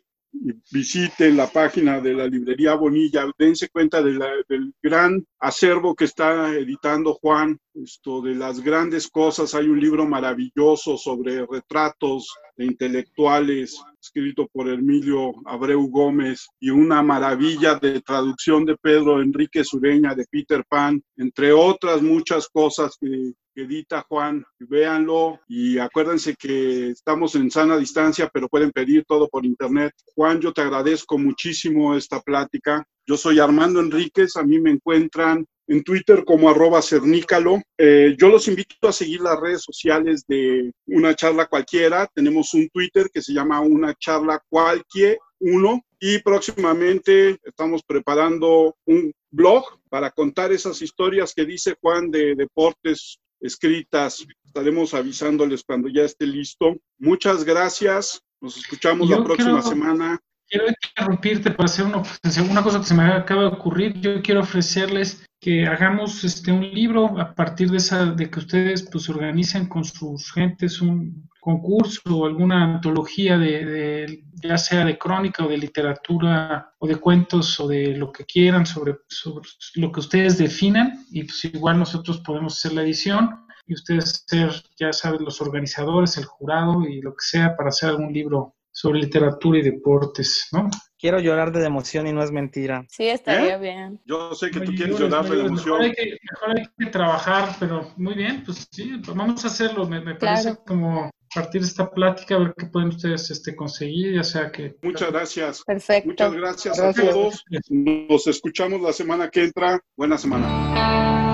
visiten 0.70 1.36
la 1.36 1.46
página 1.46 2.00
de 2.00 2.14
la 2.14 2.26
librería 2.26 2.74
Bonilla, 2.74 3.26
dense 3.38 3.68
cuenta 3.68 4.02
del 4.02 4.74
gran 4.82 5.24
acervo 5.38 5.94
que 5.94 6.04
está 6.04 6.52
editando 6.54 7.14
Juan, 7.14 7.58
esto 7.74 8.20
de 8.20 8.34
las 8.34 8.60
grandes 8.60 9.08
cosas. 9.08 9.54
Hay 9.54 9.68
un 9.68 9.80
libro 9.80 10.06
maravilloso 10.06 10.96
sobre 10.96 11.46
retratos 11.46 12.28
de 12.56 12.66
intelectuales, 12.66 13.80
escrito 14.00 14.48
por 14.52 14.68
Emilio 14.68 15.32
Abreu 15.44 15.88
Gómez, 15.88 16.48
y 16.60 16.70
una 16.70 17.02
maravilla 17.02 17.76
de 17.76 18.00
traducción 18.00 18.64
de 18.64 18.76
Pedro 18.76 19.20
Enrique 19.20 19.64
Sureña 19.64 20.14
de 20.14 20.26
Peter 20.30 20.64
Pan, 20.68 21.02
entre 21.16 21.52
otras 21.52 22.02
muchas 22.02 22.48
cosas 22.48 22.96
que 23.00 23.32
edita 23.62 24.04
Juan, 24.08 24.44
véanlo 24.58 25.40
y 25.48 25.78
acuérdense 25.78 26.34
que 26.36 26.90
estamos 26.90 27.34
en 27.34 27.50
sana 27.50 27.76
distancia, 27.76 28.30
pero 28.32 28.48
pueden 28.48 28.72
pedir 28.72 29.04
todo 29.06 29.28
por 29.28 29.44
internet. 29.44 29.92
Juan, 30.14 30.40
yo 30.40 30.52
te 30.52 30.62
agradezco 30.62 31.18
muchísimo 31.18 31.96
esta 31.96 32.20
plática. 32.20 32.86
Yo 33.06 33.16
soy 33.16 33.38
Armando 33.38 33.80
Enríquez, 33.80 34.36
a 34.36 34.42
mí 34.42 34.60
me 34.60 34.70
encuentran 34.70 35.46
en 35.66 35.82
Twitter 35.82 36.24
como 36.24 36.50
arroba 36.50 36.82
cernícalo. 36.82 37.60
Eh, 37.78 38.14
yo 38.18 38.28
los 38.28 38.48
invito 38.48 38.88
a 38.88 38.92
seguir 38.92 39.20
las 39.20 39.40
redes 39.40 39.62
sociales 39.62 40.24
de 40.26 40.72
Una 40.86 41.14
Charla 41.14 41.46
Cualquiera. 41.46 42.08
Tenemos 42.14 42.52
un 42.54 42.68
Twitter 42.68 43.08
que 43.12 43.22
se 43.22 43.32
llama 43.32 43.60
Una 43.60 43.94
Charla 43.94 44.42
Cualquier 44.48 45.18
uno 45.40 45.84
y 46.00 46.18
próximamente 46.18 47.38
estamos 47.44 47.82
preparando 47.82 48.76
un 48.86 49.12
blog 49.30 49.64
para 49.90 50.10
contar 50.10 50.52
esas 50.52 50.80
historias 50.80 51.34
que 51.34 51.44
dice 51.44 51.76
Juan 51.80 52.10
de 52.10 52.34
deportes 52.34 53.18
escritas. 53.40 54.24
Estaremos 54.44 54.94
avisándoles 54.94 55.62
cuando 55.64 55.88
ya 55.88 56.02
esté 56.02 56.26
listo. 56.26 56.76
Muchas 56.98 57.44
gracias. 57.44 58.22
Nos 58.40 58.56
escuchamos 58.56 59.08
la 59.08 59.24
próxima 59.24 59.62
semana. 59.62 60.20
Quiero 60.46 60.66
interrumpirte 60.68 61.50
para 61.50 61.64
hacer 61.64 61.86
una, 61.86 62.02
una, 62.50 62.62
cosa 62.62 62.78
que 62.78 62.84
se 62.84 62.94
me 62.94 63.04
acaba 63.04 63.42
de 63.42 63.48
ocurrir. 63.48 64.00
Yo 64.00 64.22
quiero 64.22 64.40
ofrecerles 64.40 65.24
que 65.40 65.66
hagamos 65.66 66.22
este 66.22 66.52
un 66.52 66.62
libro 66.62 67.18
a 67.18 67.34
partir 67.34 67.70
de 67.70 67.78
esa 67.78 68.06
de 68.06 68.30
que 68.30 68.38
ustedes 68.38 68.88
pues 68.90 69.08
organicen 69.08 69.66
con 69.66 69.84
sus 69.84 70.30
gentes 70.32 70.80
un 70.80 71.28
concurso 71.44 72.00
o 72.10 72.24
alguna 72.24 72.64
antología 72.64 73.36
de, 73.36 74.24
ya 74.42 74.56
sea 74.56 74.82
de 74.86 74.96
crónica 74.96 75.44
o 75.44 75.48
de 75.48 75.58
literatura 75.58 76.72
o 76.78 76.86
de 76.86 76.96
cuentos 76.96 77.60
o 77.60 77.68
de 77.68 77.94
lo 77.94 78.10
que 78.10 78.24
quieran 78.24 78.64
sobre, 78.64 78.96
sobre 79.08 79.46
lo 79.74 79.92
que 79.92 80.00
ustedes 80.00 80.38
definan 80.38 81.04
y 81.10 81.24
pues 81.24 81.44
igual 81.44 81.78
nosotros 81.78 82.22
podemos 82.24 82.56
hacer 82.56 82.72
la 82.72 82.82
edición 82.82 83.44
y 83.66 83.74
ustedes 83.74 84.24
ser 84.26 84.52
ya 84.78 84.90
saben 84.94 85.22
los 85.22 85.42
organizadores 85.42 86.16
el 86.16 86.24
jurado 86.24 86.82
y 86.88 87.02
lo 87.02 87.10
que 87.10 87.24
sea 87.24 87.54
para 87.54 87.68
hacer 87.68 87.90
algún 87.90 88.14
libro 88.14 88.54
sobre 88.74 89.00
literatura 89.00 89.58
y 89.58 89.62
deportes, 89.62 90.48
¿no? 90.50 90.68
Quiero 90.98 91.20
llorar 91.20 91.52
de 91.52 91.64
emoción 91.64 92.06
y 92.06 92.12
no 92.12 92.22
es 92.22 92.32
mentira. 92.32 92.84
Sí, 92.88 93.06
estaría 93.08 93.56
¿Eh? 93.56 93.60
bien. 93.60 94.00
Yo 94.04 94.34
sé 94.34 94.50
que 94.50 94.60
tú 94.60 94.74
quieres 94.74 94.98
llorar 94.98 95.28
de 95.28 95.40
emoción. 95.40 95.78
Mejor 95.78 95.82
hay, 95.82 95.92
que, 95.92 96.18
mejor 96.32 96.58
hay, 96.58 96.66
que, 96.78 96.86
trabajar, 96.86 97.56
pero 97.60 97.92
muy 97.96 98.14
bien, 98.14 98.42
pues 98.42 98.66
sí, 98.70 99.00
pues 99.04 99.16
vamos 99.16 99.44
a 99.44 99.48
hacerlo. 99.48 99.86
Me, 99.86 100.14
parece 100.14 100.56
como 100.66 101.10
partir 101.34 101.60
de 101.60 101.66
esta 101.66 101.90
plática, 101.90 102.36
a 102.36 102.38
ver 102.38 102.54
qué 102.56 102.66
pueden 102.66 102.90
ustedes 102.90 103.30
este, 103.30 103.54
conseguir, 103.54 104.14
ya 104.14 104.24
sea 104.24 104.50
que... 104.50 104.76
Muchas 104.82 105.10
gracias. 105.10 105.62
Perfecto. 105.64 106.08
Muchas 106.08 106.32
gracias, 106.32 106.78
gracias. 106.78 107.08
a 107.08 107.10
todos. 107.10 107.44
Nos 107.68 108.26
escuchamos 108.26 108.80
la 108.80 108.92
semana 108.92 109.28
que 109.28 109.44
entra. 109.44 109.80
Buena 109.96 110.16
semana. 110.18 111.33